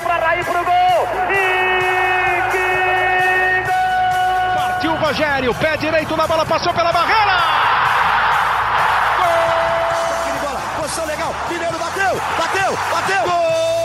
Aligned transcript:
Para 0.00 0.26
Raí 0.26 0.44
pro 0.44 0.64
gol. 0.64 1.08
E 1.30 2.42
que 2.52 3.64
gol! 3.66 4.54
Partiu 4.54 4.92
o 4.92 4.96
Rogério, 4.96 5.54
pé 5.54 5.76
direito 5.76 6.16
na 6.16 6.26
bola, 6.26 6.44
passou 6.44 6.72
pela 6.74 6.92
barreira. 6.92 7.36
Gol! 9.18 10.48
Bola, 10.48 10.60
posição 10.76 11.06
legal. 11.06 11.34
Mineiro 11.48 11.78
bateu, 11.78 12.20
bateu, 12.38 12.78
bateu. 12.92 13.22
Gol! 13.24 13.75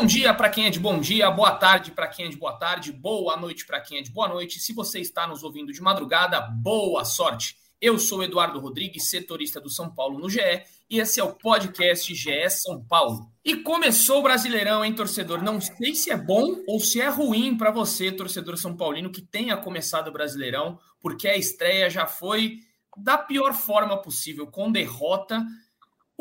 Bom 0.00 0.06
dia 0.06 0.32
para 0.32 0.48
quem 0.48 0.64
é 0.64 0.70
de 0.70 0.80
bom 0.80 0.98
dia, 0.98 1.30
boa 1.30 1.50
tarde 1.50 1.90
para 1.90 2.08
quem 2.08 2.24
é 2.24 2.28
de 2.30 2.36
boa 2.38 2.54
tarde, 2.54 2.90
boa 2.90 3.36
noite 3.36 3.66
para 3.66 3.78
quem 3.82 3.98
é 3.98 4.02
de 4.02 4.10
boa 4.10 4.26
noite. 4.26 4.58
Se 4.58 4.72
você 4.72 4.98
está 4.98 5.26
nos 5.26 5.42
ouvindo 5.42 5.74
de 5.74 5.82
madrugada, 5.82 6.40
boa 6.40 7.04
sorte. 7.04 7.54
Eu 7.78 7.98
sou 7.98 8.24
Eduardo 8.24 8.58
Rodrigues, 8.58 9.10
setorista 9.10 9.60
do 9.60 9.68
São 9.68 9.94
Paulo 9.94 10.18
no 10.18 10.30
GE, 10.30 10.40
e 10.88 10.98
esse 10.98 11.20
é 11.20 11.22
o 11.22 11.34
podcast 11.34 12.14
GE 12.14 12.48
São 12.48 12.82
Paulo. 12.82 13.30
E 13.44 13.56
começou 13.56 14.20
o 14.20 14.22
Brasileirão, 14.22 14.82
hein, 14.82 14.94
torcedor? 14.94 15.42
Não 15.42 15.60
sei 15.60 15.94
se 15.94 16.10
é 16.10 16.16
bom 16.16 16.64
ou 16.66 16.80
se 16.80 16.98
é 16.98 17.08
ruim 17.10 17.54
para 17.54 17.70
você, 17.70 18.10
torcedor 18.10 18.56
são 18.56 18.74
paulino, 18.74 19.12
que 19.12 19.20
tenha 19.20 19.54
começado 19.58 20.08
o 20.08 20.12
Brasileirão, 20.12 20.78
porque 20.98 21.28
a 21.28 21.36
estreia 21.36 21.90
já 21.90 22.06
foi 22.06 22.60
da 22.96 23.18
pior 23.18 23.52
forma 23.52 24.00
possível, 24.00 24.46
com 24.46 24.72
derrota 24.72 25.44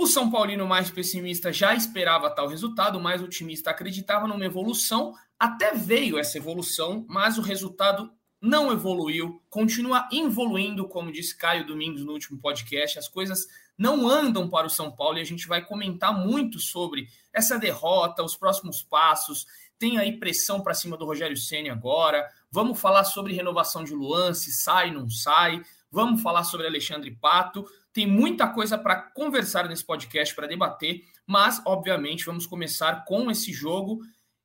o 0.02 0.08
São 0.08 0.31
Paulino 0.31 0.66
mais 0.66 0.89
pessimista 0.89 1.52
já 1.52 1.76
esperava 1.76 2.30
tal 2.30 2.48
resultado, 2.48 2.98
o 2.98 3.02
mais 3.02 3.21
otimista 3.21 3.70
acreditava 3.70 4.30
numa 4.30 4.45
evolução, 4.45 5.13
até 5.38 5.73
veio 5.73 6.17
essa 6.17 6.38
evolução, 6.38 7.05
mas 7.09 7.38
o 7.38 7.41
resultado 7.41 8.09
não 8.41 8.72
evoluiu, 8.72 9.44
continua 9.50 10.08
evoluindo, 10.09 10.88
como 10.88 11.11
disse 11.11 11.38
Caio 11.38 11.67
Domingos 11.67 12.06
no 12.06 12.14
último 12.14 12.39
podcast, 12.39 12.97
as 12.97 13.09
coisas 13.09 13.45
não 13.78 14.08
andam 14.08 14.50
para 14.50 14.67
o 14.67 14.69
São 14.69 14.89
Paulo 14.89 15.17
e 15.17 15.22
a 15.22 15.25
gente 15.25 15.45
vai 15.50 15.61
comentar 15.66 16.17
muito 16.17 16.59
sobre 16.59 17.09
essa 17.34 17.59
derrota, 17.59 18.23
os 18.23 18.38
próximos 18.38 18.81
passos. 18.81 19.45
Tem 19.78 19.97
aí 19.97 20.17
pressão 20.17 20.61
para 20.61 20.73
cima 20.73 20.95
do 20.95 21.06
Rogério 21.06 21.36
Ceni 21.36 21.69
agora. 21.69 22.25
Vamos 22.50 22.80
falar 22.80 23.03
sobre 23.03 23.34
renovação 23.34 23.84
de 23.84 23.94
Luan, 23.94 24.34
se 24.34 24.53
sai, 24.53 24.91
não 24.91 25.09
sai. 25.09 25.61
Vamos 25.91 26.21
falar 26.21 26.43
sobre 26.43 26.67
Alexandre 26.67 27.09
Pato. 27.11 27.65
Tem 27.91 28.05
muita 28.05 28.47
coisa 28.47 28.77
para 28.77 28.95
conversar 28.95 29.67
nesse 29.67 29.83
podcast, 29.83 30.35
para 30.35 30.47
debater, 30.47 31.03
mas, 31.25 31.61
obviamente, 31.65 32.25
vamos 32.25 32.45
começar 32.45 33.03
com 33.05 33.31
esse 33.31 33.51
jogo 33.51 33.99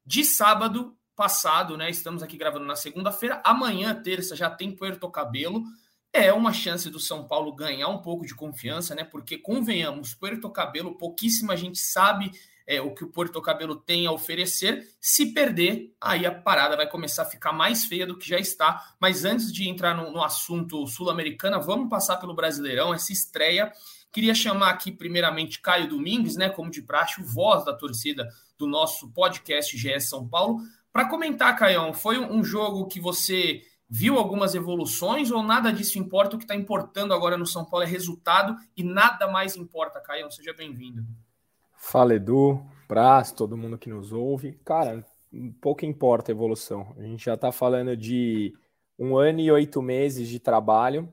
de 0.04 0.24
sábado 0.24 0.96
passado, 1.14 1.76
né? 1.76 1.90
Estamos 1.90 2.22
aqui 2.22 2.36
gravando 2.36 2.64
na 2.64 2.76
segunda-feira. 2.76 3.42
Amanhã, 3.44 3.94
terça, 3.94 4.34
já 4.34 4.50
tem 4.50 4.74
Puerto 4.74 5.08
Cabelo. 5.10 5.62
É 6.12 6.32
uma 6.32 6.52
chance 6.52 6.88
do 6.88 6.98
São 6.98 7.26
Paulo 7.26 7.54
ganhar 7.54 7.88
um 7.88 8.00
pouco 8.00 8.24
de 8.24 8.34
confiança, 8.34 8.94
né? 8.94 9.04
Porque, 9.04 9.36
convenhamos, 9.36 10.14
Puerto 10.14 10.50
Cabelo, 10.50 10.96
pouquíssima 10.96 11.56
gente 11.56 11.78
sabe 11.78 12.30
é, 12.66 12.80
o 12.80 12.94
que 12.94 13.04
o 13.04 13.08
Porto 13.08 13.40
Cabelo 13.42 13.76
tem 13.76 14.06
a 14.06 14.12
oferecer. 14.12 14.88
Se 15.00 15.32
perder, 15.32 15.94
aí 16.00 16.24
a 16.24 16.32
parada 16.32 16.76
vai 16.76 16.88
começar 16.88 17.22
a 17.22 17.26
ficar 17.26 17.52
mais 17.52 17.84
feia 17.84 18.06
do 18.06 18.16
que 18.16 18.28
já 18.28 18.38
está. 18.38 18.94
Mas 19.00 19.24
antes 19.24 19.52
de 19.52 19.68
entrar 19.68 19.94
no, 19.94 20.10
no 20.10 20.22
assunto 20.22 20.86
sul-americana, 20.86 21.58
vamos 21.58 21.88
passar 21.88 22.16
pelo 22.16 22.34
Brasileirão, 22.34 22.94
essa 22.94 23.12
estreia. 23.12 23.72
Queria 24.12 24.34
chamar 24.34 24.70
aqui, 24.70 24.92
primeiramente, 24.92 25.60
Caio 25.60 25.88
Domingues, 25.88 26.36
né, 26.36 26.48
como 26.48 26.70
de 26.70 26.82
praxe, 26.82 27.20
o 27.20 27.24
voz 27.24 27.64
da 27.64 27.74
torcida 27.74 28.28
do 28.56 28.66
nosso 28.66 29.10
podcast 29.10 29.76
GS 29.76 30.08
São 30.08 30.28
Paulo, 30.28 30.60
para 30.92 31.08
comentar, 31.08 31.56
Caião, 31.58 31.92
foi 31.92 32.20
um 32.20 32.44
jogo 32.44 32.86
que 32.86 33.00
você 33.00 33.62
viu 33.90 34.16
algumas 34.16 34.54
evoluções 34.54 35.32
ou 35.32 35.42
nada 35.42 35.72
disso 35.72 35.98
importa? 35.98 36.36
O 36.36 36.38
que 36.38 36.44
está 36.44 36.54
importando 36.54 37.12
agora 37.12 37.36
no 37.36 37.46
São 37.46 37.64
Paulo 37.64 37.84
é 37.84 37.88
resultado 37.88 38.56
e 38.76 38.84
nada 38.84 39.26
mais 39.26 39.56
importa, 39.56 40.00
Caião. 40.00 40.30
Seja 40.30 40.52
bem-vindo. 40.52 41.04
Fala 41.86 42.14
Edu, 42.14 42.64
Praz, 42.88 43.30
todo 43.30 43.58
mundo 43.58 43.78
que 43.78 43.90
nos 43.90 44.10
ouve. 44.10 44.58
Cara, 44.64 45.06
pouco 45.60 45.84
importa 45.84 46.32
a 46.32 46.34
evolução. 46.34 46.92
A 46.98 47.02
gente 47.02 47.26
já 47.26 47.34
está 47.34 47.52
falando 47.52 47.94
de 47.94 48.54
um 48.98 49.16
ano 49.16 49.38
e 49.38 49.50
oito 49.52 49.82
meses 49.82 50.26
de 50.28 50.40
trabalho. 50.40 51.12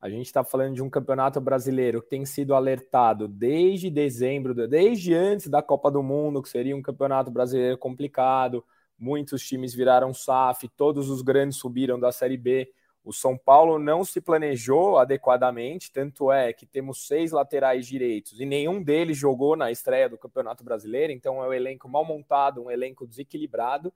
A 0.00 0.10
gente 0.10 0.26
está 0.26 0.42
falando 0.42 0.74
de 0.74 0.82
um 0.82 0.90
campeonato 0.90 1.40
brasileiro 1.40 2.02
que 2.02 2.10
tem 2.10 2.26
sido 2.26 2.54
alertado 2.54 3.28
desde 3.28 3.88
dezembro, 3.88 4.54
desde 4.68 5.14
antes 5.14 5.46
da 5.46 5.62
Copa 5.62 5.90
do 5.90 6.02
Mundo, 6.02 6.42
que 6.42 6.48
seria 6.48 6.76
um 6.76 6.82
campeonato 6.82 7.30
brasileiro 7.30 7.78
complicado. 7.78 8.62
Muitos 8.98 9.46
times 9.46 9.72
viraram 9.72 10.12
SAF, 10.12 10.68
todos 10.76 11.08
os 11.08 11.22
grandes 11.22 11.58
subiram 11.58 11.98
da 11.98 12.10
Série 12.10 12.36
B. 12.36 12.70
O 13.08 13.12
São 13.14 13.38
Paulo 13.38 13.78
não 13.78 14.04
se 14.04 14.20
planejou 14.20 14.98
adequadamente, 14.98 15.90
tanto 15.90 16.30
é 16.30 16.52
que 16.52 16.66
temos 16.66 17.06
seis 17.06 17.32
laterais 17.32 17.86
direitos 17.86 18.38
e 18.38 18.44
nenhum 18.44 18.82
deles 18.82 19.16
jogou 19.16 19.56
na 19.56 19.70
estreia 19.70 20.10
do 20.10 20.18
Campeonato 20.18 20.62
Brasileiro, 20.62 21.10
então 21.10 21.42
é 21.42 21.48
um 21.48 21.52
elenco 21.54 21.88
mal 21.88 22.04
montado, 22.04 22.62
um 22.62 22.70
elenco 22.70 23.06
desequilibrado 23.06 23.90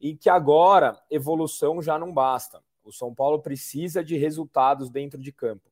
e 0.00 0.16
que 0.16 0.30
agora 0.30 0.98
evolução 1.10 1.82
já 1.82 1.98
não 1.98 2.10
basta. 2.10 2.62
O 2.82 2.90
São 2.90 3.14
Paulo 3.14 3.42
precisa 3.42 4.02
de 4.02 4.16
resultados 4.16 4.88
dentro 4.88 5.20
de 5.20 5.30
campo. 5.30 5.70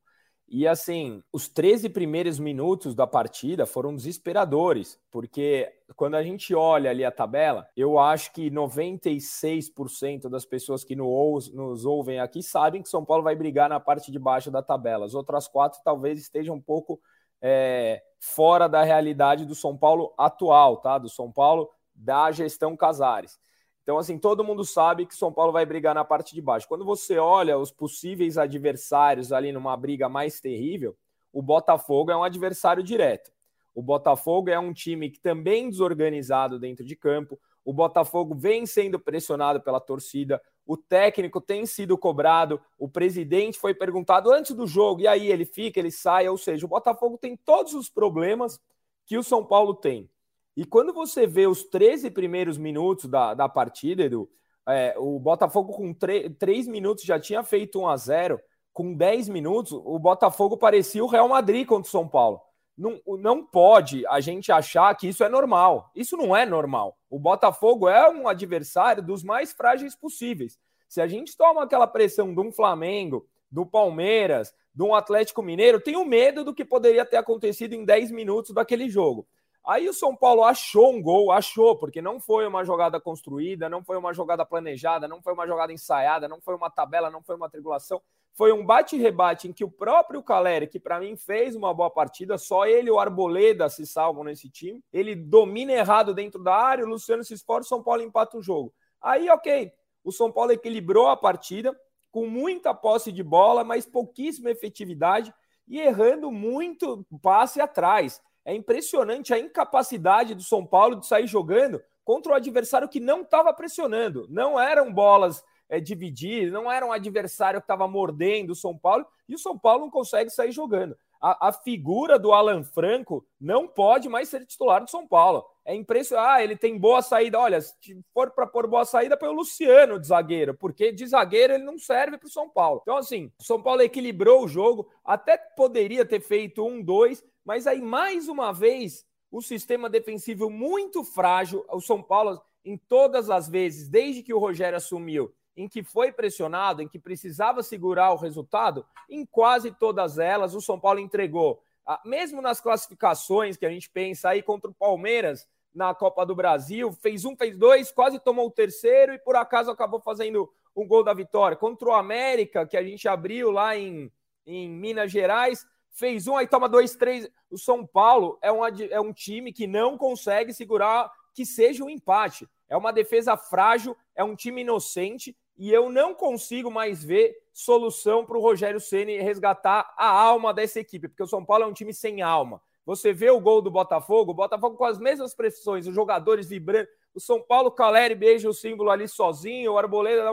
E 0.55 0.67
assim, 0.67 1.23
os 1.33 1.49
13 1.49 1.89
primeiros 1.89 2.37
minutos 2.37 2.93
da 2.93 3.07
partida 3.07 3.65
foram 3.65 3.95
desesperadores, 3.95 4.99
porque 5.09 5.67
quando 5.95 6.13
a 6.13 6.21
gente 6.21 6.53
olha 6.53 6.91
ali 6.91 7.03
a 7.03 7.11
tabela, 7.11 7.67
eu 7.75 7.97
acho 7.97 8.31
que 8.31 8.51
96% 8.51 10.29
das 10.29 10.45
pessoas 10.45 10.83
que 10.83 10.95
nos 10.95 11.85
ouvem 11.85 12.19
aqui 12.19 12.43
sabem 12.43 12.83
que 12.83 12.89
São 12.89 13.03
Paulo 13.03 13.23
vai 13.23 13.35
brigar 13.35 13.67
na 13.67 13.79
parte 13.79 14.11
de 14.11 14.19
baixo 14.19 14.51
da 14.51 14.61
tabela. 14.61 15.07
As 15.07 15.15
outras 15.15 15.47
quatro 15.47 15.79
talvez 15.83 16.19
estejam 16.19 16.57
um 16.57 16.61
pouco 16.61 17.01
é, 17.41 18.03
fora 18.19 18.67
da 18.69 18.83
realidade 18.83 19.47
do 19.47 19.55
São 19.55 19.75
Paulo 19.75 20.13
atual, 20.19 20.77
tá? 20.77 20.99
Do 20.99 21.09
São 21.09 21.31
Paulo 21.31 21.67
da 21.95 22.31
gestão 22.31 22.77
Casares. 22.77 23.39
Então, 23.83 23.97
assim, 23.97 24.17
todo 24.17 24.45
mundo 24.45 24.63
sabe 24.63 25.05
que 25.05 25.15
São 25.15 25.31
Paulo 25.31 25.51
vai 25.51 25.65
brigar 25.65 25.93
na 25.93 26.05
parte 26.05 26.33
de 26.33 26.41
baixo. 26.41 26.67
Quando 26.67 26.85
você 26.85 27.17
olha 27.17 27.57
os 27.57 27.69
possíveis 27.69 28.37
adversários 28.37 29.33
ali 29.33 29.51
numa 29.51 29.75
briga 29.75 30.07
mais 30.07 30.39
terrível, 30.39 30.95
o 31.33 31.41
Botafogo 31.41 32.09
é 32.09 32.15
um 32.15 32.23
adversário 32.23 32.81
direto. 32.81 33.31
O 33.75 33.81
Botafogo 33.81 34.49
é 34.49 34.57
um 34.57 34.71
time 34.71 35.09
que 35.09 35.19
também 35.19 35.69
desorganizado 35.69 36.59
dentro 36.59 36.85
de 36.85 36.95
campo. 36.95 37.37
O 37.65 37.73
Botafogo 37.73 38.35
vem 38.35 38.65
sendo 38.65 38.99
pressionado 38.99 39.59
pela 39.59 39.79
torcida. 39.79 40.41
O 40.65 40.77
técnico 40.77 41.41
tem 41.41 41.65
sido 41.65 41.97
cobrado. 41.97 42.61
O 42.77 42.87
presidente 42.87 43.59
foi 43.59 43.73
perguntado 43.73 44.31
antes 44.31 44.55
do 44.55 44.67
jogo. 44.67 45.01
E 45.01 45.07
aí 45.07 45.29
ele 45.29 45.43
fica, 45.43 45.79
ele 45.79 45.91
sai. 45.91 46.29
Ou 46.29 46.37
seja, 46.37 46.65
o 46.65 46.69
Botafogo 46.69 47.17
tem 47.17 47.35
todos 47.35 47.73
os 47.73 47.89
problemas 47.89 48.61
que 49.05 49.17
o 49.17 49.23
São 49.23 49.43
Paulo 49.43 49.73
tem. 49.73 50.09
E 50.55 50.65
quando 50.65 50.93
você 50.93 51.25
vê 51.25 51.47
os 51.47 51.63
13 51.63 52.11
primeiros 52.11 52.57
minutos 52.57 53.05
da, 53.05 53.33
da 53.33 53.49
partida, 53.49 54.03
Edu, 54.03 54.29
é, 54.67 54.95
o 54.97 55.19
Botafogo 55.19 55.73
com 55.73 55.93
3 55.93 56.67
minutos 56.67 57.03
já 57.03 57.19
tinha 57.19 57.43
feito 57.43 57.79
1 57.79 57.87
a 57.87 57.97
0 57.97 58.39
com 58.71 58.93
10 58.93 59.29
minutos, 59.29 59.71
o 59.71 59.99
Botafogo 59.99 60.57
parecia 60.57 61.03
o 61.03 61.07
Real 61.07 61.27
Madrid 61.27 61.65
contra 61.65 61.87
o 61.87 61.91
São 61.91 62.07
Paulo. 62.07 62.41
Não, 62.75 62.99
não 63.19 63.45
pode 63.45 64.05
a 64.07 64.19
gente 64.19 64.51
achar 64.51 64.95
que 64.95 65.07
isso 65.07 65.23
é 65.23 65.29
normal. 65.29 65.91
Isso 65.95 66.17
não 66.17 66.35
é 66.35 66.45
normal. 66.45 66.97
O 67.09 67.19
Botafogo 67.19 67.87
é 67.87 68.09
um 68.09 68.27
adversário 68.27 69.03
dos 69.03 69.23
mais 69.23 69.53
frágeis 69.53 69.95
possíveis. 69.95 70.57
Se 70.89 70.99
a 70.99 71.07
gente 71.07 71.37
toma 71.37 71.63
aquela 71.63 71.85
pressão 71.85 72.33
de 72.33 72.41
um 72.41 72.51
Flamengo, 72.51 73.27
do 73.51 73.65
Palmeiras, 73.65 74.53
de 74.73 74.81
um 74.81 74.95
Atlético 74.95 75.43
Mineiro, 75.43 75.79
tenho 75.79 76.03
medo 76.03 76.43
do 76.43 76.53
que 76.53 76.65
poderia 76.65 77.05
ter 77.05 77.17
acontecido 77.17 77.73
em 77.73 77.85
10 77.85 78.09
minutos 78.09 78.51
daquele 78.51 78.89
jogo. 78.89 79.27
Aí 79.65 79.87
o 79.87 79.93
São 79.93 80.13
Paulo 80.13 80.43
achou 80.43 80.91
um 80.91 81.01
gol, 81.01 81.31
achou, 81.31 81.77
porque 81.77 82.01
não 82.01 82.19
foi 82.19 82.45
uma 82.45 82.65
jogada 82.65 82.99
construída, 82.99 83.69
não 83.69 83.81
foi 83.81 83.97
uma 83.97 84.13
jogada 84.13 84.45
planejada, 84.45 85.07
não 85.07 85.21
foi 85.21 85.33
uma 85.33 85.47
jogada 85.47 85.71
ensaiada, 85.71 86.27
não 86.27 86.41
foi 86.41 86.53
uma 86.53 86.69
tabela, 86.69 87.09
não 87.09 87.23
foi 87.23 87.35
uma 87.35 87.49
tribulação. 87.49 88.01
Foi 88.33 88.51
um 88.51 88.65
bate-rebate 88.65 89.47
em 89.47 89.53
que 89.53 89.63
o 89.63 89.71
próprio 89.71 90.21
Caleri, 90.21 90.67
que 90.67 90.79
para 90.79 90.99
mim 90.99 91.15
fez 91.15 91.55
uma 91.55 91.73
boa 91.73 91.89
partida, 91.89 92.37
só 92.37 92.65
ele 92.65 92.89
e 92.89 92.91
o 92.91 92.99
Arboleda 92.99 93.69
se 93.69 93.85
salvam 93.85 94.23
nesse 94.23 94.49
time. 94.49 94.83
Ele 94.91 95.15
domina 95.15 95.71
errado 95.71 96.13
dentro 96.13 96.43
da 96.43 96.55
área, 96.55 96.83
o 96.83 96.89
Luciano 96.89 97.23
se 97.23 97.33
esforça, 97.33 97.67
o 97.67 97.69
São 97.69 97.83
Paulo 97.83 98.01
empata 98.01 98.37
o 98.37 98.41
jogo. 98.41 98.73
Aí, 98.99 99.29
ok, 99.29 99.71
o 100.03 100.11
São 100.11 100.31
Paulo 100.31 100.51
equilibrou 100.51 101.07
a 101.07 101.15
partida 101.15 101.73
com 102.11 102.27
muita 102.27 102.73
posse 102.73 103.11
de 103.11 103.23
bola, 103.23 103.63
mas 103.63 103.85
pouquíssima 103.85 104.51
efetividade 104.51 105.33
e 105.67 105.79
errando 105.79 106.31
muito 106.31 107.05
passe 107.21 107.61
atrás. 107.61 108.21
É 108.45 108.53
impressionante 108.53 109.33
a 109.33 109.39
incapacidade 109.39 110.35
do 110.35 110.43
São 110.43 110.65
Paulo 110.65 110.97
de 110.97 111.07
sair 111.07 111.27
jogando 111.27 111.81
contra 112.03 112.33
o 112.33 112.35
adversário 112.35 112.89
que 112.89 112.99
não 112.99 113.21
estava 113.21 113.53
pressionando. 113.53 114.27
Não 114.29 114.59
eram 114.59 114.91
bolas 114.91 115.43
é, 115.69 115.79
divididas, 115.79 116.51
não 116.51 116.71
era 116.71 116.85
um 116.85 116.91
adversário 116.91 117.61
que 117.61 117.63
estava 117.63 117.87
mordendo 117.87 118.51
o 118.51 118.55
São 118.55 118.77
Paulo 118.77 119.05
e 119.27 119.35
o 119.35 119.39
São 119.39 119.57
Paulo 119.57 119.85
não 119.85 119.89
consegue 119.89 120.29
sair 120.29 120.51
jogando. 120.51 120.97
a, 121.23 121.47
a, 121.47 121.53
figura 121.53 122.19
do 122.19 122.33
Alan 122.33 122.63
Franco 122.63 123.25
não 123.39 123.65
pode 123.65 124.09
mais 124.09 124.27
ser 124.27 124.45
titular 124.45 124.83
do 124.83 124.91
São 124.91 125.07
Paulo. 125.07 125.45
É 125.65 125.73
impressionante. 125.73 126.27
Ah, 126.27 126.43
ele 126.43 126.57
tem 126.57 126.77
boa 126.77 127.01
saída. 127.01 127.39
Olha, 127.39 127.61
se 127.61 127.97
for 128.13 128.31
para 128.31 128.45
pôr 128.45 128.67
boa 128.67 128.83
saída, 128.83 129.15
põe 129.15 129.29
o 129.29 129.33
Luciano 129.33 129.97
de 129.97 130.07
zagueiro, 130.07 130.53
porque 130.53 130.91
de 130.91 131.07
zagueiro 131.07 131.53
ele 131.53 131.63
não 131.63 131.77
serve 131.79 132.17
para 132.17 132.27
o 132.27 132.31
São 132.31 132.49
Paulo. 132.49 132.81
Então, 132.81 132.97
assim, 132.97 133.31
o 133.39 133.43
São 133.43 133.61
Paulo 133.61 133.81
equilibrou 133.81 134.43
o 134.43 134.47
jogo, 134.49 134.89
até 135.05 135.37
poderia 135.37 136.05
ter 136.05 136.19
feito 136.19 136.65
um, 136.65 136.83
dois, 136.83 137.23
mas 137.45 137.67
aí, 137.67 137.81
mais 137.81 138.27
uma 138.27 138.51
vez, 138.51 139.05
o 139.31 139.41
sistema 139.41 139.89
defensivo 139.89 140.49
muito 140.49 141.03
frágil. 141.03 141.65
O 141.69 141.81
São 141.81 142.01
Paulo, 142.01 142.41
em 142.63 142.77
todas 142.77 143.29
as 143.29 143.49
vezes, 143.49 143.89
desde 143.89 144.21
que 144.21 144.33
o 144.33 144.39
Rogério 144.39 144.77
assumiu, 144.77 145.33
em 145.57 145.67
que 145.67 145.83
foi 145.83 146.11
pressionado, 146.11 146.81
em 146.81 146.87
que 146.87 146.99
precisava 146.99 147.63
segurar 147.63 148.13
o 148.13 148.17
resultado, 148.17 148.85
em 149.09 149.25
quase 149.25 149.71
todas 149.71 150.17
elas 150.17 150.55
o 150.55 150.61
São 150.61 150.79
Paulo 150.79 150.99
entregou. 150.99 151.61
Ah, 151.85 152.01
mesmo 152.05 152.41
nas 152.41 152.61
classificações 152.61 153.57
que 153.57 153.65
a 153.65 153.69
gente 153.69 153.89
pensa 153.89 154.29
aí 154.29 154.41
contra 154.41 154.69
o 154.69 154.73
Palmeiras 154.73 155.47
na 155.73 155.93
Copa 155.93 156.25
do 156.25 156.35
Brasil, 156.35 156.91
fez 156.93 157.25
um, 157.25 157.35
fez 157.35 157.57
dois, 157.57 157.91
quase 157.91 158.19
tomou 158.19 158.47
o 158.47 158.51
terceiro 158.51 159.13
e 159.13 159.19
por 159.19 159.35
acaso 159.35 159.71
acabou 159.71 159.99
fazendo 159.99 160.49
um 160.75 160.87
gol 160.87 161.03
da 161.03 161.13
vitória. 161.13 161.57
Contra 161.57 161.89
o 161.89 161.93
América, 161.93 162.65
que 162.65 162.77
a 162.77 162.83
gente 162.83 163.07
abriu 163.07 163.51
lá 163.51 163.75
em, 163.75 164.11
em 164.45 164.69
Minas 164.69 165.11
Gerais, 165.11 165.65
fez 165.93 166.27
um, 166.27 166.35
aí 166.35 166.47
toma 166.47 166.67
dois, 166.67 166.95
três. 166.95 167.29
O 167.49 167.57
São 167.57 167.85
Paulo 167.85 168.37
é 168.41 168.51
um, 168.51 168.65
é 168.65 168.99
um 168.99 169.13
time 169.13 169.53
que 169.53 169.67
não 169.67 169.97
consegue 169.97 170.53
segurar 170.53 171.11
que 171.33 171.45
seja 171.45 171.83
um 171.83 171.89
empate. 171.89 172.47
É 172.67 172.75
uma 172.75 172.91
defesa 172.91 173.37
frágil, 173.37 173.95
é 174.15 174.23
um 174.23 174.35
time 174.35 174.61
inocente 174.61 175.35
e 175.57 175.71
eu 175.71 175.89
não 175.89 176.13
consigo 176.13 176.71
mais 176.71 177.03
ver 177.03 177.35
solução 177.53 178.25
para 178.25 178.37
o 178.37 178.41
Rogério 178.41 178.79
Ceni 178.79 179.17
resgatar 179.19 179.93
a 179.97 180.07
alma 180.07 180.53
dessa 180.53 180.79
equipe, 180.79 181.07
porque 181.07 181.23
o 181.23 181.27
São 181.27 181.45
Paulo 181.45 181.63
é 181.63 181.67
um 181.67 181.73
time 181.73 181.93
sem 181.93 182.21
alma. 182.21 182.61
Você 182.85 183.13
vê 183.13 183.29
o 183.29 183.39
gol 183.39 183.61
do 183.61 183.71
Botafogo, 183.71 184.31
o 184.31 184.35
Botafogo 184.35 184.75
com 184.75 184.85
as 184.85 184.99
mesmas 184.99 185.33
pressões, 185.33 185.87
os 185.87 185.95
jogadores 185.95 186.49
vibrando, 186.49 186.87
o 187.13 187.19
São 187.19 187.41
Paulo 187.41 187.71
Caleri 187.71 188.15
beija 188.15 188.49
o 188.49 188.53
símbolo 188.53 188.89
ali 188.89 189.07
sozinho, 189.07 189.73
o 189.73 189.77
Arboleda 189.77 190.23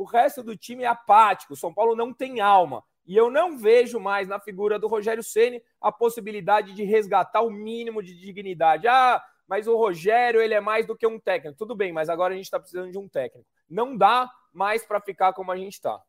o 0.00 0.04
resto 0.04 0.42
do 0.42 0.56
time 0.56 0.84
é 0.84 0.86
apático. 0.86 1.52
O 1.52 1.56
São 1.56 1.74
Paulo 1.74 1.94
não 1.94 2.10
tem 2.10 2.40
alma. 2.40 2.82
E 3.06 3.16
eu 3.16 3.30
não 3.30 3.56
vejo 3.56 3.98
mais 3.98 4.28
na 4.28 4.38
figura 4.38 4.78
do 4.78 4.86
Rogério 4.86 5.22
Ceni 5.22 5.62
a 5.80 5.90
possibilidade 5.90 6.74
de 6.74 6.84
resgatar 6.84 7.42
o 7.42 7.50
mínimo 7.50 8.02
de 8.02 8.14
dignidade. 8.14 8.86
Ah, 8.86 9.22
mas 9.48 9.66
o 9.66 9.76
Rogério 9.76 10.40
ele 10.40 10.54
é 10.54 10.60
mais 10.60 10.86
do 10.86 10.96
que 10.96 11.06
um 11.06 11.18
técnico. 11.18 11.58
Tudo 11.58 11.74
bem, 11.74 11.92
mas 11.92 12.08
agora 12.08 12.32
a 12.32 12.36
gente 12.36 12.44
está 12.46 12.60
precisando 12.60 12.92
de 12.92 12.98
um 12.98 13.08
técnico. 13.08 13.48
Não 13.68 13.96
dá 13.96 14.30
mais 14.52 14.84
para 14.84 15.00
ficar 15.00 15.32
como 15.32 15.50
a 15.50 15.56
gente 15.56 15.72
está. 15.74 16.00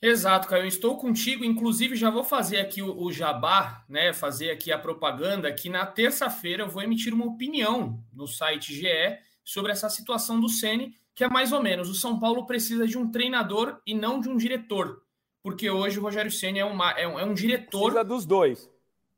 Exato, 0.00 0.46
Caio. 0.46 0.62
Eu 0.62 0.68
estou 0.68 0.96
contigo. 0.96 1.44
Inclusive, 1.44 1.96
já 1.96 2.08
vou 2.08 2.22
fazer 2.22 2.60
aqui 2.60 2.80
o, 2.80 2.96
o 3.02 3.12
jabá, 3.12 3.84
né? 3.88 4.12
Fazer 4.12 4.50
aqui 4.50 4.70
a 4.70 4.78
propaganda 4.78 5.52
que 5.52 5.68
na 5.68 5.84
terça-feira 5.84 6.62
eu 6.62 6.68
vou 6.68 6.82
emitir 6.82 7.12
uma 7.12 7.26
opinião 7.26 8.02
no 8.12 8.26
site 8.26 8.72
GE 8.72 9.18
sobre 9.44 9.72
essa 9.72 9.90
situação 9.90 10.38
do 10.40 10.48
Sene, 10.48 10.94
que 11.14 11.24
é 11.24 11.28
mais 11.28 11.52
ou 11.52 11.62
menos: 11.62 11.90
o 11.90 11.94
São 11.94 12.18
Paulo 12.18 12.46
precisa 12.46 12.86
de 12.86 12.96
um 12.96 13.10
treinador 13.10 13.80
e 13.84 13.92
não 13.92 14.20
de 14.20 14.28
um 14.28 14.36
diretor. 14.36 15.02
Porque 15.48 15.70
hoje 15.70 15.98
o 15.98 16.02
Rogério 16.02 16.30
Ceni 16.30 16.58
é, 16.58 16.64
uma, 16.64 16.90
é, 16.90 17.08
um, 17.08 17.18
é 17.18 17.24
um 17.24 17.32
diretor. 17.32 17.84
Precisa 17.84 18.04
dos 18.04 18.26
dois. 18.26 18.70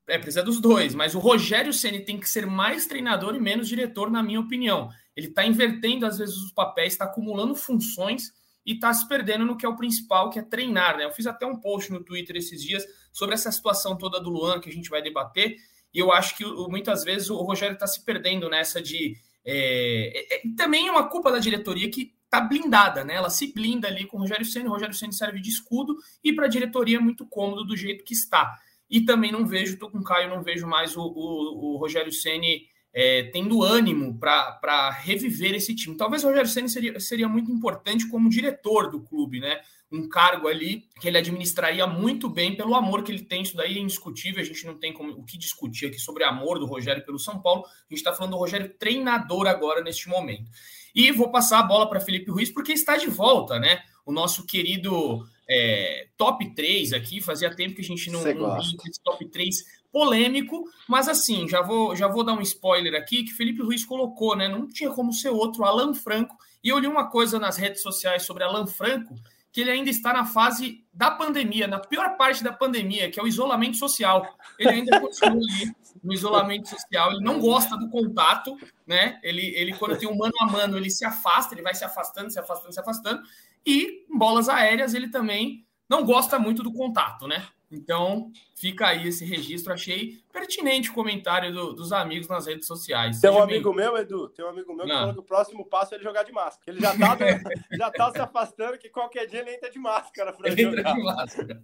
É, 0.07 0.17
precisa 0.17 0.45
dos 0.45 0.61
dois, 0.61 0.95
mas 0.95 1.17
o 1.17 1.19
Rogério 1.19 1.73
Ceni 1.73 2.05
tem 2.05 2.21
que 2.21 2.31
ser 2.31 2.47
mais 2.47 2.87
treinador 2.87 3.35
e 3.35 3.41
menos 3.41 3.67
diretor, 3.67 4.09
na 4.09 4.23
minha 4.23 4.39
opinião. 4.39 4.89
Ele 5.17 5.27
está 5.27 5.45
invertendo, 5.45 6.07
às 6.07 6.19
vezes, 6.19 6.37
os 6.37 6.53
papéis, 6.53 6.93
está 6.93 7.07
acumulando 7.07 7.57
funções 7.57 8.33
e 8.65 8.75
está 8.75 8.95
se 8.95 9.09
perdendo 9.09 9.45
no 9.45 9.57
que 9.57 9.67
é 9.67 9.69
o 9.69 9.75
principal, 9.75 10.31
que 10.31 10.39
é 10.39 10.43
treinar. 10.43 10.99
Né? 10.99 11.05
Eu 11.05 11.11
fiz 11.11 11.27
até 11.27 11.45
um 11.45 11.57
post 11.57 11.91
no 11.91 12.05
Twitter 12.05 12.37
esses 12.37 12.63
dias 12.63 12.87
sobre 13.13 13.35
essa 13.35 13.51
situação 13.51 13.99
toda 13.99 14.21
do 14.21 14.31
Luan 14.31 14.61
que 14.61 14.71
a 14.71 14.73
gente 14.73 14.89
vai 14.89 15.03
debater, 15.03 15.57
e 15.93 15.99
eu 15.99 16.13
acho 16.13 16.37
que 16.37 16.45
muitas 16.45 17.03
vezes 17.03 17.29
o 17.29 17.43
Rogério 17.43 17.75
está 17.75 17.89
se 17.89 18.05
perdendo 18.05 18.49
nessa 18.49 18.81
de. 18.81 19.17
É, 19.45 20.13
é, 20.15 20.37
é, 20.37 20.43
também 20.57 20.87
é 20.87 20.93
uma 20.93 21.09
culpa 21.09 21.33
da 21.33 21.41
diretoria 21.41 21.91
que 21.91 22.13
está 22.31 22.41
blindada, 22.41 23.05
né? 23.05 23.15
Ela 23.15 23.29
se 23.29 23.53
blinda 23.53 23.89
ali 23.89 24.07
com 24.07 24.17
o 24.17 24.21
Rogério 24.21 24.45
Senna, 24.45 24.69
o 24.69 24.73
Rogério 24.73 24.95
Senna 24.95 25.13
serve 25.13 25.41
de 25.41 25.51
escudo, 25.51 25.97
e 26.23 26.33
para 26.33 26.47
a 26.47 26.49
diretoria 26.49 26.99
é 26.99 27.01
muito 27.01 27.27
cômodo 27.27 27.65
do 27.65 27.77
jeito 27.77 28.05
que 28.05 28.15
está. 28.15 28.57
E 28.89 29.01
também 29.01 29.33
não 29.33 29.45
vejo, 29.45 29.75
estou 29.75 29.91
com 29.91 29.99
o 29.99 30.05
Caio, 30.05 30.31
não 30.31 30.43
vejo 30.43 30.67
mais 30.67 30.97
o, 30.97 31.03
o, 31.03 31.75
o 31.75 31.77
Rogério 31.77 32.13
Ceni 32.13 32.69
é, 32.93 33.25
tendo 33.25 33.63
ânimo 33.63 34.19
para 34.19 34.91
reviver 34.91 35.55
esse 35.55 35.75
time. 35.75 35.97
Talvez 35.97 36.23
o 36.23 36.29
Rogério 36.29 36.49
Senna 36.49 36.69
seria, 36.69 36.99
seria 37.01 37.29
muito 37.29 37.51
importante 37.51 38.09
como 38.09 38.31
diretor 38.31 38.91
do 38.91 39.01
clube, 39.01 39.41
né? 39.41 39.61
Um 39.93 40.09
cargo 40.09 40.47
ali 40.47 40.85
que 41.01 41.09
ele 41.09 41.19
administraria 41.19 41.85
muito 41.85 42.29
bem 42.29 42.57
pelo 42.57 42.77
amor 42.77 43.03
que 43.03 43.11
ele 43.11 43.25
tem. 43.25 43.43
Isso 43.43 43.57
daí 43.57 43.77
é 43.77 43.81
indiscutível. 43.81 44.41
A 44.41 44.45
gente 44.45 44.65
não 44.65 44.79
tem 44.79 44.93
como, 44.93 45.13
o 45.13 45.25
que 45.25 45.37
discutir 45.37 45.87
aqui 45.87 45.99
sobre 45.99 46.23
amor 46.23 46.61
do 46.61 46.67
Rogério 46.67 47.05
pelo 47.05 47.19
São 47.19 47.41
Paulo. 47.43 47.65
A 47.65 47.69
gente 47.89 47.99
está 47.99 48.13
falando 48.13 48.33
do 48.33 48.39
Rogério 48.39 48.73
treinador 48.79 49.49
agora 49.49 49.83
neste 49.83 50.09
momento. 50.09 50.49
E 50.95 51.13
vou 51.13 51.31
passar 51.31 51.61
a 51.61 51.65
bola 51.65 51.89
para 51.89 52.01
Felipe 52.01 52.31
Ruiz 52.31 52.51
porque 52.51 52.73
está 52.73 52.97
de 52.97 53.09
volta, 53.09 53.59
né? 53.59 53.83
O 54.05 54.13
nosso 54.13 54.47
querido 54.47 55.25
é, 55.49 56.09
top 56.17 56.55
3 56.55 56.93
aqui. 56.93 57.21
Fazia 57.21 57.55
tempo 57.55 57.75
que 57.75 57.83
a 57.83 57.85
gente 57.85 58.11
não, 58.11 58.23
não 58.23 58.59
esse 58.59 59.03
top 59.03 59.29
3 59.29 59.81
polêmico, 59.93 60.65
mas 60.89 61.09
assim, 61.09 61.49
já 61.49 61.63
vou, 61.63 61.97
já 61.97 62.07
vou 62.07 62.23
dar 62.23 62.35
um 62.35 62.41
spoiler 62.41 62.95
aqui 62.95 63.25
que 63.25 63.33
Felipe 63.33 63.63
Ruiz 63.63 63.85
colocou, 63.85 64.37
né? 64.37 64.49
Não 64.49 64.69
tinha 64.69 64.91
como 64.91 65.13
ser 65.13 65.31
outro, 65.31 65.65
Alan 65.65 65.93
Franco. 65.95 66.37
E 66.63 66.69
eu 66.69 66.79
li 66.79 66.87
uma 66.87 67.11
coisa 67.11 67.39
nas 67.39 67.57
redes 67.57 67.83
sociais 67.83 68.23
sobre 68.23 68.45
Alan 68.45 68.67
Franco, 68.67 69.15
que 69.51 69.61
ele 69.61 69.71
ainda 69.71 69.91
está 69.91 70.13
na 70.13 70.25
fase 70.25 70.85
da 70.93 71.11
pandemia, 71.11 71.67
na 71.67 71.81
pior 71.81 72.17
parte 72.17 72.45
da 72.45 72.53
pandemia, 72.53 73.11
que 73.11 73.19
é 73.19 73.23
o 73.23 73.27
isolamento 73.27 73.77
social. 73.77 74.37
Ele 74.59 74.71
ainda 74.71 75.01
continua 75.01 75.39
ali 75.39 75.73
no 76.03 76.13
isolamento 76.13 76.69
social, 76.69 77.13
ele 77.13 77.23
não 77.23 77.39
gosta 77.39 77.77
do 77.77 77.89
contato, 77.89 78.57
né? 78.87 79.19
Ele, 79.23 79.47
ele 79.55 79.75
quando 79.75 79.99
tem 79.99 80.09
um 80.09 80.17
mano 80.17 80.33
a 80.41 80.47
mano, 80.47 80.77
ele 80.77 80.91
se 80.91 81.05
afasta, 81.05 81.55
ele 81.55 81.63
vai 81.63 81.75
se 81.75 81.85
afastando, 81.85 82.31
se 82.31 82.39
afastando, 82.39 82.73
se 82.73 82.81
afastando. 82.81 83.23
E 83.65 84.07
em 84.09 84.19
bolas 84.19 84.49
aéreas, 84.49 84.95
ele 84.95 85.09
também 85.09 85.67
não 85.89 86.05
gosta 86.05 86.39
muito 86.39 86.63
do 86.63 86.73
contato, 86.73 87.27
né? 87.27 87.47
Então, 87.71 88.33
fica 88.55 88.89
aí 88.89 89.07
esse 89.07 89.25
registro. 89.25 89.73
Achei 89.73 90.19
pertinente 90.33 90.91
o 90.91 90.93
comentário 90.93 91.53
do, 91.53 91.73
dos 91.73 91.93
amigos 91.93 92.27
nas 92.27 92.47
redes 92.47 92.67
sociais. 92.67 93.21
Tem 93.21 93.31
um 93.31 93.41
amigo 93.41 93.73
meu, 93.73 93.97
Edu, 93.97 94.29
tem 94.31 94.45
um 94.45 94.49
amigo 94.49 94.75
meu 94.75 94.87
que 94.87 94.93
falou 94.93 95.15
que 95.15 95.21
o 95.21 95.25
próximo 95.25 95.65
passo 95.65 95.95
é 95.95 95.97
ele 95.97 96.05
jogar 96.05 96.25
de 96.25 96.33
máscara. 96.33 96.63
Ele 96.67 96.81
já 96.81 96.99
tá, 96.99 97.17
já 97.77 97.91
tá 97.91 98.13
se 98.13 98.19
afastando, 98.19 98.79
que 98.79 98.89
qualquer 98.89 99.27
dia 99.27 99.41
ele 99.41 99.55
entra 99.55 99.71
de 99.71 99.79
máscara. 99.79 100.37
Ele 100.43 100.63
entra 100.63 100.83
de 100.83 101.03
máscara. 101.03 101.63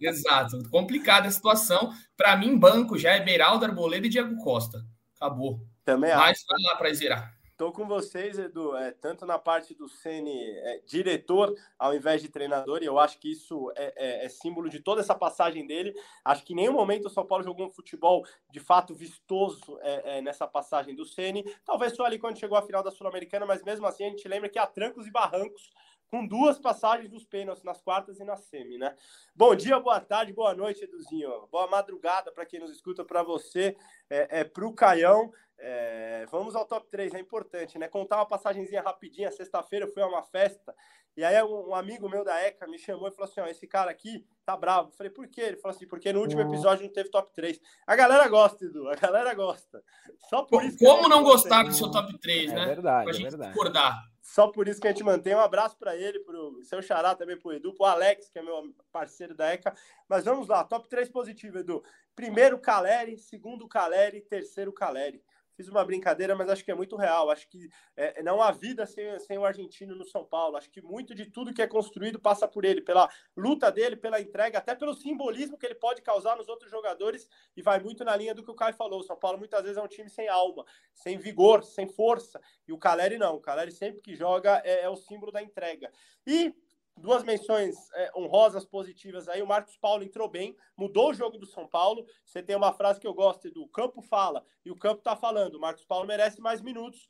Exato. 0.00 0.68
Complicada 0.68 1.28
a 1.28 1.30
situação. 1.30 1.90
Para 2.16 2.36
mim, 2.36 2.58
banco 2.58 2.98
já 2.98 3.12
é 3.12 3.20
Beraldo, 3.20 3.64
Arboleda 3.64 4.06
e 4.06 4.10
Diego 4.10 4.36
Costa. 4.42 4.84
Acabou. 5.16 5.60
Também 5.84 6.14
Mas 6.14 6.44
vai 6.46 6.62
lá 6.62 6.76
para 6.76 6.92
zerar. 6.92 7.35
Estou 7.56 7.72
com 7.72 7.86
vocês, 7.86 8.38
Edu, 8.38 8.76
é, 8.76 8.90
tanto 8.90 9.24
na 9.24 9.38
parte 9.38 9.74
do 9.74 9.88
Ceni 9.88 10.42
é, 10.42 10.82
diretor 10.84 11.56
ao 11.78 11.94
invés 11.94 12.20
de 12.20 12.28
treinador, 12.28 12.82
e 12.82 12.84
eu 12.84 12.98
acho 12.98 13.18
que 13.18 13.32
isso 13.32 13.72
é, 13.74 13.94
é, 13.96 14.26
é, 14.26 14.28
símbolo 14.28 14.68
de 14.68 14.78
toda 14.78 15.00
essa 15.00 15.14
passagem 15.14 15.66
dele. 15.66 15.94
Acho 16.22 16.44
que 16.44 16.52
em 16.52 16.56
nenhum 16.56 16.74
momento 16.74 17.06
o 17.06 17.10
São 17.10 17.24
Paulo 17.24 17.42
jogou 17.42 17.66
um 17.66 17.70
futebol 17.70 18.26
de 18.50 18.60
fato 18.60 18.94
vistoso 18.94 19.78
é, 19.80 20.18
é, 20.18 20.20
nessa 20.20 20.46
passagem 20.46 20.94
do 20.94 21.06
Ceni. 21.06 21.44
Talvez 21.64 21.96
só 21.96 22.04
ali 22.04 22.18
quando 22.18 22.38
chegou 22.38 22.58
à 22.58 22.62
final 22.62 22.82
da 22.82 22.90
Sul-Americana, 22.90 23.46
mas 23.46 23.62
mesmo 23.62 23.86
assim 23.86 24.04
a 24.04 24.10
gente 24.10 24.28
lembra 24.28 24.50
que 24.50 24.58
há 24.58 24.66
trancos 24.66 25.06
e 25.06 25.10
barrancos 25.10 25.70
com 26.08 26.26
duas 26.26 26.58
passagens 26.58 27.10
dos 27.10 27.24
pênaltis 27.24 27.64
nas 27.64 27.80
quartas 27.80 28.20
e 28.20 28.24
na 28.24 28.36
semi, 28.36 28.78
né? 28.78 28.94
Bom 29.34 29.54
dia, 29.54 29.78
boa 29.80 30.00
tarde, 30.00 30.32
boa 30.32 30.54
noite, 30.54 30.84
Eduzinho. 30.84 31.46
Boa 31.50 31.66
madrugada 31.66 32.30
para 32.30 32.46
quem 32.46 32.60
nos 32.60 32.70
escuta, 32.70 33.04
para 33.04 33.22
você, 33.22 33.76
é, 34.08 34.40
é, 34.40 34.44
para 34.44 34.66
o 34.66 34.72
Caião. 34.72 35.32
É, 35.58 36.26
vamos 36.30 36.54
ao 36.54 36.66
top 36.66 36.86
3, 36.90 37.14
é 37.14 37.18
importante, 37.18 37.78
né? 37.78 37.88
Contar 37.88 38.16
uma 38.16 38.26
passagenzinha 38.26 38.82
rapidinha. 38.82 39.30
Sexta-feira 39.30 39.86
eu 39.86 39.92
fui 39.92 40.02
a 40.02 40.06
uma 40.06 40.22
festa 40.22 40.74
e 41.16 41.24
aí 41.24 41.42
um, 41.42 41.74
amigo 41.74 42.10
meu 42.10 42.22
da 42.22 42.38
ECA 42.42 42.66
me 42.66 42.78
chamou 42.78 43.08
e 43.08 43.10
falou 43.10 43.24
assim: 43.24 43.40
ó, 43.40 43.46
esse 43.46 43.66
cara 43.66 43.90
aqui 43.90 44.26
tá 44.44 44.54
bravo. 44.54 44.90
Eu 44.90 44.92
falei, 44.92 45.10
por 45.10 45.26
quê? 45.26 45.40
Ele 45.40 45.56
falou 45.56 45.74
assim, 45.74 45.86
porque 45.86 46.12
no 46.12 46.20
último 46.20 46.42
episódio 46.42 46.84
não 46.84 46.92
teve 46.92 47.08
top 47.08 47.32
3. 47.32 47.58
A 47.86 47.96
galera 47.96 48.28
gosta, 48.28 48.66
Edu, 48.66 48.86
a 48.86 48.94
galera 48.94 49.32
gosta. 49.32 49.82
Só 50.28 50.42
por 50.42 50.62
isso 50.62 50.76
Como 50.78 51.08
não 51.08 51.22
gostar 51.22 51.62
do 51.62 51.72
seu 51.72 51.90
top 51.90 52.18
3, 52.18 52.52
é 52.52 52.54
né? 52.54 52.66
Verdade, 52.66 53.04
pra 53.04 53.10
é 53.10 53.14
gente 53.14 53.30
verdade. 53.30 53.52
concordar. 53.54 54.02
Só 54.20 54.48
por 54.48 54.68
isso 54.68 54.78
que 54.78 54.88
a 54.88 54.90
gente 54.90 55.02
mantém. 55.02 55.34
Um 55.34 55.40
abraço 55.40 55.78
para 55.78 55.96
ele, 55.96 56.20
para 56.20 56.38
o 56.38 56.62
seu 56.64 56.82
xará 56.82 57.14
também, 57.14 57.38
para 57.38 57.48
o 57.48 57.52
Edu, 57.54 57.72
para 57.72 57.84
o 57.84 57.86
Alex, 57.88 58.28
que 58.28 58.38
é 58.38 58.42
meu 58.42 58.74
parceiro 58.92 59.34
da 59.34 59.54
ECA. 59.54 59.74
Mas 60.06 60.26
vamos 60.26 60.48
lá, 60.48 60.64
top 60.64 60.86
3 60.86 61.08
positivo, 61.08 61.60
Edu. 61.60 61.82
Primeiro, 62.14 62.58
Caleri. 62.58 63.16
Segundo, 63.16 63.66
Caleri. 63.66 64.20
Terceiro, 64.20 64.70
Caleri 64.70 65.22
fiz 65.56 65.68
uma 65.68 65.84
brincadeira, 65.84 66.36
mas 66.36 66.48
acho 66.50 66.64
que 66.64 66.70
é 66.70 66.74
muito 66.74 66.96
real. 66.96 67.30
Acho 67.30 67.48
que 67.48 67.68
é, 67.96 68.22
não 68.22 68.42
há 68.42 68.52
vida 68.52 68.84
sem, 68.86 69.18
sem 69.18 69.38
o 69.38 69.44
argentino 69.44 69.96
no 69.96 70.04
São 70.04 70.24
Paulo. 70.24 70.56
Acho 70.56 70.70
que 70.70 70.82
muito 70.82 71.14
de 71.14 71.26
tudo 71.26 71.54
que 71.54 71.62
é 71.62 71.66
construído 71.66 72.20
passa 72.20 72.46
por 72.46 72.64
ele, 72.64 72.82
pela 72.82 73.08
luta 73.36 73.72
dele, 73.72 73.96
pela 73.96 74.20
entrega, 74.20 74.58
até 74.58 74.74
pelo 74.74 74.94
simbolismo 74.94 75.56
que 75.56 75.64
ele 75.64 75.74
pode 75.74 76.02
causar 76.02 76.36
nos 76.36 76.48
outros 76.48 76.70
jogadores 76.70 77.28
e 77.56 77.62
vai 77.62 77.80
muito 77.80 78.04
na 78.04 78.14
linha 78.14 78.34
do 78.34 78.44
que 78.44 78.50
o 78.50 78.54
Caio 78.54 78.74
falou. 78.74 79.00
O 79.00 79.04
São 79.04 79.16
Paulo 79.16 79.38
muitas 79.38 79.62
vezes 79.62 79.78
é 79.78 79.82
um 79.82 79.88
time 79.88 80.10
sem 80.10 80.28
alma, 80.28 80.64
sem 80.92 81.16
vigor, 81.16 81.64
sem 81.64 81.88
força. 81.88 82.40
E 82.68 82.72
o 82.72 82.78
Caleri 82.78 83.16
não. 83.16 83.36
O 83.36 83.40
Caleri 83.40 83.72
sempre 83.72 84.02
que 84.02 84.14
joga 84.14 84.60
é, 84.64 84.82
é 84.82 84.88
o 84.88 84.96
símbolo 84.96 85.32
da 85.32 85.42
entrega. 85.42 85.90
E 86.26 86.54
duas 86.96 87.22
menções 87.22 87.76
é, 87.94 88.10
honrosas 88.16 88.64
positivas 88.64 89.28
aí. 89.28 89.42
O 89.42 89.46
Marcos 89.46 89.76
Paulo 89.76 90.02
entrou 90.02 90.28
bem, 90.28 90.56
mudou 90.76 91.10
o 91.10 91.14
jogo 91.14 91.38
do 91.38 91.46
São 91.46 91.66
Paulo. 91.66 92.04
Você 92.24 92.42
tem 92.42 92.56
uma 92.56 92.72
frase 92.72 93.00
que 93.00 93.06
eu 93.06 93.14
gosto 93.14 93.50
do 93.50 93.68
campo 93.68 94.00
fala 94.02 94.44
e 94.64 94.70
o 94.70 94.76
campo 94.76 94.98
está 94.98 95.14
falando. 95.14 95.56
O 95.56 95.60
Marcos 95.60 95.84
Paulo 95.84 96.06
merece 96.06 96.40
mais 96.40 96.60
minutos. 96.60 97.08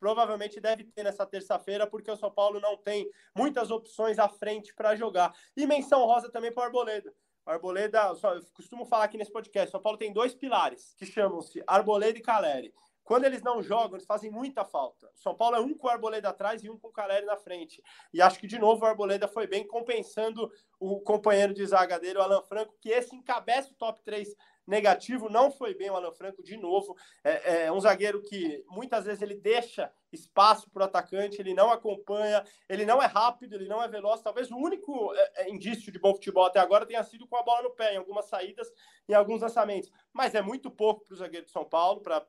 Provavelmente 0.00 0.60
deve 0.60 0.84
ter 0.84 1.02
nessa 1.02 1.26
terça-feira, 1.26 1.86
porque 1.86 2.10
o 2.10 2.16
São 2.16 2.30
Paulo 2.30 2.60
não 2.60 2.76
tem 2.76 3.10
muitas 3.36 3.70
opções 3.70 4.18
à 4.18 4.28
frente 4.28 4.72
para 4.74 4.94
jogar. 4.94 5.34
E 5.56 5.66
menção 5.66 6.04
rosa 6.04 6.30
também 6.30 6.52
para 6.52 6.62
o 6.62 6.64
Arboleda. 6.66 7.12
Arboleda, 7.44 8.12
eu 8.22 8.42
costumo 8.52 8.84
falar 8.84 9.04
aqui 9.04 9.16
nesse 9.16 9.32
podcast, 9.32 9.70
São 9.70 9.80
Paulo 9.80 9.96
tem 9.96 10.12
dois 10.12 10.34
pilares 10.34 10.94
que 10.98 11.06
chamam-se 11.06 11.62
Arboleda 11.66 12.18
e 12.18 12.22
Caleri. 12.22 12.74
Quando 13.08 13.24
eles 13.24 13.42
não 13.42 13.62
jogam, 13.62 13.96
eles 13.96 14.04
fazem 14.04 14.30
muita 14.30 14.66
falta. 14.66 15.10
São 15.14 15.34
Paulo 15.34 15.56
é 15.56 15.60
um 15.60 15.72
com 15.72 15.86
o 15.86 15.90
Arboleda 15.90 16.28
atrás 16.28 16.62
e 16.62 16.68
um 16.68 16.78
com 16.78 16.88
o 16.88 16.92
Caleri 16.92 17.24
na 17.24 17.38
frente. 17.38 17.82
E 18.12 18.20
acho 18.20 18.38
que, 18.38 18.46
de 18.46 18.58
novo, 18.58 18.84
o 18.84 18.86
Arboleda 18.86 19.26
foi 19.26 19.46
bem, 19.46 19.66
compensando 19.66 20.52
o 20.78 21.00
companheiro 21.00 21.54
de 21.54 21.64
zaga 21.64 21.98
dele, 21.98 22.18
o 22.18 22.22
Alan 22.22 22.42
Franco, 22.42 22.76
que 22.78 22.90
esse 22.90 23.16
encabeça 23.16 23.72
o 23.72 23.76
top 23.76 24.02
3 24.02 24.36
negativo. 24.66 25.30
Não 25.30 25.50
foi 25.50 25.74
bem 25.74 25.88
o 25.88 25.96
Alan 25.96 26.12
Franco, 26.12 26.42
de 26.42 26.58
novo. 26.58 26.94
É, 27.24 27.64
é 27.64 27.72
um 27.72 27.80
zagueiro 27.80 28.20
que 28.20 28.62
muitas 28.68 29.06
vezes 29.06 29.22
ele 29.22 29.36
deixa 29.36 29.90
espaço 30.12 30.70
para 30.70 30.82
o 30.82 30.84
atacante, 30.84 31.40
ele 31.40 31.54
não 31.54 31.70
acompanha, 31.70 32.44
ele 32.68 32.84
não 32.84 33.02
é 33.02 33.06
rápido, 33.06 33.54
ele 33.54 33.68
não 33.68 33.82
é 33.82 33.88
veloz. 33.88 34.20
Talvez 34.20 34.50
o 34.50 34.56
único 34.58 35.14
é, 35.14 35.44
é, 35.44 35.50
indício 35.50 35.90
de 35.90 35.98
bom 35.98 36.12
futebol 36.12 36.44
até 36.44 36.60
agora 36.60 36.84
tenha 36.84 37.02
sido 37.02 37.26
com 37.26 37.36
a 37.36 37.42
bola 37.42 37.62
no 37.62 37.70
pé, 37.70 37.94
em 37.94 37.96
algumas 37.96 38.26
saídas, 38.26 38.70
em 39.08 39.14
alguns 39.14 39.40
lançamentos. 39.40 39.90
Mas 40.12 40.34
é 40.34 40.42
muito 40.42 40.70
pouco 40.70 41.04
para 41.04 41.14
o 41.14 41.16
zagueiro 41.16 41.46
de 41.46 41.52
São 41.52 41.64
Paulo, 41.64 42.02
para 42.02 42.22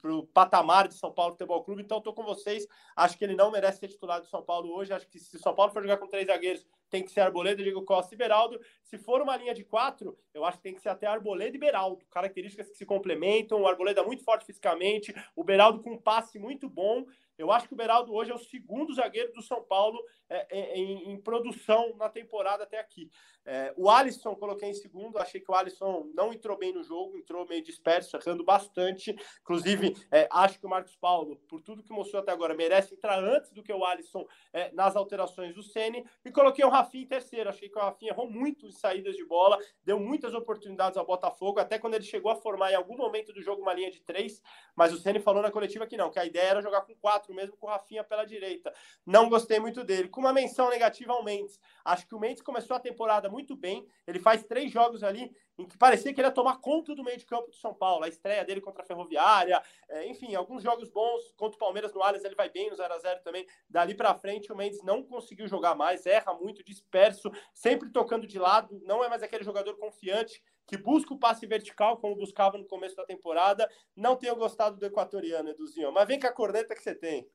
para 0.00 0.14
o 0.14 0.26
patamar 0.26 0.88
de 0.88 0.94
São 0.94 1.12
Paulo 1.12 1.32
Futebol 1.32 1.64
Clube. 1.64 1.82
Então, 1.82 1.98
estou 1.98 2.14
com 2.14 2.22
vocês. 2.22 2.66
Acho 2.94 3.16
que 3.16 3.24
ele 3.24 3.34
não 3.34 3.50
merece 3.50 3.80
ser 3.80 3.88
titular 3.88 4.20
do 4.20 4.26
São 4.26 4.42
Paulo 4.42 4.72
hoje. 4.74 4.92
Acho 4.92 5.08
que 5.08 5.18
se 5.18 5.36
o 5.36 5.40
São 5.40 5.54
Paulo 5.54 5.72
for 5.72 5.82
jogar 5.82 5.96
com 5.96 6.06
três 6.06 6.26
zagueiros, 6.26 6.66
tem 6.88 7.02
que 7.02 7.10
ser 7.10 7.20
Arboleda, 7.20 7.62
Diego 7.62 7.82
Costa 7.82 8.14
e 8.14 8.18
Beraldo. 8.18 8.60
Se 8.82 8.96
for 8.98 9.20
uma 9.20 9.36
linha 9.36 9.54
de 9.54 9.64
quatro, 9.64 10.18
eu 10.32 10.44
acho 10.44 10.58
que 10.58 10.62
tem 10.62 10.74
que 10.74 10.80
ser 10.80 10.88
até 10.88 11.06
Arboleda 11.06 11.56
e 11.56 11.58
Beraldo. 11.58 12.04
Características 12.10 12.68
que 12.68 12.76
se 12.76 12.86
complementam. 12.86 13.62
O 13.62 13.66
Arboleda 13.66 14.04
muito 14.04 14.22
forte 14.22 14.44
fisicamente, 14.44 15.14
o 15.34 15.42
Beraldo 15.42 15.82
com 15.82 15.92
um 15.92 16.00
passe 16.00 16.38
muito 16.38 16.68
bom. 16.68 17.04
Eu 17.38 17.52
acho 17.52 17.68
que 17.68 17.74
o 17.74 17.76
Beraldo 17.76 18.14
hoje 18.14 18.30
é 18.30 18.34
o 18.34 18.38
segundo 18.38 18.94
zagueiro 18.94 19.32
do 19.32 19.42
São 19.42 19.62
Paulo 19.62 19.98
é, 20.28 20.46
é, 20.58 20.78
em, 20.78 21.12
em, 21.12 21.20
produção 21.20 21.94
na 21.96 22.08
temporada 22.08 22.64
até 22.64 22.78
aqui. 22.78 23.10
É, 23.46 23.72
o 23.76 23.88
Alisson 23.88 24.34
coloquei 24.34 24.68
em 24.68 24.74
segundo, 24.74 25.18
achei 25.18 25.40
que 25.40 25.50
o 25.50 25.54
Alisson 25.54 26.10
não 26.12 26.32
entrou 26.32 26.58
bem 26.58 26.72
no 26.72 26.82
jogo, 26.82 27.16
entrou 27.16 27.46
meio 27.46 27.62
disperso, 27.62 28.16
errando 28.16 28.44
bastante. 28.44 29.16
Inclusive, 29.40 29.96
é, 30.10 30.28
acho 30.32 30.58
que 30.58 30.66
o 30.66 30.68
Marcos 30.68 30.96
Paulo, 30.96 31.36
por 31.48 31.62
tudo 31.62 31.82
que 31.82 31.92
mostrou 31.92 32.20
até 32.20 32.32
agora, 32.32 32.54
merece 32.54 32.94
entrar 32.94 33.22
antes 33.22 33.52
do 33.52 33.62
que 33.62 33.72
o 33.72 33.84
Alisson 33.84 34.26
é, 34.52 34.72
nas 34.72 34.96
alterações 34.96 35.54
do 35.54 35.62
Sene. 35.62 36.04
E 36.24 36.30
coloquei 36.32 36.64
o 36.64 36.68
Rafinha 36.68 37.04
em 37.04 37.06
terceiro. 37.06 37.48
Achei 37.48 37.68
que 37.68 37.78
o 37.78 37.80
Rafinha 37.80 38.10
errou 38.10 38.28
muito 38.28 38.66
em 38.66 38.72
saídas 38.72 39.14
de 39.14 39.24
bola, 39.24 39.58
deu 39.84 40.00
muitas 40.00 40.34
oportunidades 40.34 40.98
ao 40.98 41.06
Botafogo, 41.06 41.60
até 41.60 41.78
quando 41.78 41.94
ele 41.94 42.04
chegou 42.04 42.32
a 42.32 42.36
formar 42.36 42.72
em 42.72 42.74
algum 42.74 42.96
momento 42.96 43.32
do 43.32 43.40
jogo 43.40 43.62
uma 43.62 43.72
linha 43.72 43.90
de 43.90 44.00
três. 44.00 44.42
Mas 44.74 44.92
o 44.92 44.98
Sene 44.98 45.20
falou 45.20 45.42
na 45.42 45.50
coletiva 45.50 45.86
que 45.86 45.96
não, 45.96 46.10
que 46.10 46.18
a 46.18 46.26
ideia 46.26 46.50
era 46.50 46.62
jogar 46.62 46.80
com 46.80 46.94
quatro, 46.96 47.32
mesmo 47.32 47.56
com 47.56 47.66
o 47.66 47.70
Rafinha 47.70 48.02
pela 48.02 48.24
direita. 48.24 48.72
Não 49.04 49.28
gostei 49.28 49.60
muito 49.60 49.84
dele 49.84 50.08
com 50.08 50.20
uma 50.20 50.32
menção 50.32 50.68
negativa 50.68 51.12
ao 51.12 51.22
Mendes. 51.22 51.60
Acho 51.84 52.06
que 52.06 52.14
o 52.14 52.18
Mendes 52.18 52.42
começou 52.42 52.76
a 52.76 52.80
temporada 52.80 53.28
muito 53.36 53.54
bem. 53.54 53.86
Ele 54.06 54.18
faz 54.18 54.42
três 54.44 54.72
jogos 54.72 55.02
ali 55.02 55.30
em 55.58 55.66
que 55.66 55.76
parecia 55.76 56.12
que 56.12 56.20
ele 56.20 56.26
ia 56.26 56.32
tomar 56.32 56.58
conta 56.58 56.94
do 56.94 57.04
meio 57.04 57.18
de 57.18 57.26
campo 57.26 57.50
do 57.50 57.56
São 57.56 57.74
Paulo. 57.74 58.04
A 58.04 58.08
estreia 58.08 58.42
dele 58.44 58.62
contra 58.62 58.82
a 58.82 58.86
Ferroviária, 58.86 59.62
é, 59.90 60.06
enfim, 60.06 60.34
alguns 60.34 60.62
jogos 60.62 60.88
bons. 60.88 61.32
Contra 61.36 61.56
o 61.56 61.58
Palmeiras 61.58 61.92
no 61.92 62.02
Allianz, 62.02 62.24
ele 62.24 62.34
vai 62.34 62.48
bem 62.48 62.70
no 62.70 62.76
0 62.76 62.94
a 62.94 62.98
0 62.98 63.20
também. 63.22 63.46
Dali 63.68 63.94
para 63.94 64.14
frente, 64.14 64.50
o 64.50 64.56
Mendes 64.56 64.82
não 64.82 65.02
conseguiu 65.02 65.46
jogar 65.46 65.74
mais, 65.74 66.06
erra 66.06 66.32
muito, 66.32 66.64
disperso, 66.64 67.30
sempre 67.52 67.90
tocando 67.90 68.26
de 68.26 68.38
lado. 68.38 68.80
Não 68.84 69.04
é 69.04 69.08
mais 69.08 69.22
aquele 69.22 69.44
jogador 69.44 69.76
confiante 69.76 70.42
que 70.66 70.78
busca 70.78 71.12
o 71.12 71.18
passe 71.18 71.46
vertical, 71.46 71.98
como 71.98 72.16
buscava 72.16 72.56
no 72.56 72.66
começo 72.66 72.96
da 72.96 73.04
temporada. 73.04 73.70
Não 73.94 74.16
tenho 74.16 74.34
gostado 74.34 74.78
do 74.78 74.86
equatoriano, 74.86 75.50
Eduzinho. 75.50 75.92
Mas 75.92 76.08
vem 76.08 76.18
com 76.18 76.26
a 76.26 76.32
corneta 76.32 76.74
que 76.74 76.82
você 76.82 76.94
tem. 76.94 77.28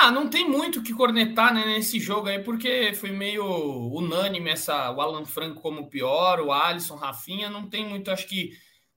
Ah, 0.00 0.10
não 0.10 0.28
tem 0.28 0.48
muito 0.48 0.80
o 0.80 0.82
que 0.82 0.92
cornetar 0.92 1.54
né, 1.54 1.64
nesse 1.64 1.98
jogo 1.98 2.28
aí, 2.28 2.38
porque 2.38 2.92
foi 2.94 3.10
meio 3.10 3.44
unânime 3.44 4.50
essa, 4.50 4.90
o 4.90 5.00
Alan 5.00 5.24
Franco 5.24 5.60
como 5.60 5.88
pior, 5.88 6.40
o 6.40 6.52
Alisson, 6.52 6.96
Rafinha, 6.96 7.48
não 7.48 7.68
tem 7.68 7.88
muito, 7.88 8.10
acho 8.10 8.26
que, 8.26 8.50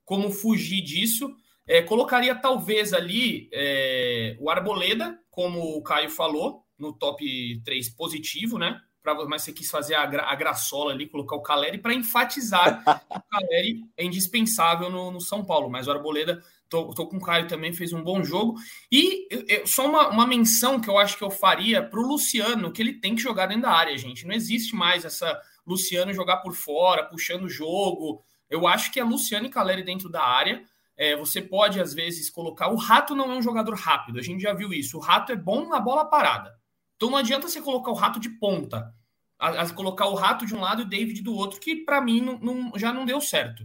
como 0.04 0.30
fugir 0.30 0.82
disso. 0.82 1.34
É, 1.66 1.82
colocaria 1.82 2.34
talvez 2.34 2.92
ali 2.92 3.48
é, 3.52 4.36
o 4.40 4.50
Arboleda, 4.50 5.18
como 5.30 5.60
o 5.76 5.82
Caio 5.82 6.10
falou, 6.10 6.64
no 6.78 6.92
top 6.92 7.60
3 7.64 7.90
positivo, 7.90 8.58
né? 8.58 8.80
Pra, 9.02 9.14
mas 9.26 9.42
você 9.42 9.52
quis 9.52 9.70
fazer 9.70 9.94
a, 9.94 10.04
gra, 10.06 10.24
a 10.24 10.34
graçola 10.34 10.92
ali, 10.92 11.06
colocar 11.06 11.36
o 11.36 11.42
Caleri 11.42 11.78
para 11.78 11.94
enfatizar 11.94 12.82
que 12.82 13.18
o 13.18 13.22
Caleri 13.30 13.84
é 13.96 14.04
indispensável 14.04 14.90
no, 14.90 15.10
no 15.10 15.20
São 15.20 15.44
Paulo, 15.44 15.70
mas 15.70 15.86
o 15.86 15.90
Arboleda 15.90 16.42
Tô, 16.68 16.92
tô, 16.92 17.06
com 17.06 17.16
o 17.16 17.20
Caio 17.20 17.48
também, 17.48 17.72
fez 17.72 17.92
um 17.92 18.02
bom 18.02 18.22
jogo. 18.22 18.54
E 18.92 19.26
eu, 19.30 19.66
só 19.66 19.88
uma, 19.88 20.08
uma 20.08 20.26
menção 20.26 20.80
que 20.80 20.88
eu 20.88 20.98
acho 20.98 21.16
que 21.16 21.24
eu 21.24 21.30
faria 21.30 21.82
para 21.82 21.98
o 21.98 22.06
Luciano, 22.06 22.70
que 22.70 22.82
ele 22.82 23.00
tem 23.00 23.16
que 23.16 23.22
jogar 23.22 23.46
dentro 23.46 23.62
da 23.62 23.72
área, 23.72 23.96
gente. 23.96 24.26
Não 24.26 24.34
existe 24.34 24.76
mais 24.76 25.04
essa 25.04 25.40
Luciano 25.66 26.12
jogar 26.12 26.38
por 26.38 26.54
fora, 26.54 27.04
puxando 27.04 27.44
o 27.44 27.48
jogo. 27.48 28.22
Eu 28.50 28.66
acho 28.66 28.92
que 28.92 29.00
é 29.00 29.04
Luciano 29.04 29.46
e 29.46 29.50
Caleri 29.50 29.82
dentro 29.82 30.08
da 30.08 30.22
área. 30.22 30.62
É, 30.96 31.16
você 31.16 31.40
pode, 31.40 31.80
às 31.80 31.94
vezes, 31.94 32.28
colocar. 32.28 32.68
O 32.68 32.76
Rato 32.76 33.14
não 33.14 33.32
é 33.32 33.36
um 33.36 33.42
jogador 33.42 33.74
rápido, 33.74 34.18
a 34.18 34.22
gente 34.22 34.42
já 34.42 34.52
viu 34.52 34.72
isso. 34.72 34.96
O 34.98 35.00
Rato 35.00 35.32
é 35.32 35.36
bom 35.36 35.68
na 35.68 35.78
bola 35.80 36.04
parada. 36.04 36.58
Então 36.96 37.10
não 37.10 37.18
adianta 37.18 37.48
você 37.48 37.62
colocar 37.62 37.90
o 37.90 37.94
Rato 37.94 38.18
de 38.18 38.28
ponta. 38.28 38.92
A, 39.38 39.62
a 39.62 39.70
colocar 39.70 40.06
o 40.06 40.14
Rato 40.14 40.44
de 40.44 40.54
um 40.54 40.60
lado 40.60 40.82
e 40.82 40.84
o 40.84 40.88
David 40.88 41.22
do 41.22 41.32
outro, 41.32 41.60
que 41.60 41.76
para 41.76 42.00
mim 42.00 42.20
não, 42.20 42.38
não, 42.40 42.72
já 42.76 42.92
não 42.92 43.06
deu 43.06 43.20
certo. 43.20 43.64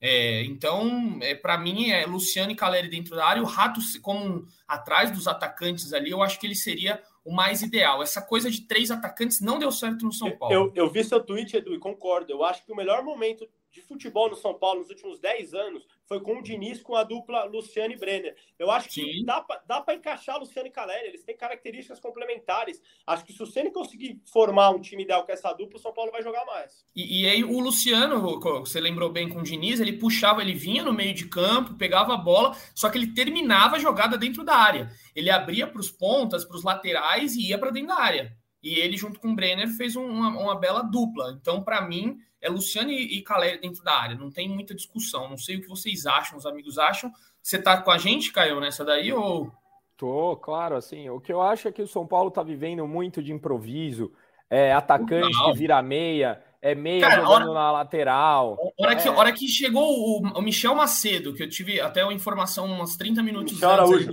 É, 0.00 0.44
então, 0.44 1.18
é, 1.20 1.34
para 1.34 1.58
mim, 1.58 1.90
é 1.90 2.06
Luciano 2.06 2.52
e 2.52 2.56
Caleri 2.56 2.88
dentro 2.88 3.16
da 3.16 3.26
área, 3.26 3.42
o 3.42 3.46
Rato 3.46 3.80
como 4.00 4.46
atrás 4.66 5.10
dos 5.10 5.26
atacantes 5.26 5.92
ali, 5.92 6.10
eu 6.10 6.22
acho 6.22 6.38
que 6.38 6.46
ele 6.46 6.54
seria 6.54 7.02
o 7.24 7.32
mais 7.32 7.62
ideal. 7.62 8.02
Essa 8.02 8.22
coisa 8.22 8.50
de 8.50 8.62
três 8.62 8.90
atacantes 8.90 9.40
não 9.40 9.58
deu 9.58 9.72
certo 9.72 10.04
no 10.04 10.12
São 10.12 10.30
Paulo. 10.30 10.54
Eu, 10.54 10.72
eu 10.74 10.88
vi 10.88 11.02
seu 11.04 11.20
tweet, 11.20 11.56
Edu, 11.56 11.74
e 11.74 11.78
concordo. 11.78 12.32
Eu 12.32 12.44
acho 12.44 12.64
que 12.64 12.72
o 12.72 12.76
melhor 12.76 13.02
momento 13.02 13.48
de 13.70 13.82
futebol 13.82 14.30
no 14.30 14.36
São 14.36 14.54
Paulo 14.54 14.80
nos 14.80 14.88
últimos 14.88 15.18
10 15.18 15.52
anos 15.54 15.86
foi 16.08 16.20
com 16.20 16.38
o 16.38 16.42
Diniz 16.42 16.82
com 16.82 16.96
a 16.96 17.04
dupla 17.04 17.44
Luciano 17.44 17.92
e 17.92 17.96
Brenner. 17.98 18.34
Eu 18.58 18.70
acho 18.70 18.88
que 18.88 19.02
Sim. 19.02 19.24
dá 19.24 19.80
para 19.82 19.94
encaixar 19.94 20.38
Luciano 20.38 20.66
e 20.66 20.70
Caleri, 20.70 21.08
eles 21.08 21.22
têm 21.22 21.36
características 21.36 22.00
complementares. 22.00 22.80
Acho 23.06 23.24
que 23.24 23.32
se 23.32 23.42
o 23.42 23.46
Ceni 23.46 23.70
conseguir 23.70 24.18
formar 24.32 24.70
um 24.70 24.80
time 24.80 25.02
ideal 25.02 25.26
com 25.26 25.32
essa 25.32 25.52
dupla, 25.52 25.78
o 25.78 25.82
São 25.82 25.92
Paulo 25.92 26.10
vai 26.10 26.22
jogar 26.22 26.46
mais. 26.46 26.82
E, 26.96 27.22
e, 27.22 27.28
aí 27.28 27.44
o 27.44 27.60
Luciano, 27.60 28.40
você 28.40 28.80
lembrou 28.80 29.10
bem 29.10 29.28
com 29.28 29.40
o 29.40 29.42
Diniz, 29.42 29.80
ele 29.80 29.92
puxava, 29.92 30.40
ele 30.40 30.54
vinha 30.54 30.82
no 30.82 30.94
meio 30.94 31.12
de 31.12 31.28
campo, 31.28 31.74
pegava 31.74 32.14
a 32.14 32.16
bola, 32.16 32.56
só 32.74 32.88
que 32.88 32.96
ele 32.96 33.12
terminava 33.12 33.76
a 33.76 33.78
jogada 33.78 34.16
dentro 34.16 34.42
da 34.42 34.56
área. 34.56 34.90
Ele 35.14 35.30
abria 35.30 35.66
para 35.66 35.80
os 35.80 35.90
pontas, 35.90 36.44
para 36.44 36.56
os 36.56 36.64
laterais 36.64 37.36
e 37.36 37.48
ia 37.48 37.58
para 37.58 37.70
dentro 37.70 37.88
da 37.88 38.00
área. 38.00 38.37
E 38.62 38.74
ele, 38.74 38.96
junto 38.96 39.20
com 39.20 39.28
o 39.28 39.34
Brenner, 39.34 39.68
fez 39.68 39.94
uma, 39.96 40.28
uma 40.30 40.58
bela 40.58 40.82
dupla. 40.82 41.36
Então, 41.40 41.62
para 41.62 41.80
mim, 41.80 42.18
é 42.40 42.48
Luciano 42.48 42.90
e, 42.90 43.22
Caleri 43.22 43.60
dentro 43.60 43.82
da 43.82 43.94
área. 43.94 44.16
Não 44.16 44.30
tem 44.30 44.48
muita 44.48 44.74
discussão. 44.74 45.28
Não 45.28 45.38
sei 45.38 45.56
o 45.56 45.60
que 45.60 45.68
vocês 45.68 46.06
acham, 46.06 46.38
os 46.38 46.46
amigos 46.46 46.78
acham. 46.78 47.12
Você 47.42 47.60
tá 47.60 47.80
com 47.80 47.90
a 47.90 47.98
gente, 47.98 48.32
Caio, 48.32 48.60
nessa 48.60 48.84
daí 48.84 49.12
ou. 49.12 49.50
Tô, 49.96 50.36
claro, 50.36 50.76
assim, 50.76 51.08
o 51.10 51.20
que 51.20 51.32
eu 51.32 51.42
acho 51.42 51.66
é 51.66 51.72
que 51.72 51.82
o 51.82 51.88
São 51.88 52.06
Paulo 52.06 52.30
tá 52.30 52.40
vivendo 52.42 52.86
muito 52.86 53.20
de 53.20 53.32
improviso, 53.32 54.12
é 54.48 54.72
atacante 54.72 55.36
Não. 55.36 55.50
que 55.50 55.58
vira 55.58 55.82
meia, 55.82 56.40
é 56.62 56.72
meia 56.72 57.00
Cara, 57.00 57.22
jogando 57.22 57.50
hora, 57.50 57.54
na 57.54 57.72
lateral. 57.72 58.56
Hora, 58.78 58.92
é... 58.92 58.96
que, 58.96 59.08
hora 59.08 59.32
que 59.32 59.48
chegou 59.48 59.82
o, 59.82 60.38
o, 60.38 60.40
Michel 60.40 60.72
Macedo, 60.76 61.34
que 61.34 61.42
eu 61.42 61.48
tive 61.48 61.80
até 61.80 62.04
uma 62.04 62.12
informação 62.12 62.66
uns 62.80 62.96
30 62.96 63.24
minutos 63.24 63.54
Michel 63.54 63.70
antes, 63.70 63.80
Araújo. 63.80 64.12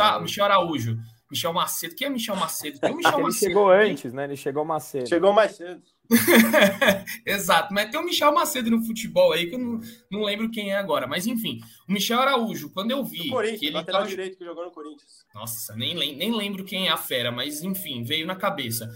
Ah, 0.00 0.18
Michel 0.18 0.44
Araújo. 0.44 0.98
Michel 1.30 1.52
Macedo. 1.52 1.94
Quem 1.94 2.06
é 2.06 2.10
Michel 2.10 2.36
Macedo? 2.36 2.78
Tem 2.78 2.92
o 2.92 2.96
Michel 2.96 3.14
Ele 3.14 3.22
Macedo. 3.22 3.46
chegou 3.46 3.70
antes, 3.70 4.12
né? 4.12 4.24
Ele 4.24 4.36
chegou 4.36 4.64
Macedo. 4.64 5.08
Chegou 5.08 5.32
mais 5.32 5.52
cedo. 5.52 5.82
Exato, 7.24 7.72
mas 7.72 7.88
tem 7.88 8.00
o 8.00 8.04
Michel 8.04 8.34
Macedo 8.34 8.68
no 8.68 8.84
futebol 8.84 9.32
aí 9.32 9.46
que 9.46 9.54
eu 9.54 9.60
não, 9.60 9.80
não 10.10 10.22
lembro 10.22 10.50
quem 10.50 10.72
é 10.72 10.76
agora. 10.76 11.06
Mas 11.06 11.26
enfim, 11.26 11.60
o 11.88 11.92
Michel 11.92 12.18
Araújo, 12.18 12.70
quando 12.72 12.90
eu 12.90 13.04
vi. 13.04 13.30
que 13.58 13.66
ele 13.66 13.76
lateral 13.76 14.00
tava... 14.00 14.10
direito 14.10 14.36
que 14.36 14.44
jogou 14.44 14.64
no 14.64 14.72
Corinthians. 14.72 15.24
Nossa, 15.34 15.74
nem, 15.76 15.94
nem 15.94 16.34
lembro 16.34 16.64
quem 16.64 16.88
é 16.88 16.90
a 16.90 16.96
fera, 16.96 17.30
mas 17.30 17.62
enfim, 17.62 18.02
veio 18.02 18.26
na 18.26 18.34
cabeça. 18.34 18.90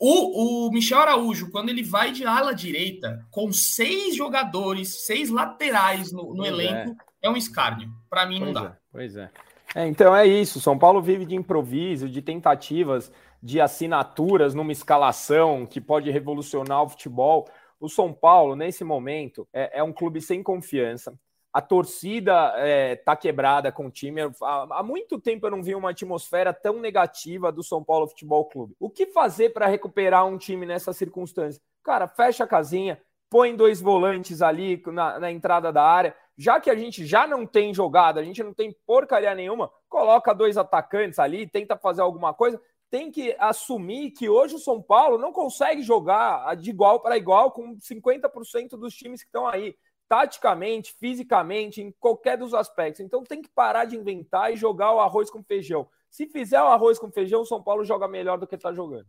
O, 0.00 0.68
o 0.68 0.70
Michel 0.70 1.00
Araújo, 1.00 1.50
quando 1.50 1.70
ele 1.70 1.82
vai 1.82 2.12
de 2.12 2.24
ala 2.24 2.52
direita, 2.52 3.26
com 3.30 3.50
seis 3.50 4.14
jogadores, 4.14 5.06
seis 5.06 5.28
laterais 5.28 6.12
no, 6.12 6.34
no 6.34 6.46
elenco, 6.46 6.96
é. 7.22 7.26
é. 7.26 7.30
um 7.30 7.36
escárnio. 7.36 7.90
Para 8.08 8.24
mim, 8.24 8.38
pois 8.38 8.46
não 8.46 8.62
dá. 8.62 8.68
É, 8.68 8.76
pois 8.92 9.16
é. 9.16 9.30
É, 9.74 9.86
então 9.86 10.14
é 10.14 10.26
isso. 10.26 10.60
São 10.60 10.78
Paulo 10.78 11.02
vive 11.02 11.24
de 11.24 11.34
improviso, 11.34 12.08
de 12.08 12.22
tentativas, 12.22 13.12
de 13.42 13.60
assinaturas 13.60 14.54
numa 14.54 14.72
escalação 14.72 15.66
que 15.66 15.80
pode 15.80 16.10
revolucionar 16.10 16.82
o 16.82 16.88
futebol. 16.88 17.48
O 17.80 17.88
São 17.88 18.12
Paulo, 18.12 18.56
nesse 18.56 18.82
momento, 18.82 19.46
é, 19.52 19.78
é 19.78 19.82
um 19.82 19.92
clube 19.92 20.20
sem 20.20 20.42
confiança. 20.42 21.18
a 21.52 21.62
torcida 21.62 22.52
é, 22.56 22.96
tá 22.96 23.16
quebrada 23.16 23.72
com 23.72 23.86
o 23.86 23.90
time. 23.90 24.20
Há, 24.42 24.78
há, 24.78 24.82
muito 24.82 25.18
tempo 25.18 25.46
eu 25.46 25.50
não 25.50 25.62
vi 25.62 25.74
uma 25.74 25.90
atmosfera 25.90 26.52
tão 26.52 26.78
negativa 26.80 27.50
do 27.50 27.62
São 27.62 27.82
Paulo 27.82 28.08
Futebol 28.08 28.44
Clube. 28.46 28.76
O 28.78 28.90
que 28.90 29.06
fazer 29.06 29.50
para 29.50 29.66
recuperar 29.66 30.26
um 30.26 30.38
time 30.38 30.66
nessa 30.66 30.92
circunstância? 30.92 31.60
Cara, 31.82 32.06
fecha 32.06 32.44
a 32.44 32.46
casinha, 32.46 33.00
põe 33.30 33.56
dois 33.56 33.80
volantes 33.80 34.42
ali 34.42 34.82
na, 34.86 35.18
na 35.18 35.32
entrada 35.32 35.72
da 35.72 35.82
área. 35.82 36.14
Já 36.38 36.60
que 36.60 36.70
a 36.70 36.76
gente 36.76 37.04
já 37.04 37.26
não 37.26 37.44
tem 37.44 37.74
jogada, 37.74 38.20
a 38.20 38.24
gente 38.24 38.44
não 38.44 38.54
tem 38.54 38.72
porcaria 38.86 39.34
nenhuma, 39.34 39.68
coloca 39.88 40.32
dois 40.32 40.56
atacantes 40.56 41.18
ali, 41.18 41.48
tenta 41.48 41.76
fazer 41.76 42.00
alguma 42.00 42.32
coisa. 42.32 42.60
Tem 42.88 43.10
que 43.10 43.34
assumir 43.40 44.12
que 44.12 44.28
hoje 44.28 44.54
o 44.54 44.58
São 44.60 44.80
Paulo 44.80 45.18
não 45.18 45.32
consegue 45.32 45.82
jogar 45.82 46.54
de 46.56 46.70
igual 46.70 47.00
para 47.00 47.16
igual 47.16 47.50
com 47.50 47.76
50% 47.76 48.70
dos 48.78 48.94
times 48.94 49.20
que 49.20 49.26
estão 49.26 49.48
aí 49.48 49.74
taticamente, 50.08 50.94
fisicamente, 50.98 51.82
em 51.82 51.92
qualquer 51.98 52.38
dos 52.38 52.54
aspectos. 52.54 53.00
Então 53.00 53.24
tem 53.24 53.42
que 53.42 53.50
parar 53.50 53.84
de 53.84 53.96
inventar 53.96 54.52
e 54.52 54.56
jogar 54.56 54.94
o 54.94 55.00
arroz 55.00 55.30
com 55.30 55.42
feijão. 55.42 55.88
Se 56.10 56.26
fizer 56.26 56.60
o 56.60 56.66
arroz 56.66 56.98
com 56.98 57.10
feijão, 57.10 57.42
o 57.42 57.46
São 57.46 57.62
Paulo 57.62 57.84
joga 57.84 58.08
melhor 58.08 58.38
do 58.38 58.46
que 58.46 58.54
está 58.54 58.72
jogando. 58.72 59.06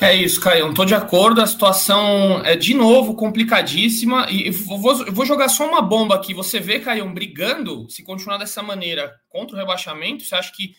É 0.00 0.14
isso, 0.14 0.40
Caio. 0.40 0.70
Estou 0.70 0.86
de 0.86 0.94
acordo. 0.94 1.42
A 1.42 1.46
situação 1.46 2.40
é 2.42 2.56
de 2.56 2.72
novo 2.72 3.14
complicadíssima. 3.14 4.26
E 4.30 4.50
vou, 4.50 5.04
vou 5.12 5.26
jogar 5.26 5.48
só 5.50 5.68
uma 5.68 5.82
bomba 5.82 6.14
aqui. 6.14 6.32
Você 6.32 6.58
vê, 6.58 6.80
Caio, 6.80 7.12
brigando, 7.12 7.88
se 7.90 8.02
continuar 8.02 8.38
dessa 8.38 8.62
maneira 8.62 9.14
contra 9.28 9.54
o 9.54 9.58
rebaixamento, 9.58 10.24
você 10.24 10.34
acha 10.34 10.52
que 10.54 10.74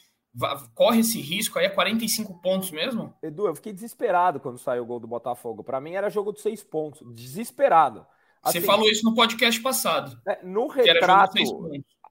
corre 0.74 1.02
esse 1.02 1.22
risco 1.22 1.60
aí? 1.60 1.66
É 1.66 1.70
45 1.70 2.42
pontos 2.42 2.72
mesmo? 2.72 3.14
Edu, 3.22 3.46
eu 3.46 3.56
fiquei 3.56 3.72
desesperado 3.72 4.40
quando 4.40 4.58
saiu 4.58 4.82
o 4.82 4.86
gol 4.88 5.00
do 5.00 5.08
Botafogo. 5.08 5.64
Para 5.64 5.80
mim 5.80 5.94
era 5.94 6.10
jogo 6.10 6.34
de 6.34 6.42
seis 6.42 6.64
pontos. 6.64 7.02
Desesperado. 7.14 8.06
Assim, 8.42 8.60
Você 8.60 8.66
falou 8.66 8.90
isso 8.90 9.06
no 9.06 9.14
podcast 9.14 9.62
passado. 9.62 10.20
É, 10.28 10.44
no 10.44 10.68
retrato 10.68 11.38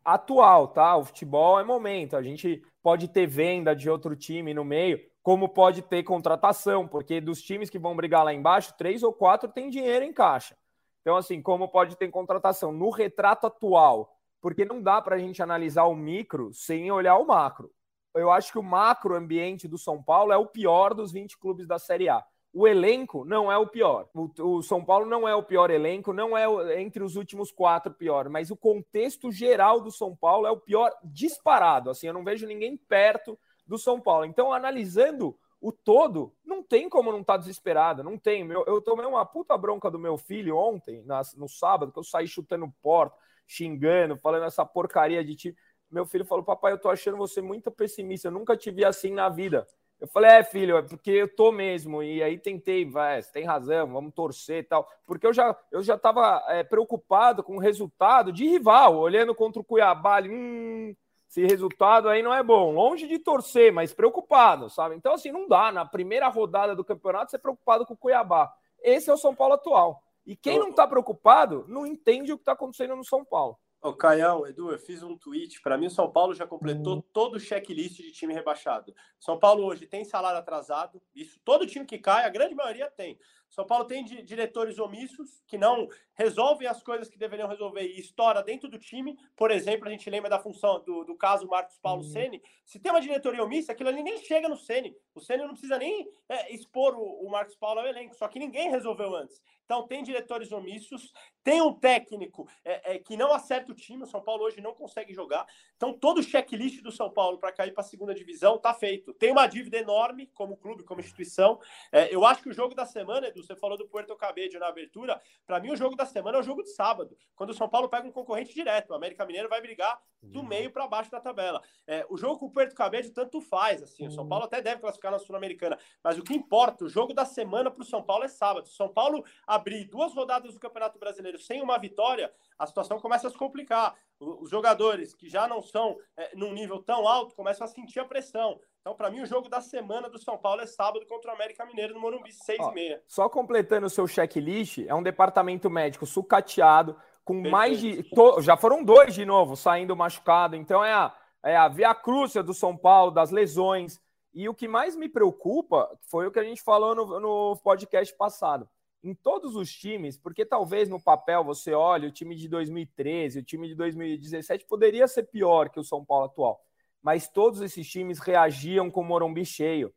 atual, 0.04 0.68
tá? 0.68 0.96
O 0.96 1.04
futebol 1.04 1.58
é 1.60 1.64
momento. 1.64 2.16
A 2.16 2.22
gente 2.22 2.62
pode 2.82 3.08
ter 3.08 3.26
venda 3.26 3.74
de 3.74 3.88
outro 3.88 4.16
time 4.16 4.54
no 4.54 4.64
meio, 4.64 5.00
como 5.22 5.48
pode 5.48 5.82
ter 5.82 6.02
contratação, 6.02 6.88
porque 6.88 7.20
dos 7.20 7.42
times 7.42 7.68
que 7.68 7.78
vão 7.78 7.94
brigar 7.94 8.24
lá 8.24 8.32
embaixo, 8.32 8.74
três 8.76 9.02
ou 9.02 9.12
quatro 9.12 9.48
têm 9.48 9.68
dinheiro 9.68 10.04
em 10.04 10.12
caixa. 10.12 10.56
Então, 11.00 11.16
assim, 11.16 11.40
como 11.40 11.68
pode 11.68 11.96
ter 11.96 12.08
contratação? 12.08 12.72
No 12.72 12.90
retrato 12.90 13.46
atual, 13.46 14.16
porque 14.40 14.64
não 14.64 14.82
dá 14.82 15.00
para 15.00 15.16
a 15.16 15.18
gente 15.18 15.42
analisar 15.42 15.84
o 15.84 15.94
micro 15.94 16.52
sem 16.52 16.90
olhar 16.90 17.16
o 17.16 17.26
macro. 17.26 17.70
Eu 18.14 18.30
acho 18.30 18.52
que 18.52 18.58
o 18.58 18.62
macro 18.62 19.14
ambiente 19.14 19.68
do 19.68 19.78
São 19.78 20.02
Paulo 20.02 20.32
é 20.32 20.36
o 20.36 20.46
pior 20.46 20.94
dos 20.94 21.12
20 21.12 21.38
clubes 21.38 21.66
da 21.66 21.78
Série 21.78 22.08
A 22.08 22.24
o 22.52 22.66
elenco 22.66 23.24
não 23.24 23.50
é 23.50 23.56
o 23.56 23.66
pior. 23.66 24.08
O, 24.14 24.30
o, 24.56 24.62
São 24.62 24.84
Paulo 24.84 25.06
não 25.06 25.28
é 25.28 25.34
o 25.34 25.42
pior 25.42 25.70
elenco, 25.70 26.12
não 26.12 26.36
é 26.36 26.80
entre 26.80 27.02
os 27.02 27.16
últimos 27.16 27.52
quatro 27.52 27.92
pior, 27.92 28.28
mas 28.28 28.50
o 28.50 28.56
contexto 28.56 29.30
geral 29.30 29.80
do 29.80 29.90
São 29.90 30.16
Paulo 30.16 30.46
é 30.46 30.50
o 30.50 30.56
pior 30.56 30.92
disparado. 31.04 31.90
Assim, 31.90 32.08
eu 32.08 32.14
não 32.14 32.24
vejo 32.24 32.46
ninguém 32.46 32.76
perto 32.76 33.38
do 33.66 33.78
São 33.78 34.00
Paulo. 34.00 34.24
Então, 34.24 34.52
analisando 34.52 35.38
o 35.60 35.70
todo, 35.70 36.32
não 36.44 36.62
tem 36.62 36.88
como 36.88 37.12
não 37.12 37.20
estar 37.20 37.34
tá 37.34 37.38
desesperado, 37.38 38.02
não 38.02 38.18
tem. 38.18 38.48
Eu, 38.50 38.64
eu 38.66 38.80
tomei 38.80 39.06
uma 39.06 39.24
puta 39.24 39.56
bronca 39.56 39.90
do 39.90 39.98
meu 39.98 40.16
filho 40.16 40.56
ontem, 40.56 41.02
na, 41.04 41.22
no 41.36 41.48
sábado, 41.48 41.92
que 41.92 41.98
eu 41.98 42.04
saí 42.04 42.26
chutando 42.26 42.72
porta, 42.82 43.16
xingando, 43.46 44.16
falando 44.16 44.46
essa 44.46 44.64
porcaria 44.64 45.24
de 45.24 45.36
time. 45.36 45.56
Meu 45.88 46.06
filho 46.06 46.24
falou: 46.24 46.44
Papai, 46.44 46.72
eu 46.72 46.78
tô 46.78 46.88
achando 46.88 47.16
você 47.16 47.40
muito 47.40 47.70
pessimista, 47.70 48.28
eu 48.28 48.32
nunca 48.32 48.56
te 48.56 48.70
vi 48.70 48.84
assim 48.84 49.12
na 49.12 49.28
vida. 49.28 49.66
Eu 50.00 50.08
falei, 50.08 50.30
é, 50.30 50.42
filho, 50.42 50.78
é 50.78 50.82
porque 50.82 51.10
eu 51.10 51.28
tô 51.28 51.52
mesmo. 51.52 52.02
E 52.02 52.22
aí 52.22 52.38
tentei, 52.38 52.84
vai, 52.88 53.20
você 53.20 53.30
tem 53.30 53.44
razão, 53.44 53.92
vamos 53.92 54.14
torcer 54.14 54.60
e 54.60 54.62
tal. 54.62 54.88
Porque 55.06 55.26
eu 55.26 55.32
já 55.32 55.54
eu 55.70 55.82
já 55.82 55.96
estava 55.96 56.42
é, 56.48 56.64
preocupado 56.64 57.42
com 57.42 57.56
o 57.56 57.60
resultado 57.60 58.32
de 58.32 58.48
rival, 58.48 58.96
olhando 58.96 59.34
contra 59.34 59.60
o 59.60 59.64
Cuiabá, 59.64 60.16
ali, 60.16 60.30
hum, 60.30 60.94
esse 61.28 61.46
resultado 61.46 62.08
aí 62.08 62.22
não 62.22 62.32
é 62.32 62.42
bom. 62.42 62.72
Longe 62.72 63.06
de 63.06 63.18
torcer, 63.18 63.72
mas 63.72 63.92
preocupado, 63.92 64.70
sabe? 64.70 64.96
Então, 64.96 65.14
assim, 65.14 65.30
não 65.30 65.46
dá. 65.46 65.70
Na 65.70 65.84
primeira 65.84 66.26
rodada 66.28 66.74
do 66.74 66.84
campeonato, 66.84 67.30
ser 67.30 67.38
preocupado 67.38 67.84
com 67.84 67.94
o 67.94 67.96
Cuiabá. 67.96 68.52
Esse 68.82 69.10
é 69.10 69.12
o 69.12 69.18
São 69.18 69.34
Paulo 69.34 69.54
atual. 69.54 70.02
E 70.26 70.34
quem 70.34 70.58
não 70.58 70.70
está 70.70 70.86
preocupado 70.86 71.64
não 71.68 71.86
entende 71.86 72.32
o 72.32 72.36
que 72.36 72.42
está 72.42 72.52
acontecendo 72.52 72.96
no 72.96 73.04
São 73.04 73.24
Paulo. 73.24 73.58
Ô, 73.82 73.94
Caião, 73.94 74.46
Edu, 74.46 74.70
eu 74.70 74.78
fiz 74.78 75.02
um 75.02 75.16
tweet. 75.16 75.62
Para 75.62 75.78
mim, 75.78 75.86
o 75.86 75.90
São 75.90 76.10
Paulo 76.10 76.34
já 76.34 76.46
completou 76.46 76.96
uhum. 76.96 77.02
todo 77.14 77.36
o 77.36 77.40
checklist 77.40 77.96
de 77.96 78.12
time 78.12 78.34
rebaixado. 78.34 78.94
São 79.18 79.38
Paulo 79.38 79.64
hoje 79.64 79.86
tem 79.86 80.04
salário 80.04 80.38
atrasado. 80.38 81.00
Isso 81.14 81.40
todo 81.42 81.66
time 81.66 81.86
que 81.86 81.98
cai, 81.98 82.26
a 82.26 82.28
grande 82.28 82.54
maioria 82.54 82.90
tem. 82.90 83.18
São 83.50 83.66
Paulo 83.66 83.84
tem 83.84 84.04
diretores 84.04 84.78
omissos 84.78 85.42
que 85.46 85.58
não 85.58 85.88
resolvem 86.14 86.68
as 86.68 86.82
coisas 86.82 87.08
que 87.08 87.18
deveriam 87.18 87.48
resolver 87.48 87.82
e 87.82 87.98
estoura 87.98 88.42
dentro 88.42 88.68
do 88.68 88.78
time. 88.78 89.18
Por 89.36 89.50
exemplo, 89.50 89.88
a 89.88 89.90
gente 89.90 90.08
lembra 90.08 90.30
da 90.30 90.38
função 90.38 90.82
do, 90.84 91.02
do 91.02 91.16
caso 91.16 91.48
Marcos 91.48 91.76
Paulo 91.78 92.02
uhum. 92.02 92.08
Ceni. 92.08 92.40
Se 92.64 92.78
tem 92.78 92.92
uma 92.92 93.00
diretoria 93.00 93.42
omissa, 93.42 93.72
aquilo 93.72 93.88
ali 93.88 94.02
nem 94.02 94.18
chega 94.18 94.48
no 94.48 94.56
Ceni. 94.56 94.94
O 95.14 95.20
Ceni 95.20 95.42
não 95.42 95.50
precisa 95.50 95.78
nem 95.78 96.08
é, 96.28 96.54
expor 96.54 96.94
o, 96.94 97.26
o 97.26 97.30
Marcos 97.30 97.56
Paulo 97.56 97.80
ao 97.80 97.86
elenco, 97.86 98.14
só 98.14 98.28
que 98.28 98.38
ninguém 98.38 98.70
resolveu 98.70 99.14
antes. 99.16 99.42
Então 99.64 99.86
tem 99.86 100.02
diretores 100.02 100.50
omissos, 100.50 101.12
tem 101.44 101.62
um 101.62 101.72
técnico 101.72 102.48
é, 102.64 102.96
é, 102.96 102.98
que 102.98 103.16
não 103.16 103.32
acerta 103.32 103.70
o 103.70 103.74
time. 103.74 104.02
O 104.02 104.06
São 104.06 104.20
Paulo 104.20 104.42
hoje 104.42 104.60
não 104.60 104.74
consegue 104.74 105.14
jogar. 105.14 105.46
Então 105.76 105.92
todo 105.92 106.18
o 106.18 106.22
checklist 106.22 106.82
do 106.82 106.90
São 106.90 107.08
Paulo 107.08 107.38
para 107.38 107.52
cair 107.52 107.72
para 107.72 107.82
a 107.82 107.86
segunda 107.86 108.12
divisão 108.12 108.56
está 108.56 108.74
feito. 108.74 109.14
Tem 109.14 109.30
uma 109.30 109.46
dívida 109.46 109.78
enorme 109.78 110.28
como 110.34 110.56
clube, 110.56 110.82
como 110.82 111.00
instituição. 111.00 111.60
É, 111.92 112.12
eu 112.12 112.24
acho 112.24 112.42
que 112.42 112.48
o 112.48 112.52
jogo 112.52 112.74
da 112.74 112.84
semana, 112.84 113.28
Edu, 113.28 113.39
você 113.42 113.56
falou 113.56 113.76
do 113.76 113.88
Puerto 113.88 114.16
Cabello 114.16 114.58
na 114.58 114.68
abertura. 114.68 115.20
Para 115.46 115.60
mim, 115.60 115.70
o 115.70 115.76
jogo 115.76 115.96
da 115.96 116.06
semana 116.06 116.38
é 116.38 116.40
o 116.40 116.42
jogo 116.42 116.62
de 116.62 116.70
sábado, 116.70 117.16
quando 117.34 117.50
o 117.50 117.54
São 117.54 117.68
Paulo 117.68 117.88
pega 117.88 118.06
um 118.06 118.12
concorrente 118.12 118.54
direto. 118.54 118.90
O 118.90 118.94
América 118.94 119.24
Mineiro 119.24 119.48
vai 119.48 119.60
brigar 119.60 120.00
do 120.22 120.40
uhum. 120.40 120.46
meio 120.46 120.70
para 120.70 120.86
baixo 120.86 121.10
da 121.10 121.20
tabela. 121.20 121.62
É, 121.86 122.06
o 122.08 122.16
jogo 122.16 122.38
com 122.38 122.46
o 122.46 122.50
Puerto 122.50 122.74
Cabello 122.74 123.10
tanto 123.10 123.40
faz. 123.40 123.82
assim. 123.82 124.06
O 124.06 124.10
São 124.10 124.24
uhum. 124.24 124.28
Paulo 124.28 124.44
até 124.44 124.60
deve 124.60 124.80
classificar 124.80 125.12
na 125.12 125.18
Sul-Americana. 125.18 125.78
Mas 126.02 126.18
o 126.18 126.22
que 126.22 126.34
importa, 126.34 126.84
o 126.84 126.88
jogo 126.88 127.14
da 127.14 127.24
semana 127.24 127.70
para 127.70 127.82
o 127.82 127.86
São 127.86 128.02
Paulo 128.02 128.24
é 128.24 128.28
sábado. 128.28 128.66
Se 128.66 128.74
o 128.74 128.76
São 128.76 128.88
Paulo 128.88 129.24
abrir 129.46 129.84
duas 129.84 130.14
rodadas 130.14 130.54
do 130.54 130.60
Campeonato 130.60 130.98
Brasileiro 130.98 131.38
sem 131.38 131.62
uma 131.62 131.78
vitória, 131.78 132.32
a 132.58 132.66
situação 132.66 133.00
começa 133.00 133.28
a 133.28 133.30
se 133.30 133.36
complicar. 133.36 133.96
Os 134.18 134.50
jogadores 134.50 135.14
que 135.14 135.28
já 135.28 135.48
não 135.48 135.62
são 135.62 135.96
é, 136.16 136.36
num 136.36 136.52
nível 136.52 136.82
tão 136.82 137.08
alto 137.08 137.34
começam 137.34 137.64
a 137.64 137.68
sentir 137.68 138.00
a 138.00 138.04
pressão. 138.04 138.60
Então, 138.80 138.94
para 138.94 139.10
mim, 139.10 139.20
o 139.20 139.26
jogo 139.26 139.46
da 139.46 139.60
semana 139.60 140.08
do 140.08 140.18
São 140.18 140.38
Paulo 140.38 140.62
é 140.62 140.66
sábado 140.66 141.04
contra 141.04 141.30
o 141.30 141.34
América 141.34 141.66
Mineiro 141.66 141.92
no 141.92 142.00
Morumbi, 142.00 142.32
6 142.32 142.58
e 142.58 142.72
meia. 142.72 143.02
Só 143.06 143.28
completando 143.28 143.86
o 143.86 143.90
seu 143.90 144.06
checklist, 144.06 144.78
é 144.86 144.94
um 144.94 145.02
departamento 145.02 145.68
médico 145.68 146.06
sucateado, 146.06 146.96
com 147.22 147.34
Perfeito. 147.34 147.52
mais 147.52 147.78
de. 147.78 148.02
To... 148.04 148.40
Já 148.40 148.56
foram 148.56 148.82
dois 148.82 149.14
de 149.14 149.26
novo 149.26 149.54
saindo 149.54 149.94
machucado. 149.94 150.56
Então, 150.56 150.82
é 150.82 150.94
a, 150.94 151.14
é 151.44 151.56
a 151.56 151.68
via 151.68 151.94
crúcia 151.94 152.42
do 152.42 152.54
São 152.54 152.74
Paulo, 152.74 153.10
das 153.10 153.30
lesões. 153.30 154.00
E 154.32 154.48
o 154.48 154.54
que 154.54 154.66
mais 154.66 154.96
me 154.96 155.10
preocupa 155.10 155.90
foi 156.08 156.26
o 156.26 156.30
que 156.30 156.38
a 156.38 156.44
gente 156.44 156.62
falou 156.62 156.94
no, 156.94 157.20
no 157.20 157.56
podcast 157.62 158.16
passado. 158.16 158.66
Em 159.04 159.14
todos 159.14 159.56
os 159.56 159.70
times, 159.70 160.16
porque 160.16 160.44
talvez 160.44 160.88
no 160.88 161.00
papel 161.00 161.44
você 161.44 161.74
olhe 161.74 162.06
o 162.06 162.12
time 162.12 162.34
de 162.34 162.48
2013, 162.48 163.40
o 163.40 163.42
time 163.42 163.68
de 163.68 163.74
2017 163.74 164.64
poderia 164.64 165.06
ser 165.06 165.24
pior 165.24 165.68
que 165.68 165.80
o 165.80 165.84
São 165.84 166.02
Paulo 166.02 166.26
atual 166.26 166.64
mas 167.02 167.28
todos 167.28 167.60
esses 167.60 167.88
times 167.88 168.18
reagiam 168.18 168.90
com 168.90 169.00
o 169.00 169.04
Morumbi 169.04 169.44
cheio. 169.44 169.92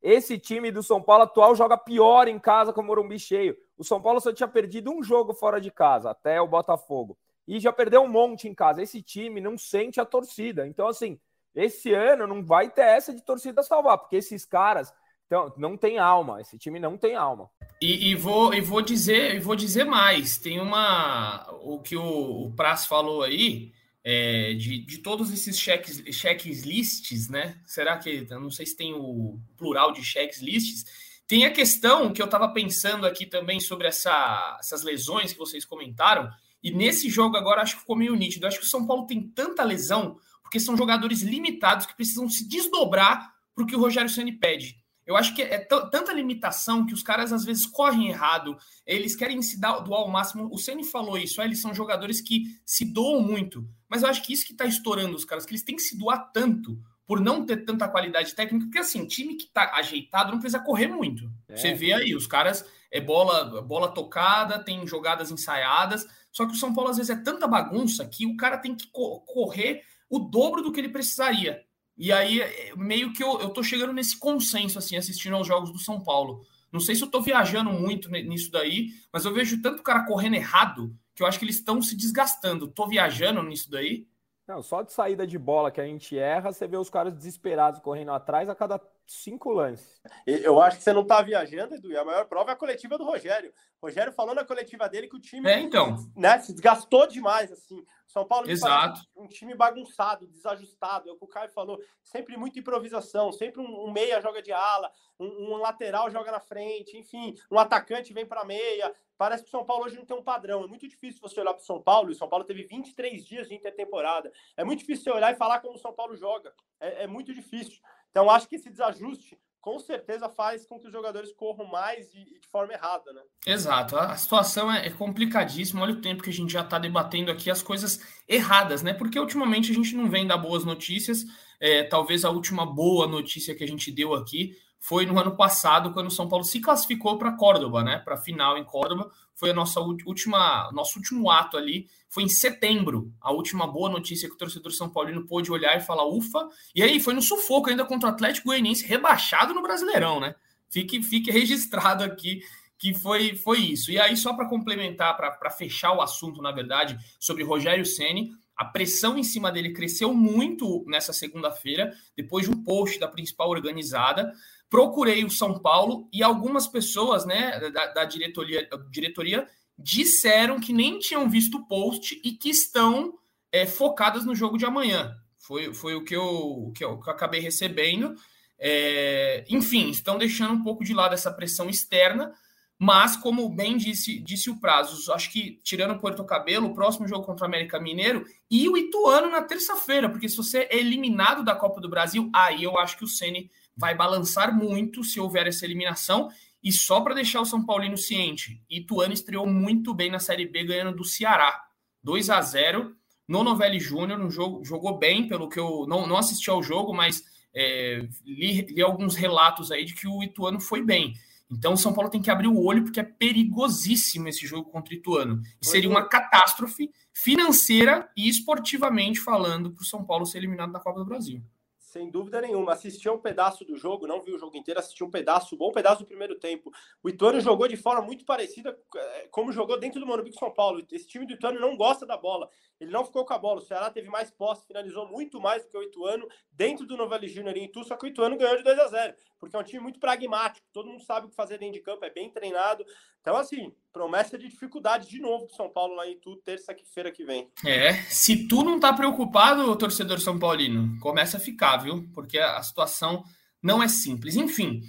Esse 0.00 0.38
time 0.38 0.70
do 0.70 0.82
São 0.82 1.02
Paulo 1.02 1.24
atual 1.24 1.54
joga 1.54 1.76
pior 1.76 2.28
em 2.28 2.38
casa 2.38 2.72
com 2.72 2.80
o 2.80 2.84
Morumbi 2.84 3.18
cheio. 3.18 3.56
O 3.76 3.84
São 3.84 4.00
Paulo 4.00 4.20
só 4.20 4.32
tinha 4.32 4.48
perdido 4.48 4.90
um 4.90 5.02
jogo 5.02 5.34
fora 5.34 5.60
de 5.60 5.70
casa, 5.70 6.10
até 6.10 6.40
o 6.40 6.46
Botafogo. 6.46 7.18
E 7.46 7.58
já 7.58 7.72
perdeu 7.72 8.02
um 8.02 8.08
monte 8.08 8.46
em 8.46 8.54
casa. 8.54 8.82
Esse 8.82 9.02
time 9.02 9.40
não 9.40 9.56
sente 9.56 10.00
a 10.00 10.04
torcida. 10.04 10.66
Então, 10.66 10.86
assim, 10.86 11.18
esse 11.54 11.92
ano 11.92 12.26
não 12.26 12.44
vai 12.44 12.70
ter 12.70 12.82
essa 12.82 13.12
de 13.12 13.22
torcida 13.22 13.62
salvar, 13.62 13.98
porque 13.98 14.16
esses 14.16 14.44
caras 14.44 14.92
então, 15.28 15.52
não 15.58 15.76
tem 15.76 15.98
alma. 15.98 16.40
Esse 16.40 16.58
time 16.58 16.80
não 16.80 16.96
tem 16.96 17.14
alma. 17.14 17.50
E, 17.80 18.10
e, 18.10 18.14
vou, 18.14 18.54
e 18.54 18.62
vou 18.62 18.80
dizer, 18.80 19.34
e 19.34 19.38
vou 19.38 19.54
dizer 19.54 19.84
mais. 19.84 20.38
Tem 20.38 20.58
uma. 20.58 21.46
O 21.62 21.78
que 21.80 21.96
o, 21.96 22.46
o 22.46 22.52
Praz 22.56 22.86
falou 22.86 23.22
aí 23.22 23.72
é, 24.10 24.54
de, 24.54 24.78
de 24.78 24.98
todos 24.98 25.30
esses 25.30 25.58
cheques, 25.58 26.02
cheques 26.16 26.62
lists, 26.62 27.28
né? 27.28 27.60
Será 27.66 27.98
que 27.98 28.26
eu 28.30 28.40
não 28.40 28.50
sei 28.50 28.64
se 28.64 28.74
tem 28.74 28.94
o 28.94 29.38
plural 29.54 29.92
de 29.92 30.02
cheques 30.02 30.40
lists? 30.40 30.86
Tem 31.26 31.44
a 31.44 31.52
questão 31.52 32.10
que 32.10 32.22
eu 32.22 32.24
estava 32.24 32.48
pensando 32.48 33.06
aqui 33.06 33.26
também 33.26 33.60
sobre 33.60 33.86
essa, 33.86 34.56
essas 34.58 34.82
lesões 34.82 35.34
que 35.34 35.38
vocês 35.38 35.62
comentaram, 35.62 36.30
e 36.62 36.70
nesse 36.70 37.10
jogo 37.10 37.36
agora 37.36 37.60
acho 37.60 37.74
que 37.74 37.80
ficou 37.82 37.96
meio 37.96 38.14
nítido. 38.14 38.46
acho 38.46 38.58
que 38.58 38.64
o 38.64 38.70
São 38.70 38.86
Paulo 38.86 39.06
tem 39.06 39.28
tanta 39.28 39.62
lesão 39.62 40.18
porque 40.42 40.58
são 40.58 40.74
jogadores 40.74 41.20
limitados 41.20 41.84
que 41.84 41.94
precisam 41.94 42.30
se 42.30 42.48
desdobrar 42.48 43.30
para 43.54 43.62
o 43.62 43.66
que 43.66 43.76
o 43.76 43.78
Rogério 43.78 44.08
Ceni 44.08 44.32
pede. 44.32 44.78
Eu 45.08 45.16
acho 45.16 45.34
que 45.34 45.40
é 45.40 45.56
tanta 45.58 46.12
limitação 46.12 46.84
que 46.84 46.92
os 46.92 47.02
caras 47.02 47.32
às 47.32 47.42
vezes 47.42 47.64
correm 47.64 48.10
errado, 48.10 48.58
eles 48.86 49.16
querem 49.16 49.40
se 49.40 49.58
dar, 49.58 49.78
doar 49.78 50.00
ao 50.00 50.10
máximo. 50.10 50.50
O 50.52 50.58
Ceni 50.58 50.84
falou 50.84 51.16
isso, 51.16 51.40
eles 51.40 51.62
são 51.62 51.72
jogadores 51.72 52.20
que 52.20 52.44
se 52.62 52.84
doam 52.84 53.22
muito, 53.22 53.66
mas 53.88 54.02
eu 54.02 54.10
acho 54.10 54.22
que 54.22 54.34
isso 54.34 54.44
que 54.44 54.52
está 54.52 54.66
estourando 54.66 55.16
os 55.16 55.24
caras, 55.24 55.46
que 55.46 55.52
eles 55.52 55.62
têm 55.62 55.76
que 55.76 55.82
se 55.82 55.96
doar 55.96 56.30
tanto, 56.30 56.78
por 57.06 57.20
não 57.20 57.46
ter 57.46 57.64
tanta 57.64 57.88
qualidade 57.88 58.34
técnica, 58.34 58.66
porque 58.66 58.80
assim, 58.80 59.06
time 59.06 59.34
que 59.36 59.46
tá 59.46 59.72
ajeitado 59.76 60.30
não 60.30 60.40
precisa 60.40 60.62
correr 60.62 60.88
muito. 60.88 61.32
É. 61.48 61.56
Você 61.56 61.72
vê 61.72 61.94
aí, 61.94 62.14
os 62.14 62.26
caras 62.26 62.62
é 62.90 63.00
bola, 63.00 63.62
bola 63.62 63.88
tocada, 63.88 64.62
tem 64.62 64.86
jogadas 64.86 65.30
ensaiadas, 65.30 66.06
só 66.30 66.44
que 66.44 66.52
o 66.52 66.56
São 66.56 66.74
Paulo 66.74 66.90
às 66.90 66.98
vezes 66.98 67.08
é 67.08 67.16
tanta 67.16 67.48
bagunça 67.48 68.06
que 68.06 68.26
o 68.26 68.36
cara 68.36 68.58
tem 68.58 68.76
que 68.76 68.88
correr 68.92 69.84
o 70.10 70.18
dobro 70.18 70.60
do 70.60 70.70
que 70.70 70.80
ele 70.80 70.90
precisaria. 70.90 71.64
E 71.98 72.12
aí, 72.12 72.40
é, 72.40 72.72
meio 72.76 73.12
que 73.12 73.22
eu, 73.22 73.40
eu 73.40 73.50
tô 73.50 73.62
chegando 73.62 73.92
nesse 73.92 74.16
consenso, 74.16 74.78
assim, 74.78 74.96
assistindo 74.96 75.34
aos 75.34 75.46
jogos 75.46 75.72
do 75.72 75.78
São 75.78 76.00
Paulo. 76.00 76.46
Não 76.70 76.78
sei 76.78 76.94
se 76.94 77.02
eu 77.02 77.10
tô 77.10 77.20
viajando 77.20 77.70
muito 77.70 78.08
nisso 78.10 78.50
daí, 78.50 78.90
mas 79.12 79.24
eu 79.24 79.34
vejo 79.34 79.60
tanto 79.60 79.82
cara 79.82 80.04
correndo 80.06 80.34
errado 80.34 80.94
que 81.14 81.22
eu 81.22 81.26
acho 81.26 81.38
que 81.38 81.44
eles 81.44 81.56
estão 81.56 81.82
se 81.82 81.96
desgastando. 81.96 82.68
Tô 82.68 82.86
viajando 82.86 83.42
nisso 83.42 83.68
daí? 83.68 84.06
Não, 84.46 84.62
só 84.62 84.82
de 84.82 84.92
saída 84.92 85.26
de 85.26 85.36
bola 85.36 85.70
que 85.70 85.80
a 85.80 85.84
gente 85.84 86.16
erra, 86.16 86.52
você 86.52 86.66
vê 86.66 86.76
os 86.76 86.88
caras 86.88 87.12
desesperados 87.12 87.80
correndo 87.80 88.12
atrás 88.12 88.48
a 88.48 88.54
cada 88.54 88.80
cinco 89.08 89.50
lances. 89.50 90.00
Eu 90.26 90.60
acho 90.60 90.76
que 90.76 90.84
você 90.84 90.92
não 90.92 91.04
tá 91.04 91.22
viajando, 91.22 91.74
Edu, 91.74 91.90
e 91.90 91.96
a 91.96 92.04
maior 92.04 92.26
prova 92.26 92.50
é 92.50 92.52
a 92.52 92.56
coletiva 92.56 92.98
do 92.98 93.04
Rogério. 93.04 93.52
O 93.80 93.86
Rogério 93.86 94.12
falou 94.12 94.34
na 94.34 94.44
coletiva 94.44 94.88
dele 94.88 95.08
que 95.08 95.16
o 95.16 95.20
time 95.20 95.48
é, 95.48 95.58
então. 95.60 95.96
né, 96.14 96.38
se 96.40 96.52
desgastou 96.52 97.06
demais, 97.06 97.50
assim. 97.50 97.82
São 98.06 98.26
Paulo 98.26 98.50
Exato. 98.50 99.00
um 99.16 99.26
time 99.26 99.54
bagunçado, 99.54 100.26
desajustado. 100.26 101.08
É 101.08 101.12
o 101.12 101.16
que 101.16 101.24
o 101.24 101.28
Caio 101.28 101.50
falou. 101.50 101.78
Sempre 102.02 102.36
muita 102.36 102.58
improvisação, 102.58 103.32
sempre 103.32 103.60
um, 103.60 103.86
um 103.86 103.92
meia 103.92 104.20
joga 104.20 104.42
de 104.42 104.52
ala, 104.52 104.90
um, 105.18 105.26
um, 105.26 105.56
lateral 105.56 106.10
joga 106.10 106.32
na 106.32 106.40
frente, 106.40 106.96
enfim, 106.96 107.34
um 107.50 107.58
atacante 107.58 108.12
vem 108.12 108.26
para 108.26 108.44
meia. 108.44 108.94
Parece 109.16 109.42
que 109.42 109.48
o 109.48 109.50
São 109.50 109.64
Paulo 109.64 109.84
hoje 109.84 109.96
não 109.96 110.06
tem 110.06 110.16
um 110.16 110.22
padrão. 110.22 110.64
É 110.64 110.66
muito 110.66 110.88
difícil 110.88 111.20
você 111.20 111.40
olhar 111.40 111.52
para 111.52 111.62
o 111.62 111.66
São 111.66 111.82
Paulo. 111.82 112.10
E 112.10 112.12
o 112.12 112.16
São 112.16 112.28
Paulo 112.28 112.44
teve 112.44 112.62
23 112.62 113.24
dias 113.24 113.48
de 113.48 113.54
intertemporada. 113.54 114.32
É 114.56 114.64
muito 114.64 114.80
difícil 114.80 115.04
você 115.04 115.10
olhar 115.10 115.32
e 115.32 115.36
falar 115.36 115.60
como 115.60 115.74
o 115.74 115.78
São 115.78 115.92
Paulo 115.92 116.16
joga. 116.16 116.54
É, 116.80 117.04
é 117.04 117.06
muito 117.06 117.34
difícil. 117.34 117.78
Então, 118.10 118.30
acho 118.30 118.48
que 118.48 118.56
esse 118.56 118.70
desajuste 118.70 119.38
com 119.60 119.78
certeza 119.78 120.28
faz 120.28 120.64
com 120.64 120.78
que 120.78 120.86
os 120.86 120.92
jogadores 120.92 121.32
corram 121.32 121.66
mais 121.66 122.12
e, 122.14 122.20
e 122.20 122.38
de 122.40 122.48
forma 122.48 122.72
errada, 122.72 123.12
né? 123.12 123.20
Exato. 123.46 123.96
A 123.98 124.16
situação 124.16 124.72
é, 124.72 124.86
é 124.86 124.90
complicadíssima. 124.90 125.82
Olha 125.82 125.94
o 125.94 126.00
tempo 126.00 126.22
que 126.22 126.30
a 126.30 126.32
gente 126.32 126.52
já 126.52 126.62
está 126.62 126.78
debatendo 126.78 127.30
aqui 127.30 127.50
as 127.50 127.62
coisas 127.62 128.00
erradas, 128.26 128.82
né? 128.82 128.94
Porque 128.94 129.18
ultimamente 129.18 129.70
a 129.70 129.74
gente 129.74 129.94
não 129.94 130.08
vem 130.08 130.26
dar 130.26 130.38
boas 130.38 130.64
notícias. 130.64 131.24
É, 131.60 131.82
talvez 131.82 132.24
a 132.24 132.30
última 132.30 132.64
boa 132.64 133.06
notícia 133.06 133.54
que 133.54 133.64
a 133.64 133.68
gente 133.68 133.90
deu 133.90 134.14
aqui 134.14 134.56
foi 134.78 135.04
no 135.04 135.18
ano 135.18 135.36
passado, 135.36 135.92
quando 135.92 136.06
o 136.06 136.10
São 136.10 136.28
Paulo 136.28 136.44
se 136.44 136.60
classificou 136.60 137.18
para 137.18 137.32
Córdoba, 137.32 137.82
né? 137.82 137.98
Para 137.98 138.14
a 138.14 138.18
final 138.18 138.56
em 138.56 138.64
Córdoba. 138.64 139.10
Foi 139.34 139.50
a 139.50 139.54
nossa 139.54 139.80
última, 139.80 140.70
nosso 140.72 140.98
último 140.98 141.30
ato 141.30 141.56
ali. 141.56 141.88
Foi 142.08 142.22
em 142.22 142.28
setembro, 142.28 143.12
a 143.20 143.32
última 143.32 143.66
boa 143.66 143.90
notícia 143.90 144.28
que 144.28 144.34
o 144.34 144.38
torcedor 144.38 144.72
São 144.72 144.88
Paulino 144.88 145.26
pôde 145.26 145.52
olhar 145.52 145.76
e 145.76 145.80
falar, 145.80 146.06
ufa. 146.06 146.48
E 146.74 146.82
aí 146.82 147.00
foi 147.00 147.12
no 147.12 147.20
sufoco 147.20 147.68
ainda 147.68 147.84
contra 147.84 148.08
o 148.08 148.12
Atlético 148.12 148.48
Goianiense, 148.48 148.86
rebaixado 148.86 149.52
no 149.52 149.62
Brasileirão, 149.62 150.20
né? 150.20 150.34
Fique, 150.70 151.02
fique 151.02 151.30
registrado 151.32 152.04
aqui 152.04 152.40
que 152.78 152.94
foi, 152.94 153.34
foi 153.34 153.58
isso. 153.58 153.90
E 153.90 153.98
aí, 153.98 154.16
só 154.16 154.32
para 154.32 154.48
complementar, 154.48 155.16
para 155.16 155.50
fechar 155.50 155.92
o 155.92 156.00
assunto, 156.00 156.40
na 156.40 156.52
verdade, 156.52 156.96
sobre 157.18 157.42
Rogério 157.42 157.84
Ceni, 157.84 158.30
a 158.56 158.64
pressão 158.64 159.16
em 159.16 159.22
cima 159.22 159.52
dele 159.52 159.72
cresceu 159.72 160.12
muito 160.12 160.84
nessa 160.88 161.12
segunda-feira, 161.12 161.92
depois 162.16 162.44
de 162.44 162.52
um 162.52 162.62
post 162.62 162.98
da 162.98 163.06
principal 163.06 163.50
organizada. 163.50 164.32
Procurei 164.68 165.24
o 165.24 165.30
São 165.30 165.58
Paulo 165.58 166.08
e 166.12 166.22
algumas 166.22 166.66
pessoas 166.66 167.24
né, 167.24 167.70
da, 167.70 167.86
da 167.86 168.04
diretoria, 168.04 168.68
diretoria 168.90 169.46
disseram 169.78 170.60
que 170.60 170.72
nem 170.72 170.98
tinham 170.98 171.28
visto 171.28 171.58
o 171.58 171.66
post 171.66 172.20
e 172.24 172.32
que 172.32 172.50
estão 172.50 173.18
é, 173.52 173.64
focadas 173.64 174.24
no 174.24 174.34
jogo 174.34 174.58
de 174.58 174.64
amanhã. 174.64 175.16
Foi, 175.38 175.72
foi 175.72 175.94
o 175.94 176.04
que 176.04 176.14
eu, 176.14 176.72
que 176.76 176.84
eu, 176.84 176.98
que 176.98 177.08
eu 177.08 177.12
acabei 177.12 177.40
recebendo. 177.40 178.14
É, 178.58 179.44
enfim, 179.48 179.88
estão 179.88 180.18
deixando 180.18 180.54
um 180.54 180.62
pouco 180.62 180.84
de 180.84 180.92
lado 180.92 181.14
essa 181.14 181.32
pressão 181.32 181.70
externa 181.70 182.34
mas, 182.78 183.16
como 183.16 183.48
bem 183.48 183.76
disse, 183.76 184.20
disse 184.20 184.48
o 184.48 184.60
Prazo, 184.60 185.12
acho 185.12 185.32
que 185.32 185.58
tirando 185.64 185.96
o 185.96 185.98
Porto 185.98 186.24
Cabelo, 186.24 186.68
o 186.68 186.74
próximo 186.74 187.08
jogo 187.08 187.26
contra 187.26 187.44
o 187.44 187.48
América 187.48 187.80
Mineiro 187.80 188.24
e 188.48 188.68
o 188.68 188.76
Ituano 188.76 189.28
na 189.28 189.42
terça-feira, 189.42 190.08
porque 190.08 190.28
se 190.28 190.36
você 190.36 190.68
é 190.70 190.78
eliminado 190.78 191.44
da 191.44 191.56
Copa 191.56 191.80
do 191.80 191.88
Brasil, 191.88 192.30
aí 192.32 192.62
eu 192.62 192.78
acho 192.78 192.96
que 192.96 193.02
o 193.02 193.08
Ceni 193.08 193.50
vai 193.78 193.94
balançar 193.94 194.54
muito 194.54 195.04
se 195.04 195.20
houver 195.20 195.46
essa 195.46 195.64
eliminação. 195.64 196.28
E 196.62 196.72
só 196.72 197.00
para 197.00 197.14
deixar 197.14 197.40
o 197.40 197.46
São 197.46 197.64
Paulino 197.64 197.96
ciente, 197.96 198.60
Ituano 198.68 199.14
estreou 199.14 199.46
muito 199.46 199.94
bem 199.94 200.10
na 200.10 200.18
Série 200.18 200.46
B, 200.46 200.64
ganhando 200.64 200.96
do 200.96 201.04
Ceará, 201.04 201.62
2 202.02 202.28
a 202.30 202.42
0 202.42 202.96
no 203.28 203.44
Novelli 203.44 203.78
Júnior, 203.78 204.18
no 204.18 204.30
jogo 204.30 204.64
jogou 204.64 204.98
bem, 204.98 205.28
pelo 205.28 205.48
que 205.48 205.60
eu 205.60 205.86
não, 205.86 206.06
não 206.06 206.16
assisti 206.16 206.50
ao 206.50 206.62
jogo, 206.62 206.94
mas 206.94 207.22
é, 207.54 208.08
li, 208.24 208.62
li 208.62 208.82
alguns 208.82 209.14
relatos 209.14 209.70
aí 209.70 209.84
de 209.84 209.94
que 209.94 210.08
o 210.08 210.22
Ituano 210.22 210.60
foi 210.60 210.82
bem. 210.82 211.14
Então 211.50 211.74
o 211.74 211.78
São 211.78 211.92
Paulo 211.92 212.10
tem 212.10 212.20
que 212.20 212.30
abrir 212.30 212.48
o 212.48 212.62
olho 212.62 212.84
porque 212.84 213.00
é 213.00 213.04
perigosíssimo 213.04 214.28
esse 214.28 214.46
jogo 214.46 214.70
contra 214.70 214.92
o 214.92 214.96
Ituano. 214.96 215.42
E 215.62 215.66
seria 215.66 215.88
uma 215.88 216.06
catástrofe 216.06 216.90
financeira 217.12 218.08
e 218.16 218.28
esportivamente 218.28 219.20
falando 219.20 219.70
para 219.72 219.82
o 219.82 219.86
São 219.86 220.04
Paulo 220.04 220.26
ser 220.26 220.38
eliminado 220.38 220.72
da 220.72 220.80
Copa 220.80 220.98
do 220.98 221.06
Brasil. 221.06 221.42
Sem 221.88 222.10
dúvida 222.10 222.42
nenhuma. 222.42 222.72
Assisti 222.72 223.08
um 223.08 223.18
pedaço 223.18 223.64
do 223.64 223.74
jogo, 223.74 224.06
não 224.06 224.20
vi 224.20 224.30
o 224.30 224.38
jogo 224.38 224.54
inteiro, 224.54 224.78
assisti 224.78 225.02
um 225.02 225.10
pedaço, 225.10 225.54
um 225.54 225.58
bom 225.58 225.72
pedaço 225.72 226.00
do 226.00 226.06
primeiro 226.06 226.38
tempo. 226.38 226.70
O 227.02 227.08
Ituano 227.08 227.40
jogou 227.40 227.66
de 227.66 227.78
forma 227.78 228.02
muito 228.02 228.26
parecida 228.26 228.78
eh, 228.94 229.28
como 229.30 229.50
jogou 229.50 229.80
dentro 229.80 229.98
do 229.98 230.06
Morumbi 230.06 230.30
São 230.34 230.52
Paulo. 230.52 230.86
Esse 230.92 231.06
time 231.06 231.26
do 231.26 231.32
Ituano 231.32 231.58
não 231.58 231.78
gosta 231.78 232.04
da 232.04 232.14
bola. 232.14 232.50
Ele 232.78 232.90
não 232.90 233.06
ficou 233.06 233.24
com 233.24 233.32
a 233.32 233.38
bola. 233.38 233.60
O 233.60 233.64
Ceará 233.64 233.90
teve 233.90 234.10
mais 234.10 234.30
posse, 234.30 234.66
finalizou 234.66 235.08
muito 235.08 235.40
mais 235.40 235.64
do 235.64 235.70
que 235.70 235.78
o 235.78 235.82
Ituano 235.82 236.28
dentro 236.52 236.84
do 236.84 236.94
Novelli 236.94 237.26
Júnior 237.26 237.56
em 237.56 237.64
Itu, 237.64 237.82
só 237.82 237.96
que 237.96 238.04
o 238.04 238.08
Ituano 238.08 238.36
ganhou 238.36 238.58
de 238.58 238.64
2 238.64 238.78
a 238.80 238.88
0 238.88 239.14
porque 239.38 239.56
é 239.56 239.58
um 239.58 239.64
time 239.64 239.82
muito 239.82 240.00
pragmático, 240.00 240.66
todo 240.72 240.88
mundo 240.88 241.02
sabe 241.04 241.26
o 241.26 241.30
que 241.30 241.36
fazer 241.36 241.58
dentro 241.58 241.74
de 241.74 241.80
campo, 241.80 242.04
é 242.04 242.10
bem 242.10 242.30
treinado. 242.30 242.84
Então, 243.20 243.36
assim, 243.36 243.72
promessa 243.92 244.38
de 244.38 244.48
dificuldade 244.48 245.08
de 245.08 245.20
novo 245.20 245.46
do 245.46 245.52
São 245.52 245.68
Paulo 245.68 245.94
lá 245.94 246.06
em 246.06 246.12
Itu, 246.12 246.36
terça-feira 246.36 247.10
que 247.10 247.24
vem. 247.24 247.50
É, 247.64 247.94
se 248.04 248.48
tu 248.48 248.64
não 248.64 248.80
tá 248.80 248.92
preocupado, 248.92 249.76
torcedor 249.76 250.18
São 250.20 250.38
Paulino, 250.38 250.98
começa 251.00 251.36
a 251.36 251.40
ficar, 251.40 251.77
viu? 251.78 252.08
Porque 252.14 252.38
a 252.38 252.62
situação 252.62 253.24
não 253.62 253.82
é 253.82 253.88
simples. 253.88 254.36
Enfim, 254.36 254.82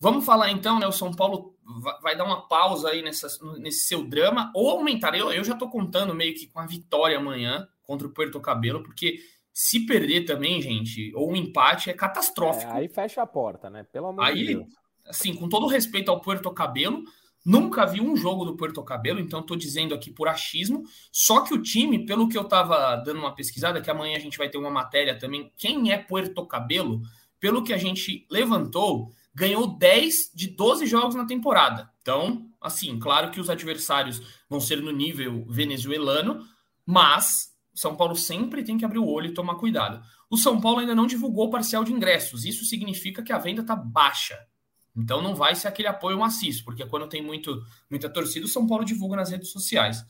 vamos 0.00 0.24
falar 0.24 0.50
então, 0.50 0.78
né? 0.78 0.86
O 0.86 0.92
São 0.92 1.12
Paulo 1.12 1.56
vai 2.02 2.16
dar 2.16 2.24
uma 2.24 2.46
pausa 2.46 2.90
aí 2.90 3.02
nessa, 3.02 3.28
nesse 3.58 3.86
seu 3.86 4.06
drama, 4.06 4.50
ou 4.54 4.70
aumentar. 4.70 5.16
Eu, 5.16 5.32
eu 5.32 5.44
já 5.44 5.54
tô 5.54 5.68
contando 5.68 6.14
meio 6.14 6.34
que 6.34 6.46
com 6.46 6.60
a 6.60 6.66
vitória 6.66 7.18
amanhã 7.18 7.66
contra 7.82 8.06
o 8.06 8.12
Puerto 8.12 8.40
Cabelo, 8.40 8.82
porque 8.82 9.18
se 9.52 9.86
perder 9.86 10.24
também, 10.24 10.60
gente, 10.60 11.12
ou 11.14 11.30
um 11.30 11.36
empate 11.36 11.90
é 11.90 11.94
catastrófico. 11.94 12.70
É, 12.70 12.76
aí 12.76 12.88
fecha 12.88 13.22
a 13.22 13.26
porta, 13.26 13.70
né? 13.70 13.84
Pelo 13.84 14.08
amor 14.08 14.24
aí, 14.24 14.34
de 14.34 14.46
Deus. 14.54 14.66
Assim, 15.06 15.34
com 15.34 15.48
todo 15.48 15.66
respeito 15.66 16.10
ao 16.10 16.20
Puerto 16.20 16.50
Cabelo, 16.52 17.02
nunca 17.46 17.86
vi 17.86 18.00
um 18.00 18.16
jogo 18.16 18.44
do 18.44 18.56
Puerto 18.56 18.82
Cabelo, 18.82 19.20
então 19.20 19.38
estou 19.38 19.56
dizendo 19.56 19.94
aqui 19.94 20.10
por 20.10 20.26
achismo. 20.26 20.82
Só 21.12 21.42
que 21.42 21.54
o 21.54 21.62
time, 21.62 22.04
pelo 22.04 22.28
que 22.28 22.36
eu 22.36 22.42
estava 22.42 22.96
dando 22.96 23.20
uma 23.20 23.36
pesquisada, 23.36 23.80
que 23.80 23.88
amanhã 23.88 24.16
a 24.16 24.20
gente 24.20 24.36
vai 24.36 24.48
ter 24.48 24.58
uma 24.58 24.70
matéria 24.70 25.16
também, 25.16 25.52
quem 25.56 25.92
é 25.92 25.96
Puerto 25.96 26.44
Cabelo, 26.44 27.00
pelo 27.38 27.62
que 27.62 27.72
a 27.72 27.78
gente 27.78 28.26
levantou, 28.28 29.12
ganhou 29.32 29.78
10 29.78 30.32
de 30.34 30.48
12 30.48 30.86
jogos 30.86 31.14
na 31.14 31.24
temporada. 31.24 31.88
Então, 32.02 32.50
assim, 32.60 32.98
claro 32.98 33.30
que 33.30 33.38
os 33.38 33.48
adversários 33.48 34.20
vão 34.50 34.60
ser 34.60 34.82
no 34.82 34.90
nível 34.90 35.46
venezuelano, 35.48 36.44
mas 36.84 37.54
são 37.72 37.94
Paulo 37.94 38.16
sempre 38.16 38.64
tem 38.64 38.76
que 38.76 38.84
abrir 38.84 38.98
o 38.98 39.06
olho 39.06 39.28
e 39.28 39.34
tomar 39.34 39.54
cuidado. 39.54 40.02
O 40.28 40.36
São 40.36 40.60
Paulo 40.60 40.80
ainda 40.80 40.94
não 40.94 41.06
divulgou 41.06 41.46
o 41.46 41.50
parcial 41.50 41.84
de 41.84 41.92
ingressos. 41.92 42.44
Isso 42.44 42.64
significa 42.64 43.22
que 43.22 43.32
a 43.32 43.38
venda 43.38 43.60
está 43.60 43.76
baixa. 43.76 44.36
Então 44.96 45.20
não 45.20 45.34
vai 45.34 45.54
ser 45.54 45.68
aquele 45.68 45.88
apoio 45.88 46.18
maciço, 46.18 46.64
porque 46.64 46.86
quando 46.86 47.08
tem 47.08 47.22
muito, 47.22 47.62
muita 47.90 48.08
torcida, 48.08 48.46
o 48.46 48.48
São 48.48 48.66
Paulo 48.66 48.84
divulga 48.84 49.16
nas 49.16 49.30
redes 49.30 49.50
sociais. 49.50 50.04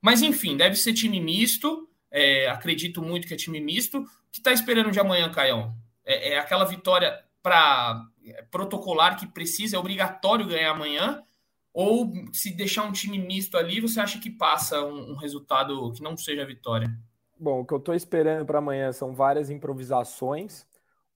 Mas 0.00 0.22
enfim, 0.22 0.56
deve 0.56 0.76
ser 0.76 0.92
time 0.92 1.20
misto. 1.20 1.88
É, 2.10 2.48
acredito 2.48 3.02
muito 3.02 3.26
que 3.26 3.34
é 3.34 3.36
time 3.36 3.60
misto. 3.60 3.98
O 3.98 4.04
que 4.30 4.38
está 4.38 4.52
esperando 4.52 4.90
de 4.90 5.00
amanhã, 5.00 5.30
Caião? 5.30 5.74
É, 6.04 6.34
é 6.34 6.38
aquela 6.38 6.64
vitória 6.64 7.18
para 7.42 8.06
é, 8.24 8.42
protocolar 8.42 9.18
que 9.18 9.26
precisa, 9.26 9.76
é 9.76 9.78
obrigatório 9.78 10.46
ganhar 10.46 10.70
amanhã? 10.70 11.22
Ou 11.72 12.12
se 12.32 12.50
deixar 12.50 12.84
um 12.84 12.92
time 12.92 13.18
misto 13.18 13.56
ali, 13.56 13.80
você 13.80 14.00
acha 14.00 14.18
que 14.18 14.30
passa 14.30 14.84
um, 14.84 15.12
um 15.12 15.16
resultado 15.16 15.92
que 15.92 16.02
não 16.02 16.16
seja 16.16 16.44
vitória? 16.44 16.88
Bom, 17.38 17.60
o 17.60 17.64
que 17.64 17.72
eu 17.72 17.78
estou 17.78 17.94
esperando 17.94 18.44
para 18.44 18.58
amanhã 18.58 18.90
são 18.92 19.14
várias 19.14 19.48
improvisações, 19.48 20.66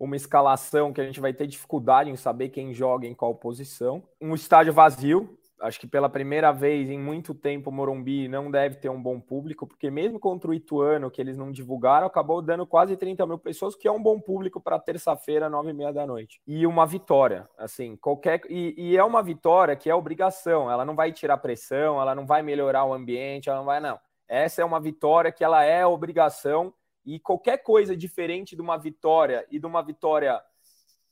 uma 0.04 0.16
escalação 0.16 0.92
que 0.92 1.00
a 1.00 1.04
gente 1.04 1.20
vai 1.20 1.32
ter 1.32 1.46
dificuldade 1.46 2.10
em 2.10 2.16
saber 2.16 2.48
quem 2.48 2.74
joga 2.74 3.06
em 3.06 3.14
qual 3.14 3.36
posição, 3.36 4.02
um 4.20 4.34
estádio 4.34 4.72
vazio. 4.72 5.38
Acho 5.60 5.78
que 5.78 5.86
pela 5.86 6.08
primeira 6.08 6.50
vez 6.50 6.90
em 6.90 6.98
muito 6.98 7.32
tempo 7.32 7.70
o 7.70 7.72
Morumbi 7.72 8.26
não 8.26 8.50
deve 8.50 8.78
ter 8.78 8.88
um 8.88 9.00
bom 9.00 9.20
público, 9.20 9.64
porque 9.64 9.92
mesmo 9.92 10.18
contra 10.18 10.50
o 10.50 10.54
Ituano, 10.54 11.08
que 11.08 11.20
eles 11.20 11.38
não 11.38 11.52
divulgaram, 11.52 12.04
acabou 12.04 12.42
dando 12.42 12.66
quase 12.66 12.96
30 12.96 13.24
mil 13.28 13.38
pessoas, 13.38 13.76
que 13.76 13.86
é 13.86 13.92
um 13.92 14.02
bom 14.02 14.18
público 14.18 14.60
para 14.60 14.76
terça-feira, 14.80 15.48
nove 15.48 15.70
e 15.70 15.72
meia 15.72 15.92
da 15.92 16.04
noite. 16.04 16.40
E 16.48 16.66
uma 16.66 16.84
vitória, 16.84 17.48
assim, 17.56 17.94
qualquer. 17.94 18.40
E, 18.50 18.74
e 18.76 18.96
é 18.96 19.04
uma 19.04 19.22
vitória 19.22 19.76
que 19.76 19.88
é 19.88 19.94
obrigação, 19.94 20.68
ela 20.68 20.84
não 20.84 20.96
vai 20.96 21.12
tirar 21.12 21.36
pressão, 21.36 22.00
ela 22.00 22.12
não 22.12 22.26
vai 22.26 22.42
melhorar 22.42 22.84
o 22.84 22.92
ambiente, 22.92 23.48
ela 23.48 23.58
não 23.58 23.66
vai, 23.66 23.78
não 23.78 24.00
essa 24.28 24.62
é 24.62 24.64
uma 24.64 24.80
vitória 24.80 25.30
que 25.30 25.44
ela 25.44 25.62
é 25.62 25.84
obrigação 25.86 26.72
E 27.04 27.18
qualquer 27.18 27.58
coisa 27.58 27.96
diferente 27.96 28.54
de 28.54 28.62
uma 28.62 28.76
vitória 28.76 29.46
e 29.50 29.58
de 29.58 29.66
uma 29.66 29.82
vitória 29.82 30.40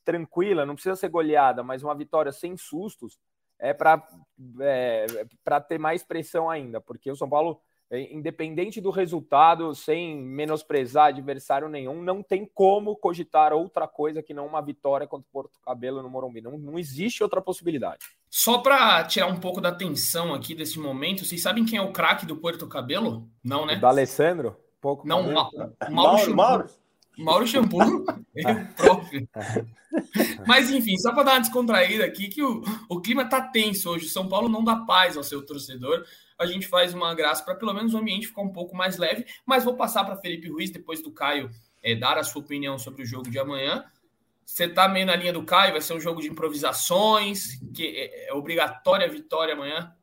tranquila, 0.05 0.67
não 0.67 0.75
precisa 0.75 0.97
ser 0.97 1.09
goleada, 1.09 1.63
mas 1.63 1.83
uma 1.83 1.95
vitória 1.95 2.33
sem 2.33 2.57
sustos, 2.57 3.19
é 3.59 3.75
para 3.75 4.03
é, 4.61 5.07
ter 5.69 5.79
mais 5.79 6.03
pressão 6.03 6.49
ainda, 6.49 6.81
porque 6.81 7.11
o 7.11 7.17
São 7.17 7.29
Paulo, 7.29 7.61
é, 7.91 8.13
independente 8.15 8.81
do 8.81 8.91
resultado, 8.91 9.75
sem 9.75 10.17
menosprezar 10.17 11.09
adversário 11.09 11.69
nenhum, 11.69 12.03
não 12.03 12.23
tem 12.23 12.49
como 12.55 12.97
cogitar 12.97 13.53
outra 13.53 13.87
coisa 13.87 14.23
que 14.23 14.33
não 14.33 14.47
uma 14.47 14.63
vitória 14.63 15.07
contra 15.07 15.27
o 15.29 15.33
Porto 15.33 15.61
Cabelo 15.61 16.03
no 16.03 16.09
Morumbi. 16.09 16.41
Não, 16.41 16.57
não 16.57 16.79
existe 16.79 17.23
outra 17.23 17.43
possibilidade. 17.43 17.99
Só 18.31 18.59
para 18.59 19.05
tirar 19.05 19.27
um 19.27 19.39
pouco 19.39 19.61
da 19.61 19.73
tensão 19.73 20.33
aqui 20.33 20.55
desse 20.55 20.79
momento, 20.79 21.25
vocês 21.25 21.43
sabem 21.43 21.65
quem 21.65 21.79
é 21.79 21.83
o 21.83 21.93
craque 21.93 22.25
do 22.25 22.37
Porto 22.37 22.67
Cabelo? 22.67 23.29
Não, 23.45 23.67
né? 23.67 23.75
O 23.75 23.81
da 23.81 23.89
Alessandro? 23.89 24.57
Pouco 24.81 25.07
não, 25.07 25.33
Ma 25.33 25.51
Mauro, 25.53 25.75
Mauro, 25.91 26.35
Mauro. 26.37 26.71
Mauro 27.19 27.47
Shampoo, 27.47 28.05
ele 28.35 28.65
próprio. 28.77 29.29
Mas 30.47 30.71
enfim, 30.71 30.97
só 30.97 31.13
para 31.13 31.25
dar 31.25 31.33
uma 31.33 31.41
descontraída 31.41 32.05
aqui, 32.05 32.29
que 32.29 32.43
o, 32.43 32.63
o 32.89 33.01
clima 33.01 33.29
tá 33.29 33.43
tenso 33.43 33.91
hoje. 33.91 34.09
São 34.09 34.29
Paulo 34.29 34.49
não 34.49 34.65
dá 34.65 34.77
paz 34.77 35.17
ao 35.17 35.23
seu 35.23 35.45
torcedor. 35.45 36.05
A 36.39 36.47
gente 36.47 36.67
faz 36.67 36.95
uma 36.95 37.15
graça 37.15 37.45
para 37.45 37.55
pelo 37.55 37.75
menos 37.75 37.93
o 37.93 37.99
ambiente 37.99 38.29
ficar 38.29 38.43
um 38.43 38.53
pouco 38.53 38.75
mais 38.75 38.97
leve. 38.97 39.27
Mas 39.45 39.65
vou 39.65 39.75
passar 39.75 40.05
para 40.05 40.17
Felipe 40.17 40.49
Ruiz, 40.49 40.71
depois 40.71 41.03
do 41.03 41.13
Caio 41.13 41.51
é, 41.83 41.95
dar 41.95 42.17
a 42.17 42.25
sua 42.25 42.41
opinião 42.41 42.79
sobre 42.79 43.03
o 43.03 43.07
jogo 43.07 43.31
de 43.31 43.39
amanhã. 43.39 43.85
Você 44.45 44.67
tá 44.67 44.89
meio 44.89 45.07
na 45.07 45.15
linha 45.15 45.33
do 45.33 45.45
Caio, 45.45 45.73
vai 45.73 45.81
ser 45.81 45.95
um 45.95 46.01
jogo 46.01 46.21
de 46.21 46.29
improvisações, 46.29 47.61
que 47.75 47.87
é, 47.87 48.29
é 48.29 48.35
obrigatória 48.35 49.07
a 49.07 49.11
vitória 49.11 49.55
amanhã. 49.55 49.95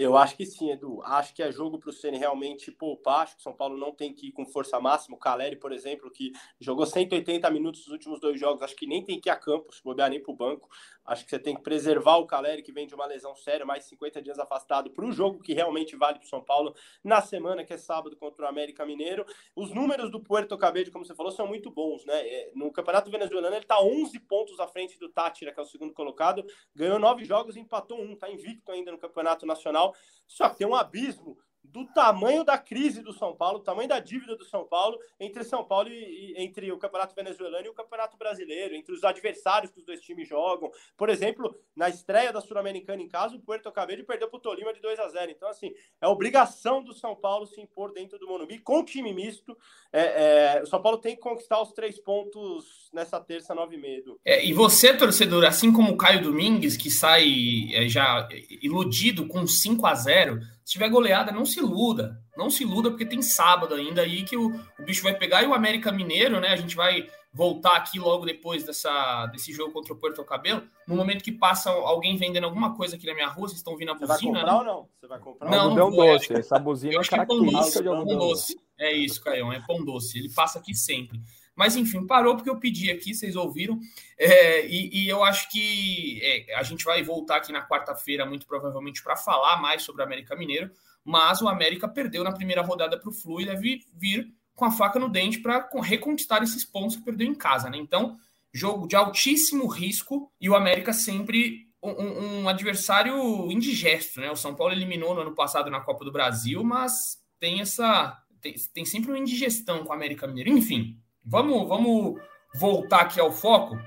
Eu 0.00 0.16
acho 0.16 0.36
que 0.36 0.46
sim, 0.46 0.70
Edu. 0.70 1.02
Acho 1.02 1.34
que 1.34 1.42
é 1.42 1.50
jogo 1.50 1.76
para 1.76 1.90
o 1.90 1.92
Ceni 1.92 2.18
realmente 2.18 2.70
poupar. 2.70 3.22
Acho 3.22 3.34
que 3.34 3.40
o 3.40 3.42
São 3.42 3.52
Paulo 3.52 3.76
não 3.76 3.90
tem 3.90 4.14
que 4.14 4.28
ir 4.28 4.32
com 4.32 4.46
força 4.46 4.78
máxima. 4.78 5.16
O 5.16 5.18
Caleri, 5.18 5.56
por 5.56 5.72
exemplo, 5.72 6.08
que 6.08 6.30
jogou 6.60 6.86
180 6.86 7.50
minutos 7.50 7.80
nos 7.80 7.94
últimos 7.94 8.20
dois 8.20 8.38
jogos, 8.38 8.62
acho 8.62 8.76
que 8.76 8.86
nem 8.86 9.04
tem 9.04 9.20
que 9.20 9.28
ir 9.28 9.32
a 9.32 9.36
campo, 9.36 9.74
se 9.74 9.82
bobear 9.82 10.08
nem 10.08 10.22
para 10.22 10.30
o 10.30 10.36
banco. 10.36 10.68
Acho 11.04 11.24
que 11.24 11.30
você 11.30 11.38
tem 11.38 11.56
que 11.56 11.62
preservar 11.62 12.18
o 12.18 12.26
Caleri, 12.26 12.62
que 12.62 12.70
vem 12.70 12.86
de 12.86 12.94
uma 12.94 13.06
lesão 13.06 13.34
séria, 13.34 13.66
mais 13.66 13.86
50 13.86 14.22
dias 14.22 14.38
afastado, 14.38 14.90
para 14.90 15.04
o 15.04 15.10
jogo 15.10 15.40
que 15.40 15.52
realmente 15.52 15.96
vale 15.96 16.18
para 16.18 16.26
o 16.26 16.28
São 16.28 16.44
Paulo 16.44 16.76
na 17.02 17.20
semana, 17.20 17.64
que 17.64 17.72
é 17.72 17.78
sábado 17.78 18.14
contra 18.16 18.44
o 18.44 18.48
América 18.48 18.86
Mineiro. 18.86 19.26
Os 19.56 19.74
números 19.74 20.12
do 20.12 20.20
Puerto 20.20 20.56
Cabello, 20.56 20.92
como 20.92 21.04
você 21.04 21.14
falou, 21.14 21.32
são 21.32 21.46
muito 21.46 21.72
bons, 21.72 22.04
né? 22.04 22.20
É, 22.28 22.52
no 22.54 22.70
Campeonato 22.70 23.10
Venezuelano, 23.10 23.56
ele 23.56 23.64
está 23.64 23.80
11 23.80 24.16
pontos 24.20 24.60
à 24.60 24.68
frente 24.68 24.96
do 24.96 25.08
Tátira, 25.08 25.50
que 25.50 25.58
é 25.58 25.62
o 25.62 25.66
segundo 25.66 25.92
colocado. 25.92 26.44
Ganhou 26.72 27.00
nove 27.00 27.24
jogos 27.24 27.56
e 27.56 27.60
empatou 27.60 27.98
um. 27.98 28.12
Está 28.12 28.30
invicto 28.30 28.70
ainda 28.70 28.92
no 28.92 28.98
Campeonato 28.98 29.44
Nacional. 29.44 29.87
Só 30.26 30.48
que 30.48 30.58
tem 30.58 30.66
um 30.66 30.74
abismo 30.74 31.38
do 31.72 31.84
tamanho 31.86 32.44
da 32.44 32.58
crise 32.58 33.02
do 33.02 33.12
São 33.12 33.34
Paulo, 33.34 33.58
do 33.58 33.64
tamanho 33.64 33.88
da 33.88 34.00
dívida 34.00 34.36
do 34.36 34.44
São 34.44 34.64
Paulo 34.64 34.98
entre 35.20 35.44
São 35.44 35.64
Paulo 35.64 35.88
e, 35.88 36.32
e, 36.32 36.34
entre 36.42 36.70
o 36.72 36.78
Campeonato 36.78 37.14
Venezuelano 37.14 37.66
e 37.66 37.68
o 37.68 37.74
Campeonato 37.74 38.16
Brasileiro, 38.16 38.74
entre 38.74 38.92
os 38.92 39.04
adversários 39.04 39.70
que 39.70 39.78
os 39.78 39.84
dois 39.84 40.00
times 40.00 40.28
jogam. 40.28 40.70
Por 40.96 41.08
exemplo, 41.08 41.54
na 41.76 41.88
estreia 41.88 42.32
da 42.32 42.40
Sul-Americana 42.40 43.02
em 43.02 43.08
casa, 43.08 43.36
o 43.36 43.40
Puerto 43.40 43.70
Cabello 43.70 44.04
perdeu 44.04 44.28
para 44.28 44.38
o 44.38 44.40
Tolima 44.40 44.72
de 44.72 44.80
2 44.80 44.98
a 44.98 45.08
0. 45.08 45.30
Então, 45.30 45.48
assim, 45.48 45.72
é 46.00 46.08
obrigação 46.08 46.82
do 46.82 46.94
São 46.94 47.14
Paulo 47.14 47.46
se 47.46 47.60
impor 47.60 47.92
dentro 47.92 48.18
do 48.18 48.26
Monumbi 48.26 48.58
com 48.58 48.84
time 48.84 49.12
misto. 49.12 49.56
É, 49.92 50.56
é, 50.56 50.62
o 50.62 50.66
São 50.66 50.80
Paulo 50.80 50.98
tem 50.98 51.14
que 51.14 51.20
conquistar 51.20 51.60
os 51.60 51.72
três 51.72 51.98
pontos 51.98 52.88
nessa 52.92 53.20
terça, 53.20 53.54
nove 53.54 53.76
e 53.76 53.78
meio. 53.78 54.18
É, 54.24 54.44
e 54.44 54.52
você, 54.52 54.96
torcedor, 54.96 55.44
assim 55.44 55.72
como 55.72 55.92
o 55.92 55.96
Caio 55.96 56.22
Domingues, 56.22 56.76
que 56.76 56.90
sai 56.90 57.26
é, 57.72 57.88
já 57.88 58.28
iludido 58.62 59.26
com 59.26 59.46
5 59.46 59.86
a 59.86 59.94
0 59.94 60.40
se 60.68 60.72
tiver 60.72 60.90
goleada, 60.90 61.32
não 61.32 61.46
se 61.46 61.60
iluda. 61.60 62.22
Não 62.36 62.50
se 62.50 62.62
iluda, 62.62 62.90
porque 62.90 63.06
tem 63.06 63.22
sábado 63.22 63.74
ainda 63.74 64.02
aí 64.02 64.22
que 64.22 64.36
o, 64.36 64.48
o 64.78 64.82
bicho 64.84 65.02
vai 65.02 65.14
pegar. 65.14 65.42
E 65.42 65.46
o 65.46 65.54
América 65.54 65.90
Mineiro, 65.90 66.38
né? 66.40 66.48
A 66.48 66.56
gente 66.56 66.76
vai 66.76 67.08
voltar 67.32 67.74
aqui 67.74 67.98
logo 67.98 68.26
depois 68.26 68.64
dessa, 68.64 69.24
desse 69.28 69.50
jogo 69.50 69.72
contra 69.72 69.94
o 69.94 69.96
Porto 69.96 70.22
Cabelo. 70.24 70.62
No 70.86 70.94
momento 70.94 71.24
que 71.24 71.32
passa 71.32 71.70
alguém 71.70 72.18
vendendo 72.18 72.44
alguma 72.44 72.76
coisa 72.76 72.96
aqui 72.96 73.06
na 73.06 73.14
minha 73.14 73.28
rua, 73.28 73.48
vocês 73.48 73.60
estão 73.60 73.78
vindo 73.78 73.92
a 73.92 73.94
buzina. 73.94 74.14
Você 74.14 74.18
vai 74.18 74.42
comprar 74.42 74.52
né? 74.52 74.58
ou 74.58 74.64
não? 74.64 74.88
Você 75.00 75.06
vai 75.06 75.18
comprar? 75.18 75.50
Não, 75.50 75.70
não, 75.70 75.90
não 75.90 75.90
doce. 75.90 76.32
Essa 76.34 76.58
buzina 76.58 76.92
é, 76.92 76.98
é 76.98 77.02
característica 77.02 77.82
de 77.82 77.88
algodão 77.88 78.18
doce. 78.18 78.60
É 78.78 78.92
isso, 78.92 79.24
Caião, 79.24 79.50
é 79.50 79.64
pão 79.66 79.82
doce. 79.82 80.18
Ele 80.18 80.28
passa 80.34 80.58
aqui 80.58 80.74
sempre. 80.74 81.18
Mas 81.58 81.74
enfim, 81.74 82.06
parou 82.06 82.36
porque 82.36 82.48
eu 82.48 82.60
pedi 82.60 82.88
aqui, 82.88 83.12
vocês 83.12 83.34
ouviram. 83.34 83.80
É, 84.16 84.64
e, 84.64 85.02
e, 85.02 85.08
eu 85.08 85.24
acho 85.24 85.50
que 85.50 86.20
é, 86.22 86.54
a 86.54 86.62
gente 86.62 86.84
vai 86.84 87.02
voltar 87.02 87.38
aqui 87.38 87.50
na 87.50 87.66
quarta-feira, 87.66 88.24
muito 88.24 88.46
provavelmente, 88.46 89.02
para 89.02 89.16
falar 89.16 89.60
mais 89.60 89.82
sobre 89.82 90.00
o 90.00 90.04
América 90.04 90.36
Mineiro. 90.36 90.70
Mas 91.04 91.42
o 91.42 91.48
América 91.48 91.88
perdeu 91.88 92.22
na 92.22 92.30
primeira 92.30 92.62
rodada 92.62 92.96
para 92.96 93.08
o 93.08 93.12
Flu 93.12 93.40
e 93.40 93.46
deve 93.46 93.80
vir 93.92 94.32
com 94.54 94.66
a 94.66 94.70
faca 94.70 95.00
no 95.00 95.08
dente 95.08 95.40
para 95.40 95.68
reconquistar 95.82 96.44
esses 96.44 96.64
pontos 96.64 96.94
que 96.94 97.02
perdeu 97.02 97.26
em 97.26 97.34
casa. 97.34 97.68
Né? 97.68 97.76
Então, 97.76 98.16
jogo 98.52 98.86
de 98.86 98.94
altíssimo 98.94 99.66
risco 99.66 100.30
e 100.40 100.48
o 100.48 100.54
América 100.54 100.92
sempre 100.92 101.66
um, 101.82 102.42
um, 102.42 102.48
adversário 102.48 103.50
indigesto. 103.50 104.20
Né? 104.20 104.30
O 104.30 104.36
São 104.36 104.54
Paulo 104.54 104.72
eliminou 104.72 105.12
no 105.12 105.22
ano 105.22 105.34
passado 105.34 105.72
na 105.72 105.80
Copa 105.80 106.04
do 106.04 106.12
Brasil, 106.12 106.62
mas 106.62 107.20
tem 107.40 107.60
essa. 107.60 108.16
Tem, 108.40 108.54
tem 108.72 108.84
sempre 108.84 109.10
uma 109.10 109.18
indigestão 109.18 109.82
com 109.82 109.90
o 109.90 109.92
América 109.92 110.24
Mineiro. 110.24 110.50
Enfim, 110.50 110.96
Vamos, 111.28 111.68
vamos 111.68 112.20
voltar 112.54 113.02
aqui 113.02 113.20
ao 113.20 113.30
foco. 113.30 113.78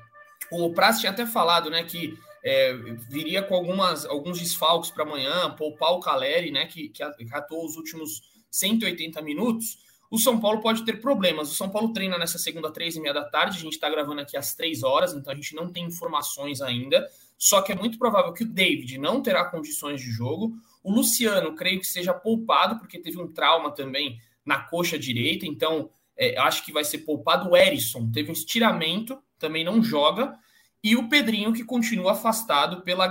O 0.51 0.71
Praz 0.73 0.99
tinha 0.99 1.11
até 1.11 1.25
falado, 1.25 1.71
né, 1.71 1.83
que 1.83 2.15
é, 2.43 2.73
viria 3.09 3.41
com 3.41 3.55
algumas, 3.55 4.05
alguns 4.05 4.39
desfalques 4.39 4.91
para 4.91 5.03
amanhã, 5.03 5.49
poupar 5.55 5.91
o 5.93 5.99
Caleri, 5.99 6.51
né, 6.51 6.67
que, 6.67 6.89
que 6.89 7.01
atuou 7.03 7.65
os 7.65 7.75
últimos 7.75 8.21
180 8.51 9.19
minutos. 9.23 9.79
O 10.11 10.19
São 10.19 10.39
Paulo 10.39 10.61
pode 10.61 10.85
ter 10.85 11.01
problemas. 11.01 11.51
O 11.51 11.55
São 11.55 11.69
Paulo 11.69 11.93
treina 11.93 12.17
nessa 12.17 12.37
segunda, 12.37 12.69
três 12.69 12.95
e 12.95 13.01
meia 13.01 13.13
da 13.13 13.23
tarde. 13.23 13.57
A 13.57 13.61
gente 13.61 13.73
está 13.73 13.89
gravando 13.89 14.21
aqui 14.21 14.37
às 14.37 14.53
três 14.53 14.83
horas, 14.83 15.13
então 15.13 15.33
a 15.33 15.35
gente 15.35 15.55
não 15.55 15.71
tem 15.71 15.85
informações 15.85 16.61
ainda. 16.61 17.07
Só 17.37 17.61
que 17.61 17.71
é 17.71 17.75
muito 17.75 17.97
provável 17.97 18.33
que 18.33 18.43
o 18.43 18.47
David 18.47 18.99
não 18.99 19.21
terá 19.21 19.45
condições 19.45 19.99
de 19.99 20.11
jogo. 20.11 20.53
O 20.83 20.91
Luciano, 20.91 21.55
creio 21.55 21.79
que 21.79 21.87
seja 21.87 22.13
poupado, 22.13 22.77
porque 22.77 22.99
teve 22.99 23.19
um 23.19 23.31
trauma 23.31 23.71
também 23.71 24.19
na 24.45 24.59
coxa 24.59 24.99
direita. 24.99 25.45
Então, 25.45 25.89
é, 26.17 26.37
acho 26.39 26.63
que 26.63 26.71
vai 26.71 26.83
ser 26.83 26.99
poupado. 26.99 27.49
O 27.49 27.57
Erisson 27.57 28.11
teve 28.11 28.29
um 28.29 28.33
estiramento, 28.33 29.21
também 29.39 29.63
não 29.63 29.81
joga. 29.83 30.35
E 30.83 30.95
o 30.95 31.09
Pedrinho, 31.09 31.53
que 31.53 31.63
continua 31.63 32.13
afastado 32.13 32.81
pela, 32.81 33.09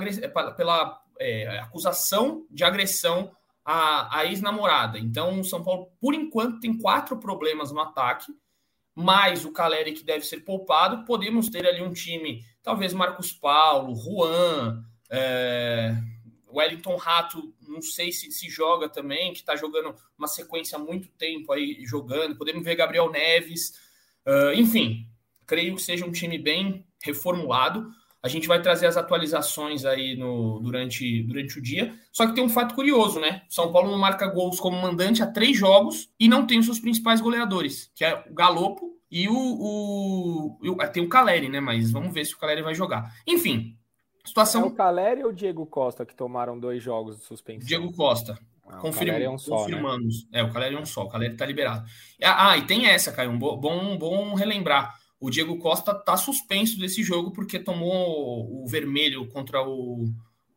pela 0.54 1.00
é, 1.18 1.58
acusação 1.58 2.46
de 2.50 2.64
agressão 2.64 3.30
à, 3.64 4.18
à 4.18 4.26
ex-namorada. 4.26 4.98
Então, 4.98 5.40
o 5.40 5.44
São 5.44 5.62
Paulo, 5.62 5.92
por 6.00 6.14
enquanto, 6.14 6.60
tem 6.60 6.76
quatro 6.76 7.18
problemas 7.18 7.70
no 7.70 7.80
ataque, 7.80 8.32
mais 8.94 9.44
o 9.44 9.52
Caleri, 9.52 9.92
que 9.92 10.04
deve 10.04 10.24
ser 10.24 10.40
poupado. 10.40 11.04
Podemos 11.04 11.48
ter 11.48 11.66
ali 11.66 11.82
um 11.82 11.92
time, 11.92 12.44
talvez 12.62 12.92
Marcos 12.92 13.32
Paulo, 13.32 13.94
Juan, 13.94 14.82
é, 15.10 15.94
Wellington 16.52 16.96
Rato, 16.96 17.54
não 17.70 17.80
sei 17.80 18.10
se 18.12 18.30
se 18.30 18.48
joga 18.48 18.88
também, 18.88 19.32
que 19.32 19.40
está 19.40 19.56
jogando 19.56 19.94
uma 20.18 20.28
sequência 20.28 20.76
há 20.76 20.78
muito 20.78 21.08
tempo 21.16 21.52
aí 21.52 21.78
jogando. 21.84 22.36
Podemos 22.36 22.64
ver 22.64 22.74
Gabriel 22.74 23.10
Neves. 23.10 23.74
Uh, 24.26 24.52
enfim, 24.54 25.06
creio 25.46 25.74
que 25.76 25.82
seja 25.82 26.04
um 26.04 26.12
time 26.12 26.38
bem 26.38 26.84
reformulado. 27.02 27.90
A 28.22 28.28
gente 28.28 28.46
vai 28.46 28.60
trazer 28.60 28.86
as 28.86 28.98
atualizações 28.98 29.84
aí 29.86 30.14
no, 30.14 30.60
durante, 30.60 31.22
durante 31.22 31.58
o 31.58 31.62
dia. 31.62 31.94
Só 32.12 32.26
que 32.26 32.34
tem 32.34 32.44
um 32.44 32.50
fato 32.50 32.74
curioso, 32.74 33.18
né? 33.18 33.42
São 33.48 33.72
Paulo 33.72 33.90
não 33.90 33.98
marca 33.98 34.26
gols 34.26 34.60
como 34.60 34.80
mandante 34.80 35.22
há 35.22 35.26
três 35.26 35.56
jogos 35.56 36.10
e 36.20 36.28
não 36.28 36.46
tem 36.46 36.58
os 36.58 36.66
seus 36.66 36.78
principais 36.78 37.20
goleadores, 37.20 37.90
que 37.94 38.04
é 38.04 38.22
o 38.28 38.34
Galopo 38.34 39.00
e 39.10 39.26
o, 39.26 39.32
o, 39.34 40.58
o 40.62 40.76
tem 40.92 41.02
o 41.02 41.08
Caleri, 41.08 41.48
né? 41.48 41.60
Mas 41.60 41.90
vamos 41.90 42.12
ver 42.12 42.26
se 42.26 42.34
o 42.34 42.38
Caleri 42.38 42.62
vai 42.62 42.74
jogar. 42.74 43.10
Enfim, 43.26 43.76
Situação... 44.24 44.62
É 44.62 44.66
o 44.66 44.70
Caleri 44.70 45.22
ou 45.22 45.30
o 45.30 45.32
Diego 45.32 45.66
Costa 45.66 46.04
que 46.04 46.14
tomaram 46.14 46.58
dois 46.58 46.82
jogos 46.82 47.18
de 47.18 47.24
suspensão? 47.24 47.66
Diego 47.66 47.92
Costa. 47.92 48.38
Ah, 48.66 48.78
Confirma, 48.78 49.18
é 49.18 49.28
um 49.28 49.38
só, 49.38 49.56
confirmamos. 49.56 50.24
Né? 50.30 50.40
É, 50.40 50.42
o 50.44 50.52
Caleri 50.52 50.76
é 50.76 50.78
um 50.78 50.86
só, 50.86 51.04
o 51.04 51.08
Caleri 51.08 51.36
tá 51.36 51.44
liberado. 51.44 51.84
Ah, 52.22 52.56
e 52.56 52.66
tem 52.66 52.86
essa, 52.86 53.10
Caio, 53.10 53.30
um 53.30 53.38
bom, 53.38 53.98
bom 53.98 54.34
relembrar. 54.34 54.94
O 55.18 55.28
Diego 55.28 55.58
Costa 55.58 55.92
tá 55.92 56.16
suspenso 56.16 56.78
desse 56.78 57.02
jogo 57.02 57.32
porque 57.32 57.58
tomou 57.58 58.62
o 58.62 58.66
vermelho 58.66 59.26
contra 59.28 59.62
o, 59.62 60.08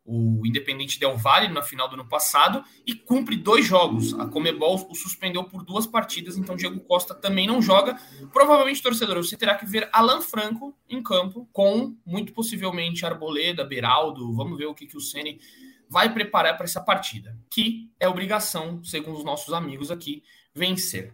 o 0.06 0.46
Independente 0.46 1.00
Del 1.00 1.18
Valle 1.18 1.48
na 1.48 1.62
final 1.62 1.88
do 1.88 1.94
ano 1.94 2.08
passado 2.08 2.64
e 2.86 2.94
cumpre 2.94 3.36
dois 3.36 3.66
jogos. 3.66 4.14
A 4.20 4.26
Comebol 4.26 4.88
o 4.90 4.96
suspendeu 4.96 5.44
por 5.44 5.64
duas 5.64 5.88
partidas, 5.88 6.38
então 6.38 6.56
Diego 6.56 6.80
Costa 6.82 7.16
também 7.16 7.48
não 7.48 7.62
joga. 7.62 7.98
Provavelmente, 8.32 8.82
torcedor, 8.82 9.18
você 9.18 9.38
terá 9.38 9.56
que 9.56 9.66
ver 9.66 9.90
Alan 9.94 10.22
Franco 10.22 10.76
em 10.90 11.02
campo 11.02 11.48
com, 11.54 11.96
muito 12.06 12.34
possivelmente, 12.34 13.06
Arboleda, 13.06 13.64
Beraldo. 13.64 14.34
Vamos 14.34 14.58
ver 14.58 14.66
o 14.66 14.74
que, 14.74 14.86
que 14.86 14.98
o 14.98 15.02
Ceni 15.02 15.40
vai 15.90 16.14
preparar 16.14 16.58
para 16.58 16.66
essa 16.66 16.82
partida, 16.82 17.38
que 17.50 17.90
é 18.00 18.08
obrigação, 18.08 18.84
segundo 18.84 19.18
os 19.18 19.24
nossos 19.24 19.54
amigos 19.54 19.92
aqui, 19.92 20.24
vencer. 20.54 21.14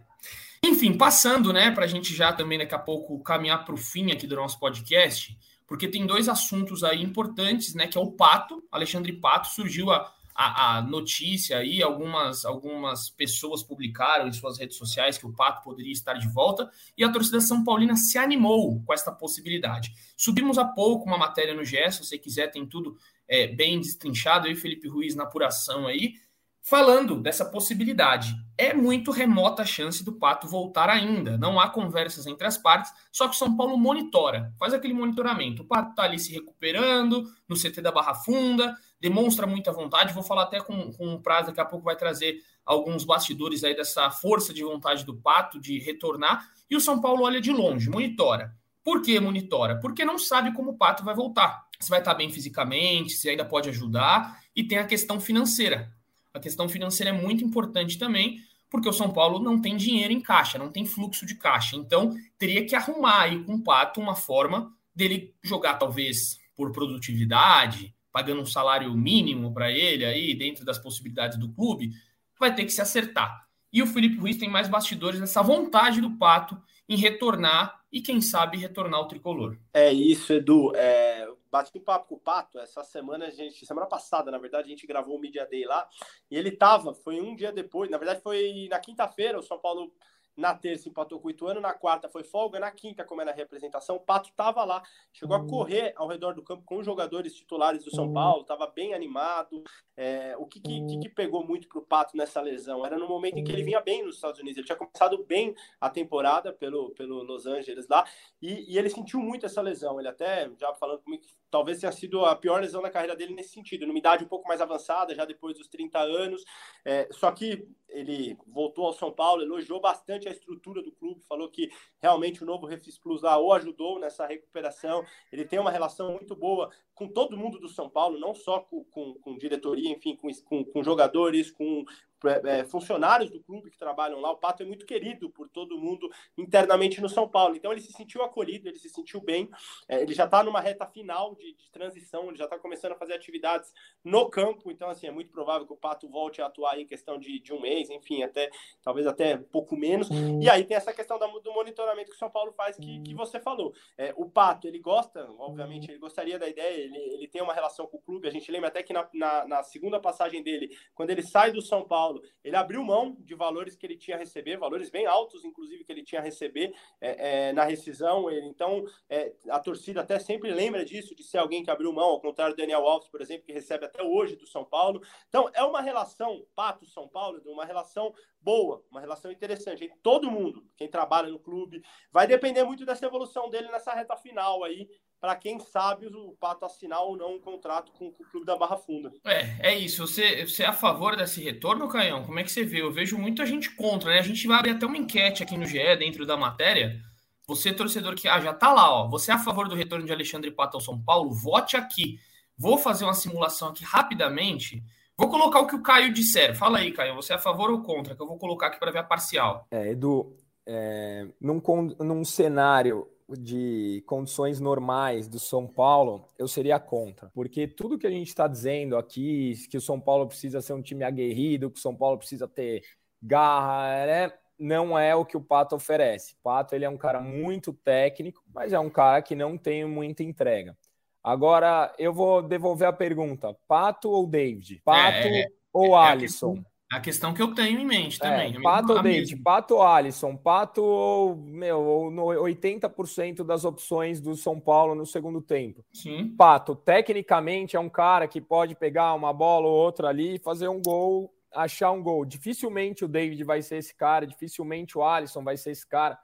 Enfim, 0.64 0.96
passando, 0.96 1.52
né, 1.52 1.70
para 1.70 1.84
a 1.84 1.88
gente 1.88 2.14
já 2.14 2.32
também 2.32 2.58
daqui 2.58 2.74
a 2.74 2.78
pouco 2.78 3.22
caminhar 3.22 3.64
para 3.64 3.74
o 3.74 3.78
fim 3.78 4.10
aqui 4.10 4.26
do 4.26 4.36
nosso 4.36 4.58
podcast 4.58 5.36
porque 5.70 5.86
tem 5.86 6.04
dois 6.04 6.28
assuntos 6.28 6.82
aí 6.82 7.00
importantes, 7.00 7.76
né? 7.76 7.86
Que 7.86 7.96
é 7.96 8.00
o 8.00 8.10
Pato, 8.10 8.60
Alexandre 8.72 9.12
Pato, 9.12 9.46
surgiu 9.50 9.92
a, 9.92 10.12
a, 10.34 10.78
a, 10.78 10.82
notícia 10.82 11.58
aí, 11.58 11.80
algumas, 11.80 12.44
algumas 12.44 13.08
pessoas 13.08 13.62
publicaram 13.62 14.26
em 14.26 14.32
suas 14.32 14.58
redes 14.58 14.76
sociais 14.76 15.16
que 15.16 15.24
o 15.24 15.32
Pato 15.32 15.62
poderia 15.62 15.92
estar 15.92 16.14
de 16.14 16.26
volta 16.26 16.68
e 16.98 17.04
a 17.04 17.12
torcida 17.12 17.40
São 17.40 17.62
Paulina 17.62 17.94
se 17.94 18.18
animou 18.18 18.82
com 18.82 18.92
esta 18.92 19.12
possibilidade. 19.12 19.92
Subimos 20.16 20.58
há 20.58 20.64
pouco 20.64 21.06
uma 21.06 21.16
matéria 21.16 21.54
no 21.54 21.64
GE, 21.64 21.92
se 21.92 22.04
você 22.04 22.18
quiser, 22.18 22.48
tem 22.48 22.66
tudo 22.66 22.98
é, 23.28 23.46
bem 23.46 23.78
destrinchado 23.78 24.48
aí, 24.48 24.56
Felipe 24.56 24.88
Ruiz 24.88 25.14
na 25.14 25.22
apuração 25.22 25.86
aí, 25.86 26.14
falando 26.62 27.20
dessa 27.20 27.44
possibilidade. 27.44 28.34
É 28.56 28.74
muito 28.74 29.10
remota 29.10 29.62
a 29.62 29.66
chance 29.66 30.04
do 30.04 30.12
Pato 30.12 30.46
voltar 30.46 30.90
ainda. 30.90 31.38
Não 31.38 31.58
há 31.58 31.68
conversas 31.68 32.26
entre 32.26 32.46
as 32.46 32.58
partes, 32.58 32.92
só 33.10 33.26
que 33.26 33.34
o 33.34 33.38
São 33.38 33.56
Paulo 33.56 33.78
monitora, 33.78 34.52
faz 34.58 34.74
aquele 34.74 34.92
monitoramento. 34.92 35.62
O 35.62 35.66
Pato 35.66 35.90
está 35.90 36.02
ali 36.02 36.18
se 36.18 36.32
recuperando 36.32 37.24
no 37.48 37.56
CT 37.56 37.80
da 37.80 37.90
Barra 37.90 38.14
Funda, 38.14 38.76
demonstra 39.00 39.46
muita 39.46 39.72
vontade. 39.72 40.12
Vou 40.12 40.22
falar 40.22 40.42
até 40.42 40.60
com, 40.60 40.92
com 40.92 41.14
o 41.14 41.22
Prazo, 41.22 41.48
daqui 41.48 41.60
a 41.60 41.64
pouco 41.64 41.84
vai 41.84 41.96
trazer 41.96 42.38
alguns 42.64 43.04
bastidores 43.04 43.64
aí 43.64 43.74
dessa 43.74 44.10
força 44.10 44.52
de 44.52 44.62
vontade 44.62 45.04
do 45.04 45.16
Pato 45.16 45.58
de 45.58 45.78
retornar. 45.78 46.46
E 46.68 46.76
o 46.76 46.80
São 46.80 47.00
Paulo 47.00 47.24
olha 47.24 47.40
de 47.40 47.50
longe, 47.50 47.88
monitora. 47.88 48.54
Por 48.84 49.02
que 49.02 49.18
monitora? 49.18 49.78
Porque 49.80 50.04
não 50.04 50.18
sabe 50.18 50.54
como 50.54 50.72
o 50.72 50.76
Pato 50.76 51.04
vai 51.04 51.14
voltar. 51.14 51.66
Se 51.80 51.88
vai 51.88 52.00
estar 52.00 52.14
bem 52.14 52.30
fisicamente, 52.30 53.12
se 53.12 53.28
ainda 53.28 53.44
pode 53.44 53.68
ajudar. 53.68 54.38
E 54.54 54.64
tem 54.64 54.78
a 54.78 54.86
questão 54.86 55.20
financeira. 55.20 55.90
A 56.32 56.40
questão 56.40 56.68
financeira 56.68 57.10
é 57.10 57.20
muito 57.20 57.44
importante 57.44 57.98
também, 57.98 58.38
porque 58.70 58.88
o 58.88 58.92
São 58.92 59.12
Paulo 59.12 59.40
não 59.40 59.60
tem 59.60 59.76
dinheiro 59.76 60.12
em 60.12 60.20
caixa, 60.20 60.58
não 60.58 60.70
tem 60.70 60.86
fluxo 60.86 61.26
de 61.26 61.34
caixa. 61.34 61.76
Então, 61.76 62.14
teria 62.38 62.64
que 62.64 62.76
arrumar 62.76 63.22
aí 63.22 63.42
com 63.44 63.54
o 63.54 63.62
Pato 63.62 64.00
uma 64.00 64.14
forma 64.14 64.72
dele 64.94 65.34
jogar, 65.42 65.74
talvez, 65.74 66.38
por 66.54 66.70
produtividade, 66.72 67.94
pagando 68.12 68.42
um 68.42 68.46
salário 68.46 68.92
mínimo 68.94 69.52
para 69.52 69.72
ele 69.72 70.04
aí, 70.04 70.34
dentro 70.34 70.64
das 70.64 70.78
possibilidades 70.78 71.38
do 71.38 71.52
clube, 71.52 71.90
vai 72.38 72.54
ter 72.54 72.64
que 72.64 72.72
se 72.72 72.80
acertar. 72.80 73.46
E 73.72 73.82
o 73.82 73.86
Felipe 73.86 74.16
Ruiz 74.16 74.36
tem 74.36 74.48
mais 74.48 74.68
bastidores 74.68 75.20
dessa 75.20 75.42
vontade 75.42 76.00
do 76.00 76.16
Pato 76.16 76.60
em 76.88 76.96
retornar 76.96 77.80
e, 77.92 78.00
quem 78.00 78.20
sabe, 78.20 78.56
retornar 78.56 78.98
ao 78.98 79.08
tricolor. 79.08 79.56
É 79.72 79.92
isso, 79.92 80.32
Edu. 80.32 80.72
É, 80.74 81.28
bati 81.50 81.76
um 81.76 81.80
papo 81.80 82.08
com 82.08 82.14
o 82.14 82.20
Pato 82.20 82.58
essa 82.58 82.84
semana, 82.84 83.26
a 83.26 83.30
gente, 83.30 83.66
semana 83.66 83.86
passada, 83.86 84.30
na 84.30 84.38
verdade, 84.38 84.66
a 84.66 84.70
gente 84.70 84.86
gravou 84.86 85.16
o 85.16 85.20
Media 85.20 85.46
Day 85.46 85.64
lá, 85.64 85.88
e 86.30 86.36
ele 86.36 86.50
tava, 86.50 86.94
foi 86.94 87.20
um 87.20 87.34
dia 87.34 87.52
depois, 87.52 87.90
na 87.90 87.98
verdade 87.98 88.22
foi 88.22 88.68
na 88.70 88.78
quinta-feira, 88.78 89.38
o 89.38 89.42
São 89.42 89.58
Paulo 89.58 89.92
na 90.36 90.54
terça 90.54 90.88
empatou 90.88 91.20
com 91.20 91.28
o 91.28 91.30
Ituano, 91.30 91.60
na 91.60 91.74
quarta 91.74 92.08
foi 92.08 92.24
folga, 92.24 92.58
na 92.58 92.70
quinta, 92.70 93.04
como 93.04 93.20
era 93.20 93.30
a 93.30 93.34
representação, 93.34 93.96
o 93.96 94.00
Pato 94.00 94.30
estava 94.30 94.64
lá, 94.64 94.82
chegou 95.12 95.36
a 95.36 95.46
correr 95.46 95.92
ao 95.96 96.08
redor 96.08 96.34
do 96.34 96.42
campo 96.42 96.64
com 96.64 96.78
os 96.78 96.86
jogadores 96.86 97.34
titulares 97.34 97.84
do 97.84 97.90
São 97.90 98.12
Paulo, 98.12 98.42
estava 98.42 98.66
bem 98.66 98.94
animado. 98.94 99.62
É, 99.96 100.34
o 100.38 100.46
que, 100.46 100.60
que, 100.60 100.98
que, 100.98 101.08
pegou 101.10 101.46
muito 101.46 101.68
para 101.68 101.78
o 101.78 101.82
Pato 101.82 102.16
nessa 102.16 102.40
lesão? 102.40 102.86
Era 102.86 102.98
no 102.98 103.06
momento 103.06 103.38
em 103.38 103.44
que 103.44 103.52
ele 103.52 103.62
vinha 103.62 103.80
bem 103.80 104.02
nos 104.02 104.16
Estados 104.16 104.40
Unidos, 104.40 104.56
ele 104.56 104.66
tinha 104.66 104.78
começado 104.78 105.22
bem 105.24 105.54
a 105.80 105.90
temporada 105.90 106.52
pelo, 106.52 106.90
pelo 106.90 107.22
Los 107.22 107.46
Angeles 107.46 107.86
lá, 107.88 108.06
e, 108.40 108.72
e 108.72 108.78
ele 108.78 108.88
sentiu 108.88 109.20
muito 109.20 109.44
essa 109.44 109.60
lesão. 109.60 109.98
Ele 109.98 110.08
até, 110.08 110.50
já 110.58 110.72
falando 110.74 111.02
comigo, 111.02 111.22
talvez 111.50 111.80
tenha 111.80 111.92
sido 111.92 112.24
a 112.24 112.36
pior 112.36 112.60
lesão 112.60 112.80
da 112.80 112.90
carreira 112.90 113.16
dele 113.16 113.34
nesse 113.34 113.50
sentido, 113.50 113.86
numa 113.86 113.98
idade 113.98 114.24
um 114.24 114.28
pouco 114.28 114.46
mais 114.46 114.60
avançada, 114.60 115.14
já 115.14 115.24
depois 115.24 115.56
dos 115.56 115.68
30 115.68 115.98
anos. 115.98 116.44
É, 116.84 117.08
só 117.10 117.30
que 117.32 117.68
ele 117.88 118.38
voltou 118.46 118.86
ao 118.86 118.92
São 118.92 119.10
Paulo, 119.10 119.42
elogiou 119.42 119.80
bastante 119.80 120.28
a 120.28 120.32
estrutura 120.32 120.82
do 120.82 120.92
clube, 120.92 121.22
falou 121.22 121.48
que 121.48 121.70
realmente 122.00 122.42
o 122.42 122.46
novo 122.46 122.66
Refis 122.66 122.98
Plus 122.98 123.22
lá 123.22 123.38
o 123.38 123.52
ajudou 123.52 123.98
nessa 123.98 124.26
recuperação. 124.26 125.04
Ele 125.32 125.44
tem 125.44 125.58
uma 125.58 125.70
relação 125.70 126.12
muito 126.12 126.36
boa 126.36 126.70
com 126.94 127.08
todo 127.08 127.36
mundo 127.36 127.58
do 127.58 127.68
São 127.68 127.88
Paulo, 127.88 128.18
não 128.18 128.34
só 128.34 128.60
com, 128.60 128.84
com, 128.84 129.14
com 129.14 129.36
diretoria, 129.36 129.90
enfim, 129.90 130.14
com, 130.16 130.28
com, 130.44 130.64
com 130.64 130.82
jogadores, 130.82 131.50
com 131.50 131.84
é, 132.28 132.64
funcionários 132.64 133.30
do 133.30 133.40
clube 133.40 133.70
que 133.70 133.78
trabalham 133.78 134.20
lá. 134.20 134.30
O 134.30 134.36
Pato 134.36 134.62
é 134.62 134.66
muito 134.66 134.86
querido 134.86 135.30
por 135.30 135.48
todo 135.48 135.78
mundo 135.78 136.10
internamente 136.36 137.00
no 137.00 137.08
São 137.08 137.28
Paulo. 137.28 137.56
Então 137.56 137.72
ele 137.72 137.80
se 137.80 137.92
sentiu 137.92 138.22
acolhido, 138.22 138.68
ele 138.68 138.78
se 138.78 138.88
sentiu 138.88 139.20
bem. 139.20 139.48
É, 139.88 140.02
ele 140.02 140.14
já 140.14 140.24
está 140.24 140.42
numa 140.42 140.60
reta 140.60 140.86
final 140.86 141.34
de, 141.34 141.54
de, 141.54 141.70
transição, 141.70 142.28
ele 142.28 142.36
já 142.36 142.44
está 142.44 142.58
começando 142.58 142.92
a 142.92 142.96
fazer 142.96 143.14
atividades 143.14 143.72
no 144.04 144.28
campo. 144.28 144.70
Então, 144.70 144.88
assim, 144.88 145.06
é 145.06 145.10
muito 145.10 145.30
provável 145.30 145.66
que 145.66 145.72
o 145.72 145.76
Pato 145.76 146.08
volte 146.08 146.42
a 146.42 146.46
atuar 146.46 146.78
em 146.78 146.86
questão 146.86 147.18
de, 147.18 147.40
de 147.40 147.52
um 147.52 147.60
mês, 147.60 147.90
enfim, 147.90 148.22
até 148.22 148.50
talvez 148.82 149.06
até 149.06 149.36
um 149.36 149.42
pouco 149.42 149.76
menos. 149.76 150.10
Hum. 150.10 150.40
E 150.42 150.48
aí 150.48 150.64
tem 150.64 150.76
essa 150.76 150.92
questão 150.92 151.18
da, 151.18 151.26
do 151.26 151.52
monitoramento 151.52 152.10
que 152.10 152.16
o 152.16 152.18
São 152.18 152.30
Paulo 152.30 152.52
faz 152.52 152.76
que, 152.76 153.00
que 153.00 153.14
você 153.14 153.40
falou. 153.40 153.72
É, 153.96 154.12
o 154.16 154.28
Pato, 154.28 154.66
ele 154.66 154.78
gosta, 154.78 155.28
obviamente, 155.38 155.90
ele 155.90 155.98
gostaria 155.98 156.38
da 156.38 156.48
ideia, 156.48 156.80
ele, 156.80 156.98
ele 156.98 157.28
tem 157.28 157.42
uma 157.42 157.54
relação 157.54 157.86
com 157.86 157.96
o 157.96 158.00
clube. 158.00 158.28
A 158.28 158.30
gente 158.30 158.50
lembra 158.50 158.68
até 158.68 158.82
que 158.82 158.92
na, 158.92 159.08
na, 159.12 159.46
na 159.46 159.62
segunda 159.62 160.00
passagem 160.00 160.42
dele, 160.42 160.76
quando 160.94 161.10
ele 161.10 161.22
sai 161.22 161.52
do 161.52 161.62
São 161.62 161.86
Paulo, 161.86 162.09
Paulo, 162.10 162.22
ele 162.42 162.56
abriu 162.56 162.82
mão 162.82 163.16
de 163.20 163.34
valores 163.34 163.76
que 163.76 163.86
ele 163.86 163.96
tinha 163.96 164.16
a 164.16 164.18
receber, 164.18 164.56
valores 164.56 164.90
bem 164.90 165.06
altos, 165.06 165.44
inclusive, 165.44 165.84
que 165.84 165.92
ele 165.92 166.02
tinha 166.02 166.20
a 166.20 166.24
receber 166.24 166.74
é, 167.00 167.48
é, 167.48 167.52
na 167.52 167.64
rescisão. 167.64 168.28
Ele, 168.30 168.46
então, 168.46 168.84
é, 169.08 169.32
a 169.48 169.60
torcida 169.60 170.00
até 170.00 170.18
sempre 170.18 170.50
lembra 170.50 170.84
disso, 170.84 171.14
de 171.14 171.22
ser 171.22 171.38
alguém 171.38 171.62
que 171.62 171.70
abriu 171.70 171.92
mão, 171.92 172.10
ao 172.10 172.20
contrário 172.20 172.54
do 172.54 172.58
Daniel 172.58 172.86
Alves, 172.86 173.08
por 173.08 173.20
exemplo, 173.20 173.46
que 173.46 173.52
recebe 173.52 173.84
até 173.84 174.02
hoje 174.02 174.36
do 174.36 174.46
São 174.46 174.64
Paulo. 174.64 175.00
Então, 175.28 175.48
é 175.54 175.62
uma 175.62 175.80
relação, 175.80 176.44
Pato-São 176.54 177.08
Paulo, 177.08 177.40
uma 177.46 177.64
relação 177.64 178.12
boa, 178.40 178.84
uma 178.90 179.00
relação 179.00 179.30
interessante. 179.30 179.90
Todo 180.02 180.30
mundo, 180.30 180.64
quem 180.76 180.88
trabalha 180.88 181.28
no 181.28 181.38
clube, 181.38 181.82
vai 182.10 182.26
depender 182.26 182.64
muito 182.64 182.84
dessa 182.84 183.06
evolução 183.06 183.48
dele 183.48 183.68
nessa 183.68 183.92
reta 183.92 184.16
final 184.16 184.64
aí, 184.64 184.88
para 185.20 185.36
quem 185.36 185.60
sabe 185.60 186.06
o 186.06 186.34
Pato 186.40 186.64
assinar 186.64 187.02
ou 187.02 187.16
não 187.16 187.34
um 187.34 187.40
contrato 187.40 187.92
com, 187.92 188.10
com, 188.10 188.22
o 188.22 188.26
clube 188.26 188.46
da 188.46 188.56
Barra 188.56 188.78
Funda. 188.78 189.12
É, 189.24 189.72
é 189.72 189.78
isso. 189.78 190.06
Você, 190.06 190.46
você 190.46 190.62
é 190.62 190.66
a 190.66 190.72
favor 190.72 191.14
desse 191.14 191.42
retorno, 191.42 191.88
Canhão? 191.88 192.24
Como 192.24 192.38
é 192.38 192.42
que 192.42 192.50
você 192.50 192.64
vê? 192.64 192.80
Eu 192.80 192.90
vejo 192.90 193.18
muita 193.18 193.44
gente 193.44 193.70
contra, 193.76 194.10
né? 194.10 194.18
A 194.18 194.22
gente 194.22 194.46
vai 194.46 194.58
abrir 194.58 194.70
até 194.70 194.86
uma 194.86 194.96
enquete 194.96 195.42
aqui 195.42 195.58
no 195.58 195.66
GE, 195.66 195.96
dentro 195.96 196.24
da 196.24 196.36
matéria. 196.36 196.98
Você, 197.46 197.72
torcedor 197.72 198.14
que 198.14 198.28
ah, 198.28 198.40
já 198.40 198.54
tá 198.54 198.72
lá, 198.72 198.90
ó. 198.90 199.08
Você 199.08 199.30
é 199.30 199.34
a 199.34 199.38
favor 199.38 199.68
do 199.68 199.74
retorno 199.74 200.06
de 200.06 200.12
Alexandre 200.12 200.50
Pato 200.50 200.78
ao 200.78 200.80
São 200.80 200.98
Paulo? 200.98 201.30
Vote 201.32 201.76
aqui. 201.76 202.18
Vou 202.56 202.78
fazer 202.78 203.04
uma 203.04 203.14
simulação 203.14 203.68
aqui 203.68 203.84
rapidamente. 203.84 204.82
Vou 205.18 205.28
colocar 205.28 205.60
o 205.60 205.66
que 205.66 205.74
o 205.74 205.82
Caio 205.82 206.14
disser. 206.14 206.56
Fala 206.56 206.78
aí, 206.78 206.92
Caio. 206.92 207.14
Você 207.14 207.34
é 207.34 207.36
a 207.36 207.38
favor 207.38 207.70
ou 207.70 207.82
contra? 207.82 208.14
Que 208.14 208.22
eu 208.22 208.26
vou 208.26 208.38
colocar 208.38 208.68
aqui 208.68 208.78
para 208.78 208.90
ver 208.90 209.00
a 209.00 209.04
parcial. 209.04 209.66
É, 209.70 209.90
Edu, 209.90 210.34
é, 210.64 211.26
num, 211.38 211.60
num 211.98 212.24
cenário 212.24 213.06
de 213.38 214.02
condições 214.06 214.60
normais 214.60 215.28
do 215.28 215.38
São 215.38 215.66
Paulo, 215.66 216.28
eu 216.38 216.48
seria 216.48 216.78
contra. 216.78 217.30
Porque 217.34 217.66
tudo 217.66 217.98
que 217.98 218.06
a 218.06 218.10
gente 218.10 218.28
está 218.28 218.46
dizendo 218.46 218.96
aqui, 218.96 219.54
que 219.70 219.76
o 219.76 219.80
São 219.80 220.00
Paulo 220.00 220.26
precisa 220.26 220.60
ser 220.60 220.72
um 220.72 220.82
time 220.82 221.04
aguerrido, 221.04 221.70
que 221.70 221.78
o 221.78 221.82
São 221.82 221.94
Paulo 221.94 222.18
precisa 222.18 222.48
ter 222.48 222.82
garra, 223.22 224.06
né? 224.06 224.32
não 224.60 224.98
é 224.98 225.14
o 225.16 225.24
que 225.24 225.36
o 225.36 225.40
Pato 225.40 225.74
oferece. 225.74 226.34
O 226.34 226.42
Pato 226.42 226.74
ele 226.74 226.84
é 226.84 226.88
um 226.88 226.98
cara 226.98 227.20
muito 227.20 227.72
técnico, 227.72 228.42
mas 228.54 228.74
é 228.74 228.78
um 228.78 228.90
cara 228.90 229.22
que 229.22 229.34
não 229.34 229.56
tem 229.56 229.86
muita 229.86 230.22
entrega. 230.22 230.76
Agora, 231.24 231.92
eu 231.98 232.12
vou 232.12 232.42
devolver 232.42 232.86
a 232.86 232.92
pergunta: 232.92 233.56
Pato 233.66 234.10
ou 234.10 234.26
David? 234.26 234.82
Pato 234.84 235.28
é, 235.28 235.46
ou 235.72 235.96
é, 235.96 236.08
Alisson? 236.08 236.62
A 236.90 236.98
questão 236.98 237.32
que 237.32 237.40
eu 237.40 237.54
tenho 237.54 237.78
em 237.78 237.86
mente 237.86 238.18
é, 238.20 238.28
também. 238.28 238.56
É, 238.56 238.60
pato 238.60 238.94
ou 238.94 239.00
David, 239.00 239.36
Pato 239.36 239.74
ou 239.76 239.82
Alisson, 239.82 240.36
Pato 240.36 240.82
ou, 240.82 241.36
meu, 241.36 242.10
no 242.10 242.24
80% 242.24 243.44
das 243.44 243.64
opções 243.64 244.20
do 244.20 244.34
São 244.34 244.58
Paulo 244.58 244.96
no 244.96 245.06
segundo 245.06 245.40
tempo. 245.40 245.84
Sim. 245.92 246.34
Pato, 246.36 246.74
tecnicamente, 246.74 247.76
é 247.76 247.80
um 247.80 247.88
cara 247.88 248.26
que 248.26 248.40
pode 248.40 248.74
pegar 248.74 249.14
uma 249.14 249.32
bola 249.32 249.68
ou 249.68 249.72
outra 249.72 250.08
ali 250.08 250.34
e 250.34 250.38
fazer 250.40 250.66
um 250.66 250.82
gol, 250.82 251.32
achar 251.54 251.92
um 251.92 252.02
gol. 252.02 252.24
Dificilmente 252.24 253.04
o 253.04 253.08
David 253.08 253.44
vai 253.44 253.62
ser 253.62 253.76
esse 253.76 253.94
cara, 253.94 254.26
dificilmente 254.26 254.98
o 254.98 255.04
Alisson 255.04 255.44
vai 255.44 255.56
ser 255.56 255.70
esse 255.70 255.86
cara. 255.86 256.18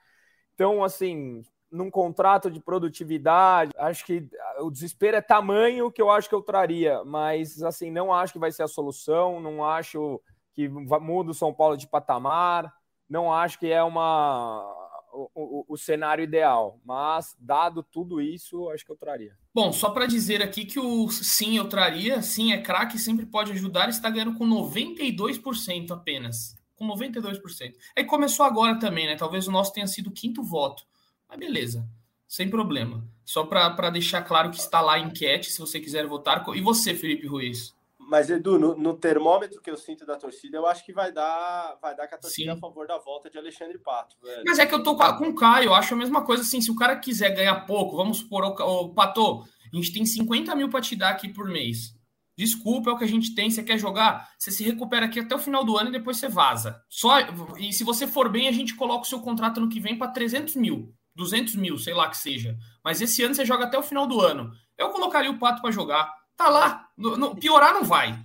Então, 0.53 0.83
assim, 0.83 1.45
num 1.71 1.93
contrato 1.93 2.51
de 2.51 2.59
produtividade, 2.59 3.71
acho 3.77 4.05
que 4.05 4.29
o 4.59 4.69
desespero 4.69 5.17
é 5.17 5.21
tamanho 5.21 5.93
que 5.93 6.03
eu 6.03 6.11
acho 6.11 6.29
que 6.29 6.35
eu 6.35 6.43
traria, 6.43 7.05
mas, 7.05 7.63
assim, 7.63 7.89
não 7.89 8.13
acho 8.13 8.33
que 8.33 8.39
vai 8.41 8.51
ser 8.51 8.65
a 8.65 8.69
solução, 8.69 9.41
não 9.41 9.65
acho 9.65 10.21
que 10.57 10.67
muda 10.69 11.31
o 11.31 11.35
São 11.35 11.53
Paulo 11.53 11.77
de 11.77 11.87
patamar. 11.87 12.73
Não 13.09 13.31
acho 13.31 13.59
que 13.59 13.67
é 13.67 13.83
uma 13.83 14.65
o, 15.13 15.31
o, 15.35 15.65
o, 15.69 15.77
cenário 15.77 16.25
ideal, 16.25 16.81
mas 16.85 17.37
dado 17.39 17.83
tudo 17.83 18.21
isso, 18.21 18.69
acho 18.71 18.85
que 18.85 18.91
eu 18.91 18.97
traria. 18.97 19.37
Bom, 19.55 19.71
só 19.73 19.91
para 19.91 20.07
dizer 20.07 20.43
aqui 20.43 20.65
que 20.65 20.81
o 20.81 21.09
sim 21.11 21.59
eu 21.59 21.69
traria, 21.69 22.23
sim 22.23 22.53
é 22.53 22.61
craque, 22.61 22.99
sempre 22.99 23.27
pode 23.27 23.53
ajudar, 23.53 23.89
está 23.89 24.09
ganhando 24.11 24.35
com 24.35 24.47
92% 24.47 25.91
apenas. 25.91 26.57
Com 26.75 26.89
92%. 26.89 27.75
Aí 27.95 28.05
começou 28.05 28.45
agora 28.45 28.79
também, 28.79 29.07
né? 29.07 29.17
Talvez 29.17 29.47
o 29.47 29.53
nosso 29.53 29.73
tenha 29.73 29.87
sido 29.87 30.09
o 30.09 30.13
quinto 30.13 30.43
voto. 30.43 30.85
Mas 31.29 31.39
beleza, 31.39 31.89
sem 32.27 32.51
problema. 32.51 33.07
Só 33.25 33.45
para 33.45 33.91
deixar 33.91 34.23
claro 34.23 34.51
que 34.51 34.59
está 34.59 34.81
lá 34.81 34.95
a 34.95 34.99
enquete, 34.99 35.51
se 35.51 35.59
você 35.59 35.81
quiser 35.81 36.07
votar. 36.07 36.45
E 36.55 36.61
você, 36.61 36.95
Felipe 36.95 37.27
Ruiz? 37.27 37.76
Mas, 38.09 38.31
Edu, 38.31 38.59
no, 38.59 38.77
no, 38.77 38.95
termômetro 38.95 39.61
que 39.61 39.71
eu 39.71 39.77
sinto 39.77 40.07
da 40.07 40.17
torcida, 40.17 40.57
eu 40.57 40.67
acho 40.67 40.85
que 40.85 40.93
vai 40.93 41.11
dar, 41.11 41.77
vai 41.83 41.95
dar 41.95 42.07
que 42.07 42.15
a 42.15 42.19
torcida 42.19 42.53
Sim. 42.53 42.57
a 42.57 42.61
favor 42.61 42.87
da 42.87 42.99
volta 42.99 43.29
de 43.29 43.37
Alexandre 43.37 43.79
Pato. 43.79 44.17
Velho. 44.23 44.45
Mas 44.47 44.61
é 44.61 44.67
que 44.67 44.75
eu 44.75 44.83
tô 44.83 44.97
com, 44.97 45.17
com 45.17 45.29
o 45.31 45.35
Caio, 45.35 45.67
eu 45.71 45.75
acho 45.75 45.93
a 45.93 45.97
mesma 45.97 46.25
coisa 46.25 46.45
assim. 46.45 46.61
Se 46.61 46.71
o 46.71 46.77
cara 46.77 46.97
quiser 46.97 47.35
ganhar 47.35 47.67
pouco, 47.67 47.97
vamos 47.97 48.19
supor, 48.19 48.45
o, 48.45 48.51
o 48.51 48.95
Pato, 48.95 49.43
a 49.43 49.77
gente 49.77 49.93
tem 49.93 50.07
50 50.07 50.55
mil 50.55 50.69
para 50.69 50.81
te 50.81 50.95
dar 50.95 51.11
aqui 51.11 51.29
por 51.29 51.49
mês. 51.49 51.97
Desculpa, 52.37 52.91
é 52.91 52.93
o 52.93 52.99
que 52.99 53.05
a 53.05 53.09
gente 53.09 53.35
tem. 53.35 53.51
Você 53.51 53.63
quer 53.63 53.79
jogar? 53.79 54.31
Você 54.39 54.53
se 54.53 54.63
recupera 54.63 55.07
aqui 55.07 55.21
até 55.21 55.35
o 55.35 55.39
final 55.39 55.65
do 55.65 55.77
ano 55.77 55.89
e 55.89 55.93
depois 55.93 56.19
você 56.19 56.29
vaza. 56.29 56.81
Só 56.89 57.19
E 57.59 57.73
se 57.73 57.83
você 57.83 58.07
for 58.07 58.29
bem, 58.29 58.47
a 58.47 58.53
gente 58.53 58.77
coloca 58.77 59.03
o 59.03 59.09
seu 59.09 59.21
contrato 59.21 59.61
no 59.61 59.69
que 59.69 59.81
vem 59.81 59.97
para 59.97 60.13
300 60.13 60.55
mil, 60.57 60.95
200 61.15 61.57
mil, 61.57 61.79
sei 61.79 61.95
lá 61.95 62.09
que 62.11 62.17
seja. 62.17 62.57
Mas 62.85 63.01
esse 63.01 63.23
ano 63.23 63.35
você 63.35 63.45
joga 63.45 63.65
até 63.65 63.79
o 63.79 63.83
final 63.83 64.07
do 64.07 64.21
ano. 64.21 64.53
Eu 64.77 64.91
colocaria 64.91 65.31
o 65.31 65.39
Pato 65.39 65.63
para 65.63 65.71
jogar. 65.71 66.13
Tá 66.37 66.49
lá. 66.49 66.89
No, 66.97 67.17
no, 67.17 67.37
piorar 67.37 67.73
não 67.73 67.85
vai. 67.85 68.19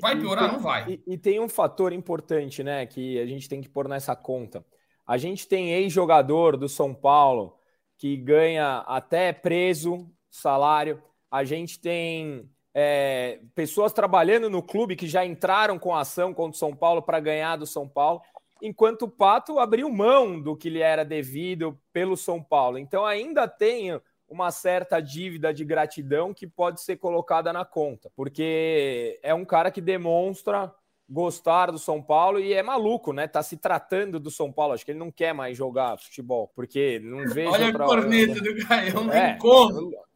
Vai 0.00 0.18
piorar? 0.18 0.52
não 0.52 0.58
vai. 0.58 0.90
E, 0.90 1.14
e, 1.14 1.18
tem 1.18 1.40
um 1.40 1.48
fator 1.48 1.92
importante, 1.92 2.62
né, 2.62 2.84
que 2.84 3.18
a 3.20 3.26
gente 3.26 3.48
tem 3.48 3.60
que 3.60 3.68
pôr 3.68 3.88
nessa 3.88 4.16
conta. 4.16 4.64
A 5.06 5.16
gente 5.16 5.46
tem 5.46 5.72
ex-jogador 5.72 6.56
do 6.56 6.68
São 6.68 6.92
Paulo 6.94 7.56
que 7.96 8.16
ganha 8.16 8.78
até 8.86 9.32
preso 9.32 10.10
salário. 10.30 11.02
A 11.30 11.44
gente 11.44 11.78
tem 11.78 12.50
é, 12.74 13.40
pessoas 13.54 13.92
trabalhando 13.92 14.50
no 14.50 14.62
clube 14.62 14.96
que 14.96 15.06
já 15.06 15.24
entraram 15.24 15.78
com 15.78 15.94
ação 15.94 16.34
contra 16.34 16.56
o 16.56 16.58
São 16.58 16.74
Paulo 16.74 17.02
para 17.02 17.20
ganhar 17.20 17.56
do 17.56 17.66
São 17.66 17.88
Paulo, 17.88 18.20
enquanto 18.60 19.02
o 19.02 19.10
Pato 19.10 19.58
abriu 19.60 19.88
mão 19.90 20.40
do 20.40 20.56
que 20.56 20.68
lhe 20.68 20.80
era 20.80 21.04
devido 21.04 21.78
pelo 21.92 22.16
São 22.16 22.42
Paulo. 22.42 22.78
Então 22.78 23.06
ainda 23.06 23.46
tem 23.46 24.00
uma 24.28 24.50
certa 24.50 25.00
dívida 25.00 25.52
de 25.52 25.64
gratidão 25.64 26.32
que 26.32 26.46
pode 26.46 26.80
ser 26.80 26.96
colocada 26.96 27.52
na 27.52 27.64
conta, 27.64 28.10
porque 28.16 29.18
é 29.22 29.34
um 29.34 29.44
cara 29.44 29.70
que 29.70 29.80
demonstra 29.80 30.72
gostar 31.08 31.70
do 31.70 31.78
São 31.78 32.02
Paulo 32.02 32.40
e 32.40 32.52
é 32.52 32.62
maluco, 32.62 33.12
né? 33.12 33.28
Tá 33.28 33.42
se 33.42 33.56
tratando 33.56 34.18
do 34.18 34.30
São 34.30 34.50
Paulo. 34.50 34.72
Acho 34.72 34.84
que 34.84 34.90
ele 34.90 34.98
não 34.98 35.10
quer 35.10 35.34
mais 35.34 35.56
jogar 35.56 35.98
futebol, 35.98 36.50
porque 36.54 36.98
não 37.00 37.24
vejo. 37.32 37.50
Olha 37.50 37.66
outra... 37.66 37.84
a 37.84 37.86
corneta 37.86 38.40
do 38.40 38.66
Caio, 38.66 38.94
não 38.94 39.12
é. 39.12 39.38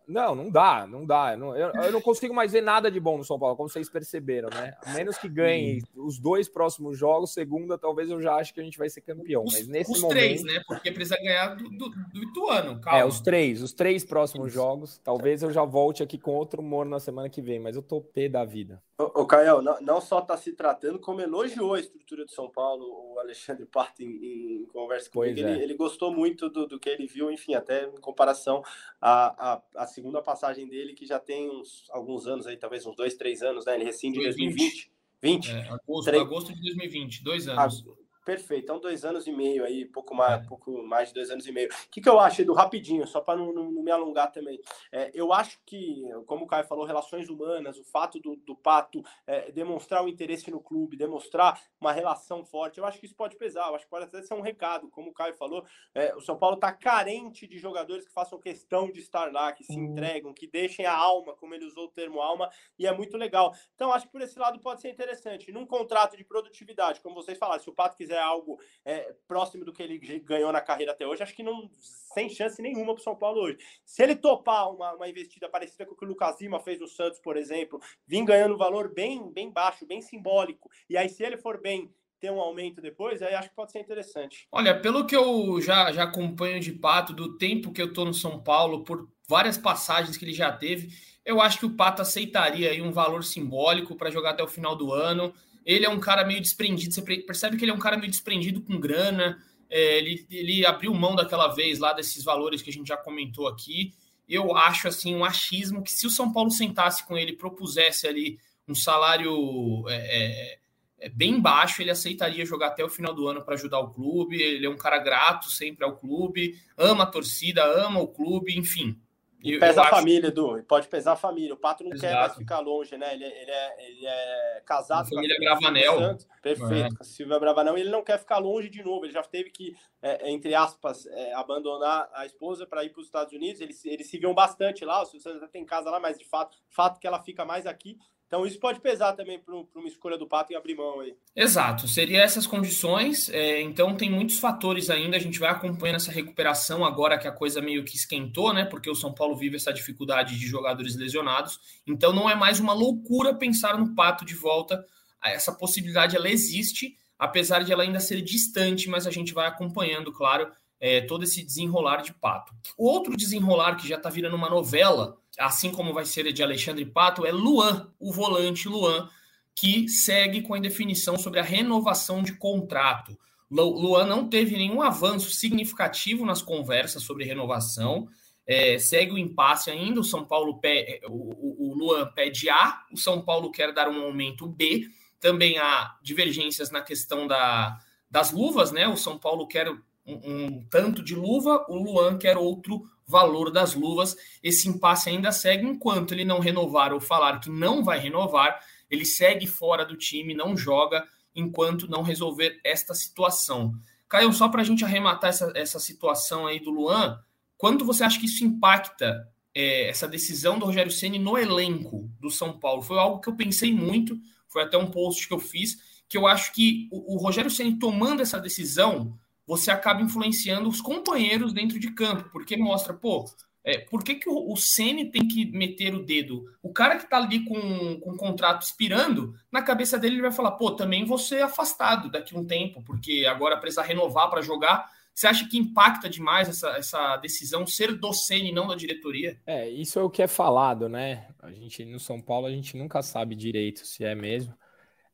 Não, 0.08 0.34
não 0.34 0.50
dá, 0.50 0.86
não 0.86 1.04
dá. 1.04 1.32
Eu 1.32 1.38
não, 1.38 1.56
eu, 1.56 1.70
eu, 1.70 1.92
não 1.92 2.00
consigo 2.00 2.34
mais 2.34 2.52
ver 2.52 2.62
nada 2.62 2.90
de 2.90 2.98
bom 2.98 3.18
no 3.18 3.24
São 3.24 3.38
Paulo, 3.38 3.54
como 3.56 3.68
vocês 3.68 3.90
perceberam, 3.90 4.48
né? 4.48 4.74
A 4.82 4.94
menos 4.94 5.18
que 5.18 5.28
ganhe 5.28 5.82
os 5.94 6.18
dois 6.18 6.48
próximos 6.48 6.96
jogos, 6.96 7.34
segunda, 7.34 7.76
talvez 7.76 8.08
eu 8.08 8.20
já 8.20 8.34
acho 8.36 8.54
que 8.54 8.60
a 8.60 8.64
gente 8.64 8.78
vai 8.78 8.88
ser 8.88 9.02
campeão. 9.02 9.44
Os, 9.44 9.52
mas 9.52 9.68
nesse 9.68 9.92
os 9.92 10.00
momento. 10.00 10.18
três, 10.18 10.42
né? 10.42 10.62
Porque 10.66 10.90
precisa 10.90 11.18
ganhar 11.18 11.54
do, 11.54 11.68
do, 11.68 11.90
do 11.90 12.22
Ituano, 12.22 12.80
calma. 12.80 12.98
É, 12.98 13.04
os 13.04 13.20
três, 13.20 13.62
os 13.62 13.74
três 13.74 14.02
próximos 14.02 14.50
jogos. 14.50 14.98
Talvez 15.04 15.42
eu 15.42 15.52
já 15.52 15.64
volte 15.64 16.02
aqui 16.02 16.16
com 16.16 16.34
outro 16.34 16.62
humor 16.62 16.86
na 16.86 16.98
semana 16.98 17.28
que 17.28 17.42
vem, 17.42 17.60
mas 17.60 17.76
eu 17.76 17.82
tô 17.82 18.00
pé 18.00 18.28
da 18.28 18.44
vida. 18.44 18.82
O, 19.00 19.24
Caio, 19.26 19.62
não, 19.62 19.80
não, 19.80 20.00
só 20.00 20.18
está 20.18 20.36
se 20.36 20.52
tratando, 20.52 20.98
como 20.98 21.20
elogiou 21.20 21.74
a 21.74 21.78
estrutura 21.78 22.24
de 22.24 22.32
São 22.32 22.50
Paulo, 22.50 22.84
o 23.14 23.20
Alexandre 23.20 23.64
Parto 23.70 24.02
em, 24.02 24.62
em 24.62 24.66
conversa 24.66 25.08
comigo. 25.08 25.38
É. 25.38 25.52
Ele, 25.52 25.62
ele, 25.62 25.74
gostou 25.74 26.12
muito 26.12 26.48
do, 26.48 26.66
do, 26.66 26.80
que 26.80 26.88
ele 26.88 27.06
viu, 27.06 27.30
enfim, 27.30 27.54
até 27.54 27.84
em 27.84 28.00
comparação 28.00 28.60
à, 29.00 29.52
à, 29.52 29.62
à, 29.76 29.86
segunda 29.98 30.22
passagem 30.22 30.68
dele, 30.68 30.94
que 30.94 31.04
já 31.04 31.18
tem 31.18 31.50
uns, 31.50 31.86
alguns 31.90 32.26
anos 32.26 32.46
aí, 32.46 32.56
talvez 32.56 32.86
uns 32.86 32.94
dois, 32.94 33.14
três 33.14 33.42
anos, 33.42 33.66
né? 33.66 33.74
Ele 33.74 33.84
rescinde 33.84 34.20
em 34.20 34.22
2020. 34.22 34.92
20? 35.20 35.50
É, 35.50 35.68
agosto, 35.70 36.08
agosto 36.10 36.54
de 36.54 36.60
2020, 36.62 37.24
dois 37.24 37.48
anos. 37.48 37.84
Perfeito, 38.28 38.64
então 38.64 38.78
dois 38.78 39.06
anos 39.06 39.26
e 39.26 39.32
meio 39.32 39.64
aí, 39.64 39.86
pouco 39.86 40.14
mais, 40.14 40.44
é. 40.44 40.46
pouco 40.46 40.82
mais 40.82 41.08
de 41.08 41.14
dois 41.14 41.30
anos 41.30 41.46
e 41.46 41.50
meio. 41.50 41.70
O 41.70 41.90
que, 41.90 41.98
que 41.98 42.08
eu 42.10 42.20
acho, 42.20 42.42
Edu, 42.42 42.52
rapidinho, 42.52 43.06
só 43.06 43.22
para 43.22 43.38
não, 43.38 43.54
não, 43.54 43.70
não, 43.70 43.82
me 43.82 43.90
alongar 43.90 44.30
também. 44.30 44.60
É, 44.92 45.10
eu 45.14 45.32
acho 45.32 45.58
que, 45.64 46.02
como 46.26 46.44
o 46.44 46.46
Caio 46.46 46.66
falou, 46.66 46.84
relações 46.84 47.30
humanas, 47.30 47.78
o 47.78 47.84
fato 47.84 48.20
do, 48.20 48.36
do 48.36 48.54
Pato 48.54 49.02
é, 49.26 49.50
demonstrar 49.50 50.04
o 50.04 50.08
interesse 50.10 50.50
no 50.50 50.60
clube, 50.60 50.94
demonstrar 50.94 51.58
uma 51.80 51.90
relação 51.90 52.44
forte, 52.44 52.76
eu 52.76 52.84
acho 52.84 53.00
que 53.00 53.06
isso 53.06 53.14
pode 53.14 53.34
pesar, 53.34 53.68
eu 53.68 53.76
acho 53.76 53.84
que 53.84 53.90
pode 53.90 54.04
até 54.04 54.20
ser 54.20 54.34
um 54.34 54.42
recado, 54.42 54.90
como 54.90 55.08
o 55.08 55.14
Caio 55.14 55.32
falou, 55.32 55.64
é, 55.94 56.14
o 56.14 56.20
São 56.20 56.36
Paulo 56.36 56.56
está 56.56 56.70
carente 56.70 57.46
de 57.46 57.56
jogadores 57.56 58.04
que 58.04 58.12
façam 58.12 58.38
questão 58.38 58.92
de 58.92 59.00
estar 59.00 59.32
lá, 59.32 59.54
que 59.54 59.64
se 59.64 59.72
entregam, 59.74 60.34
que 60.34 60.46
deixem 60.46 60.84
a 60.84 60.94
alma, 60.94 61.34
como 61.34 61.54
ele 61.54 61.64
usou 61.64 61.86
o 61.86 61.92
termo 61.92 62.20
alma, 62.20 62.50
e 62.78 62.86
é 62.86 62.92
muito 62.92 63.16
legal. 63.16 63.54
Então, 63.74 63.90
acho 63.90 64.04
que 64.04 64.12
por 64.12 64.20
esse 64.20 64.38
lado 64.38 64.60
pode 64.60 64.82
ser 64.82 64.90
interessante. 64.90 65.50
Num 65.50 65.64
contrato 65.64 66.14
de 66.14 66.24
produtividade, 66.24 67.00
como 67.00 67.14
vocês 67.14 67.38
falaram, 67.38 67.62
se 67.62 67.70
o 67.70 67.74
Pato 67.74 67.96
quiser 67.96 68.17
algo 68.20 68.58
é, 68.84 69.14
próximo 69.26 69.64
do 69.64 69.72
que 69.72 69.82
ele 69.82 69.98
ganhou 70.20 70.52
na 70.52 70.60
carreira 70.60 70.92
até 70.92 71.06
hoje, 71.06 71.22
acho 71.22 71.34
que 71.34 71.42
não 71.42 71.68
sem 71.72 72.28
chance 72.28 72.60
nenhuma 72.60 72.94
para 72.94 73.00
o 73.00 73.04
São 73.04 73.16
Paulo 73.16 73.40
hoje. 73.40 73.58
Se 73.84 74.02
ele 74.02 74.16
topar 74.16 74.72
uma, 74.72 74.94
uma 74.94 75.08
investida 75.08 75.48
parecida 75.48 75.86
com 75.86 75.92
o 75.92 75.96
que 75.96 76.04
o 76.04 76.08
Lucas 76.08 76.40
Lima 76.40 76.60
fez 76.60 76.80
no 76.80 76.88
Santos, 76.88 77.20
por 77.20 77.36
exemplo, 77.36 77.80
vir 78.06 78.24
ganhando 78.24 78.54
um 78.54 78.58
valor 78.58 78.92
bem, 78.92 79.30
bem 79.32 79.50
baixo, 79.50 79.86
bem 79.86 80.00
simbólico, 80.00 80.70
e 80.88 80.96
aí 80.96 81.08
se 81.08 81.22
ele 81.22 81.36
for 81.36 81.60
bem 81.60 81.92
ter 82.20 82.30
um 82.30 82.40
aumento 82.40 82.80
depois, 82.80 83.22
aí 83.22 83.34
acho 83.34 83.48
que 83.48 83.54
pode 83.54 83.72
ser 83.72 83.80
interessante. 83.80 84.48
Olha, 84.50 84.78
pelo 84.80 85.06
que 85.06 85.14
eu 85.14 85.60
já, 85.60 85.92
já 85.92 86.02
acompanho 86.04 86.60
de 86.60 86.72
Pato, 86.72 87.12
do 87.12 87.36
tempo 87.36 87.72
que 87.72 87.80
eu 87.80 87.92
tô 87.92 88.04
no 88.04 88.14
São 88.14 88.42
Paulo, 88.42 88.82
por 88.84 89.08
várias 89.28 89.56
passagens 89.56 90.16
que 90.16 90.24
ele 90.24 90.32
já 90.32 90.50
teve, 90.50 90.88
eu 91.24 91.40
acho 91.40 91.58
que 91.58 91.66
o 91.66 91.76
Pato 91.76 92.02
aceitaria 92.02 92.70
aí 92.70 92.80
um 92.80 92.90
valor 92.90 93.22
simbólico 93.22 93.94
para 93.94 94.10
jogar 94.10 94.30
até 94.30 94.42
o 94.42 94.48
final 94.48 94.74
do 94.74 94.92
ano. 94.92 95.32
Ele 95.68 95.84
é 95.84 95.90
um 95.90 96.00
cara 96.00 96.24
meio 96.24 96.40
desprendido, 96.40 96.94
você 96.94 97.02
percebe 97.02 97.58
que 97.58 97.64
ele 97.66 97.70
é 97.70 97.74
um 97.74 97.78
cara 97.78 97.98
meio 97.98 98.10
desprendido 98.10 98.62
com 98.62 98.80
grana. 98.80 99.38
É, 99.68 99.98
ele, 99.98 100.26
ele 100.30 100.64
abriu 100.64 100.94
mão 100.94 101.14
daquela 101.14 101.48
vez 101.48 101.78
lá 101.78 101.92
desses 101.92 102.24
valores 102.24 102.62
que 102.62 102.70
a 102.70 102.72
gente 102.72 102.88
já 102.88 102.96
comentou 102.96 103.46
aqui. 103.46 103.92
Eu 104.26 104.56
acho 104.56 104.88
assim 104.88 105.14
um 105.14 105.26
achismo 105.26 105.82
que 105.82 105.92
se 105.92 106.06
o 106.06 106.10
São 106.10 106.32
Paulo 106.32 106.50
sentasse 106.50 107.06
com 107.06 107.18
ele, 107.18 107.34
propusesse 107.34 108.06
ali 108.08 108.38
um 108.66 108.74
salário 108.74 109.84
é, 109.90 109.96
é, 109.96 110.58
é 111.00 111.08
bem 111.10 111.38
baixo, 111.38 111.82
ele 111.82 111.90
aceitaria 111.90 112.46
jogar 112.46 112.68
até 112.68 112.82
o 112.82 112.88
final 112.88 113.12
do 113.12 113.28
ano 113.28 113.42
para 113.42 113.52
ajudar 113.52 113.78
o 113.80 113.90
clube. 113.90 114.40
Ele 114.40 114.64
é 114.64 114.70
um 114.70 114.76
cara 114.78 114.96
grato 114.96 115.50
sempre 115.50 115.84
ao 115.84 115.98
clube, 115.98 116.58
ama 116.78 117.04
a 117.04 117.06
torcida, 117.06 117.62
ama 117.62 118.00
o 118.00 118.08
clube, 118.08 118.56
enfim. 118.56 118.98
E 119.42 119.58
pesa 119.58 119.82
a 119.82 119.86
família, 119.86 120.28
Edu. 120.28 120.62
Pode 120.64 120.88
pesar 120.88 121.12
a 121.12 121.16
família. 121.16 121.54
O 121.54 121.56
Pato 121.56 121.84
não 121.84 121.92
Exato. 121.92 122.12
quer 122.12 122.18
mais 122.18 122.34
ficar 122.34 122.58
longe, 122.58 122.96
né? 122.96 123.14
Ele, 123.14 123.24
é, 123.24 123.42
ele, 123.42 123.50
é, 123.50 123.86
ele 123.86 124.06
é 124.06 124.62
casado 124.66 125.06
a 125.06 125.08
família 125.08 125.36
com 125.36 125.42
a 125.42 125.54
Bravanel. 125.54 126.18
Perfeito, 126.42 126.96
é. 127.00 127.04
Silvia 127.04 127.38
Bravanel. 127.38 127.78
E 127.78 127.82
ele 127.82 127.90
não 127.90 128.02
quer 128.02 128.18
ficar 128.18 128.38
longe 128.38 128.68
de 128.68 128.82
novo. 128.82 129.04
Ele 129.04 129.12
já 129.12 129.22
teve 129.22 129.50
que, 129.50 129.76
é, 130.02 130.28
entre 130.30 130.54
aspas, 130.54 131.06
é, 131.06 131.32
abandonar 131.34 132.10
a 132.12 132.26
esposa 132.26 132.66
para 132.66 132.82
ir 132.84 132.90
para 132.90 133.00
os 133.00 133.06
Estados 133.06 133.32
Unidos. 133.32 133.60
Eles, 133.60 133.84
eles 133.84 134.08
se 134.08 134.18
viam 134.18 134.34
bastante 134.34 134.84
lá. 134.84 135.02
O 135.02 135.06
Silvio 135.06 135.36
até 135.36 135.46
tem 135.46 135.64
casa 135.64 135.88
lá, 135.88 136.00
mas 136.00 136.18
de 136.18 136.24
fato, 136.24 136.58
fato 136.68 136.98
que 136.98 137.06
ela 137.06 137.22
fica 137.22 137.44
mais 137.44 137.64
aqui. 137.64 137.96
Então 138.28 138.46
isso 138.46 138.60
pode 138.60 138.78
pesar 138.80 139.14
também 139.14 139.38
para 139.38 139.54
uma 139.54 139.88
escolha 139.88 140.18
do 140.18 140.28
Pato 140.28 140.52
em 140.52 140.56
abrir 140.56 140.74
mão 140.74 141.00
aí. 141.00 141.16
Exato, 141.34 141.88
seria 141.88 142.22
essas 142.22 142.46
condições. 142.46 143.30
É, 143.30 143.62
então 143.62 143.96
tem 143.96 144.10
muitos 144.10 144.38
fatores 144.38 144.90
ainda. 144.90 145.16
A 145.16 145.20
gente 145.20 145.38
vai 145.38 145.50
acompanhando 145.50 145.96
essa 145.96 146.12
recuperação 146.12 146.84
agora 146.84 147.18
que 147.18 147.26
a 147.26 147.32
coisa 147.32 147.62
meio 147.62 147.84
que 147.84 147.96
esquentou, 147.96 148.52
né? 148.52 148.66
Porque 148.66 148.90
o 148.90 148.94
São 148.94 149.14
Paulo 149.14 149.34
vive 149.34 149.56
essa 149.56 149.72
dificuldade 149.72 150.38
de 150.38 150.46
jogadores 150.46 150.94
lesionados. 150.94 151.58
Então 151.86 152.12
não 152.12 152.28
é 152.28 152.34
mais 152.34 152.60
uma 152.60 152.74
loucura 152.74 153.34
pensar 153.34 153.78
no 153.78 153.94
Pato 153.94 154.26
de 154.26 154.34
volta. 154.34 154.84
Essa 155.24 155.52
possibilidade 155.52 156.14
ela 156.14 156.28
existe, 156.28 156.98
apesar 157.18 157.64
de 157.64 157.72
ela 157.72 157.82
ainda 157.82 157.98
ser 157.98 158.20
distante, 158.20 158.90
mas 158.90 159.06
a 159.06 159.10
gente 159.10 159.32
vai 159.32 159.48
acompanhando, 159.48 160.12
claro, 160.12 160.52
é, 160.78 161.00
todo 161.00 161.24
esse 161.24 161.42
desenrolar 161.42 162.02
de 162.02 162.12
Pato. 162.12 162.52
Outro 162.76 163.16
desenrolar 163.16 163.76
que 163.76 163.88
já 163.88 163.96
está 163.96 164.10
virando 164.10 164.36
uma 164.36 164.50
novela 164.50 165.16
assim 165.38 165.70
como 165.70 165.94
vai 165.94 166.04
ser 166.04 166.32
de 166.32 166.42
Alexandre 166.42 166.84
Pato, 166.84 167.24
é 167.24 167.30
Luan, 167.30 167.90
o 167.98 168.12
volante 168.12 168.68
Luan, 168.68 169.08
que 169.54 169.88
segue 169.88 170.42
com 170.42 170.54
a 170.54 170.58
indefinição 170.58 171.16
sobre 171.16 171.40
a 171.40 171.44
renovação 171.44 172.22
de 172.22 172.34
contrato. 172.34 173.16
Luan 173.50 174.06
não 174.06 174.28
teve 174.28 174.56
nenhum 174.56 174.82
avanço 174.82 175.30
significativo 175.30 176.26
nas 176.26 176.42
conversas 176.42 177.02
sobre 177.02 177.24
renovação. 177.24 178.08
É, 178.46 178.78
segue 178.78 179.12
o 179.12 179.18
impasse 179.18 179.70
ainda. 179.70 180.00
O 180.00 180.04
São 180.04 180.24
Paulo 180.24 180.58
pede, 180.58 181.00
o, 181.06 181.70
o, 181.70 181.74
Luan 181.74 182.10
pede 182.14 182.48
A, 182.50 182.84
o 182.92 182.96
São 182.96 183.22
Paulo 183.22 183.50
quer 183.50 183.72
dar 183.72 183.88
um 183.88 184.02
aumento 184.02 184.46
B. 184.46 184.86
Também 185.18 185.58
há 185.58 185.96
divergências 186.02 186.70
na 186.70 186.82
questão 186.82 187.26
da, 187.26 187.78
das 188.10 188.32
luvas, 188.32 188.70
né? 188.70 188.86
O 188.86 188.96
São 188.96 189.18
Paulo 189.18 189.46
quer 189.46 189.68
um, 189.70 189.80
um 190.06 190.64
tanto 190.70 191.02
de 191.02 191.14
luva, 191.14 191.64
o 191.68 191.76
Luan 191.76 192.18
quer 192.18 192.36
outro 192.36 192.82
valor 193.08 193.50
das 193.50 193.74
luvas. 193.74 194.14
Esse 194.42 194.68
impasse 194.68 195.08
ainda 195.08 195.32
segue 195.32 195.66
enquanto 195.66 196.12
ele 196.12 196.24
não 196.24 196.38
renovar 196.38 196.92
ou 196.92 197.00
falar 197.00 197.40
que 197.40 197.48
não 197.48 197.82
vai 197.82 197.98
renovar, 197.98 198.60
ele 198.90 199.06
segue 199.06 199.46
fora 199.46 199.84
do 199.84 199.96
time, 199.96 200.34
não 200.34 200.56
joga 200.56 201.04
enquanto 201.34 201.88
não 201.88 202.02
resolver 202.02 202.60
esta 202.62 202.94
situação. 202.94 203.72
Caio, 204.08 204.32
só 204.32 204.48
para 204.48 204.60
a 204.60 204.64
gente 204.64 204.84
arrematar 204.84 205.30
essa, 205.30 205.52
essa 205.54 205.78
situação 205.78 206.46
aí 206.46 206.60
do 206.60 206.70
Luan, 206.70 207.18
quanto 207.56 207.84
você 207.84 208.04
acha 208.04 208.18
que 208.18 208.26
isso 208.26 208.44
impacta 208.44 209.28
é, 209.54 209.88
essa 209.88 210.06
decisão 210.06 210.58
do 210.58 210.66
Rogério 210.66 210.90
Ceni 210.90 211.18
no 211.18 211.36
elenco 211.36 212.10
do 212.20 212.30
São 212.30 212.58
Paulo? 212.58 212.82
Foi 212.82 212.98
algo 212.98 213.20
que 213.20 213.28
eu 213.28 213.36
pensei 213.36 213.72
muito, 213.72 214.18
foi 214.48 214.62
até 214.62 214.76
um 214.76 214.90
post 214.90 215.26
que 215.26 215.34
eu 215.34 215.38
fiz, 215.38 215.76
que 216.08 216.16
eu 216.16 216.26
acho 216.26 216.52
que 216.52 216.88
o, 216.90 217.14
o 217.14 217.18
Rogério 217.18 217.50
Ceni 217.50 217.78
tomando 217.78 218.22
essa 218.22 218.40
decisão 218.40 219.18
você 219.48 219.70
acaba 219.70 220.02
influenciando 220.02 220.68
os 220.68 220.82
companheiros 220.82 221.54
dentro 221.54 221.80
de 221.80 221.90
campo, 221.90 222.28
porque 222.30 222.54
mostra, 222.54 222.92
pô, 222.92 223.24
é, 223.64 223.78
por 223.78 224.04
que, 224.04 224.16
que 224.16 224.28
o, 224.28 224.54
Ceni 224.56 225.10
tem 225.10 225.26
que 225.26 225.46
meter 225.46 225.94
o 225.94 226.04
dedo? 226.04 226.44
O 226.62 226.70
cara 226.70 226.98
que 226.98 227.08
tá 227.08 227.16
ali 227.16 227.44
com, 227.44 227.98
com 227.98 228.16
contrato 228.16 228.62
expirando, 228.62 229.34
na 229.50 229.62
cabeça 229.62 229.98
dele 229.98 230.16
ele 230.16 230.22
vai 230.22 230.32
falar, 230.32 230.52
pô, 230.52 230.72
também 230.72 231.06
vou 231.06 231.16
ser 231.16 231.42
afastado 231.42 232.10
daqui 232.10 232.36
um 232.36 232.44
tempo, 232.44 232.82
porque 232.82 233.24
agora 233.26 233.56
precisa 233.56 233.82
renovar 233.82 234.28
para 234.28 234.42
jogar. 234.42 234.86
Você 235.14 235.26
acha 235.26 235.48
que 235.48 235.58
impacta 235.58 236.08
demais 236.08 236.48
essa, 236.48 236.68
essa 236.76 237.16
decisão 237.16 237.66
ser 237.66 237.94
do 237.94 238.12
Ceni, 238.12 238.52
não 238.52 238.68
da 238.68 238.76
diretoria? 238.76 239.40
É, 239.46 239.68
isso 239.68 239.98
é 239.98 240.02
o 240.02 240.10
que 240.10 240.22
é 240.22 240.28
falado, 240.28 240.88
né? 240.88 241.26
A 241.42 241.50
gente 241.50 241.84
no 241.86 241.98
São 241.98 242.20
Paulo 242.20 242.46
a 242.46 242.50
gente 242.50 242.76
nunca 242.76 243.02
sabe 243.02 243.34
direito 243.34 243.86
se 243.86 244.04
é 244.04 244.14
mesmo. 244.14 244.54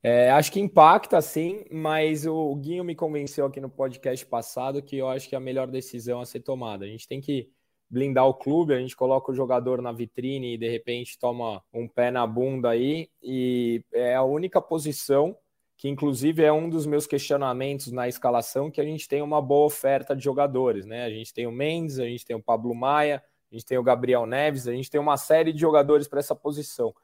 É, 0.07 0.31
acho 0.33 0.53
que 0.53 0.61
impacta 0.61 1.19
sim, 1.23 1.65
mas 1.73 2.27
o 2.27 2.55
Guinho 2.57 2.85
me 2.85 2.95
convenceu 2.95 3.47
aqui 3.47 3.59
no 3.59 3.71
podcast 3.71 4.27
passado 4.27 4.83
que 4.83 4.99
eu 4.99 5.09
acho 5.09 5.27
que 5.27 5.35
é 5.35 5.39
a 5.39 5.41
melhor 5.41 5.67
decisão 5.67 6.21
a 6.21 6.27
ser 6.27 6.41
tomada. 6.41 6.85
A 6.85 6.89
gente 6.89 7.09
tem 7.09 7.23
que 7.23 7.49
blindar 7.89 8.27
o 8.27 8.35
clube, 8.35 8.75
a 8.75 8.79
gente 8.79 8.95
coloca 8.95 9.33
o 9.33 9.35
jogador 9.35 9.81
na 9.81 9.93
vitrine 9.93 10.53
e 10.53 10.59
de 10.59 10.69
repente 10.69 11.19
toma 11.19 11.63
um 11.73 11.89
pé 11.89 12.11
na 12.11 12.27
bunda 12.27 12.69
aí, 12.69 13.09
e 13.23 13.83
é 13.95 14.15
a 14.15 14.23
única 14.23 14.61
posição 14.61 15.35
que 15.75 15.89
inclusive 15.89 16.43
é 16.43 16.53
um 16.53 16.69
dos 16.69 16.85
meus 16.85 17.07
questionamentos 17.07 17.91
na 17.91 18.07
escalação, 18.07 18.71
que 18.71 18.83
a 18.83 18.85
gente 18.85 19.09
tem 19.09 19.23
uma 19.23 19.41
boa 19.41 19.65
oferta 19.65 20.15
de 20.15 20.23
jogadores, 20.23 20.85
né? 20.85 21.05
A 21.07 21.11
gente 21.11 21.33
tem 21.33 21.47
o 21.47 21.53
Mendes, 21.53 21.99
a 21.99 22.05
gente 22.05 22.27
tem 22.27 22.37
o 22.37 22.43
Pablo 22.43 22.75
Maia, 22.75 23.23
a 23.51 23.55
gente 23.55 23.65
tem 23.65 23.79
o 23.79 23.83
Gabriel 23.83 24.27
Neves, 24.27 24.69
a 24.69 24.73
gente 24.73 24.91
tem 24.91 25.01
uma 25.01 25.17
série 25.17 25.51
de 25.51 25.61
jogadores 25.61 26.07
para 26.07 26.21
essa 26.21 26.35
posição. 26.35 26.95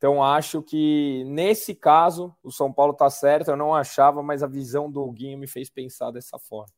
Então 0.00 0.24
acho 0.24 0.62
que 0.62 1.22
nesse 1.26 1.74
caso 1.74 2.34
o 2.42 2.50
São 2.50 2.72
Paulo 2.72 2.92
está 2.92 3.10
certo, 3.10 3.50
eu 3.50 3.56
não 3.56 3.74
achava, 3.74 4.22
mas 4.22 4.42
a 4.42 4.46
visão 4.46 4.90
do 4.90 5.06
Guinho 5.12 5.36
me 5.36 5.46
fez 5.46 5.68
pensar 5.68 6.10
dessa 6.10 6.38
forma. 6.38 6.72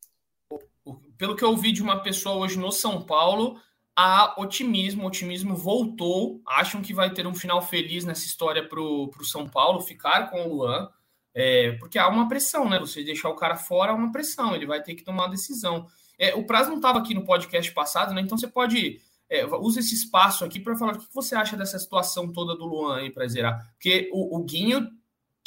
Pelo 1.16 1.36
que 1.36 1.44
eu 1.44 1.50
ouvi 1.50 1.70
de 1.70 1.80
uma 1.80 2.02
pessoa 2.02 2.34
hoje 2.34 2.58
no 2.58 2.72
São 2.72 3.00
Paulo, 3.00 3.60
há 3.94 4.34
otimismo, 4.36 5.04
o 5.04 5.06
otimismo 5.06 5.54
voltou, 5.54 6.42
acham 6.44 6.82
que 6.82 6.92
vai 6.92 7.14
ter 7.14 7.24
um 7.24 7.32
final 7.32 7.62
feliz 7.62 8.04
nessa 8.04 8.26
história 8.26 8.68
para 8.68 8.80
o 8.80 9.24
São 9.24 9.48
Paulo, 9.48 9.80
ficar 9.80 10.28
com 10.28 10.44
o 10.44 10.56
Luan. 10.56 10.90
É, 11.32 11.76
porque 11.78 12.00
há 12.00 12.08
uma 12.08 12.28
pressão, 12.28 12.68
né? 12.68 12.76
Você 12.80 13.04
deixar 13.04 13.28
o 13.28 13.36
cara 13.36 13.54
fora 13.56 13.92
é 13.92 13.94
uma 13.94 14.10
pressão, 14.10 14.52
ele 14.52 14.66
vai 14.66 14.82
ter 14.82 14.96
que 14.96 15.04
tomar 15.04 15.26
uma 15.26 15.30
decisão. 15.30 15.86
É, 16.18 16.34
o 16.34 16.44
prazo 16.44 16.70
não 16.70 16.76
estava 16.76 16.98
aqui 16.98 17.14
no 17.14 17.24
podcast 17.24 17.70
passado, 17.72 18.12
né? 18.12 18.20
Então 18.20 18.36
você 18.36 18.48
pode. 18.48 19.00
É, 19.32 19.46
usa 19.46 19.80
esse 19.80 19.94
espaço 19.94 20.44
aqui 20.44 20.60
para 20.60 20.76
falar 20.76 20.92
o 20.92 20.98
que 20.98 21.06
você 21.14 21.34
acha 21.34 21.56
dessa 21.56 21.78
situação 21.78 22.30
toda 22.30 22.54
do 22.54 22.66
Luan 22.66 22.98
aí 22.98 23.08
para 23.08 23.26
zerar. 23.26 23.66
Porque 23.72 24.10
o, 24.12 24.36
o, 24.36 24.44
Guinho 24.44 24.86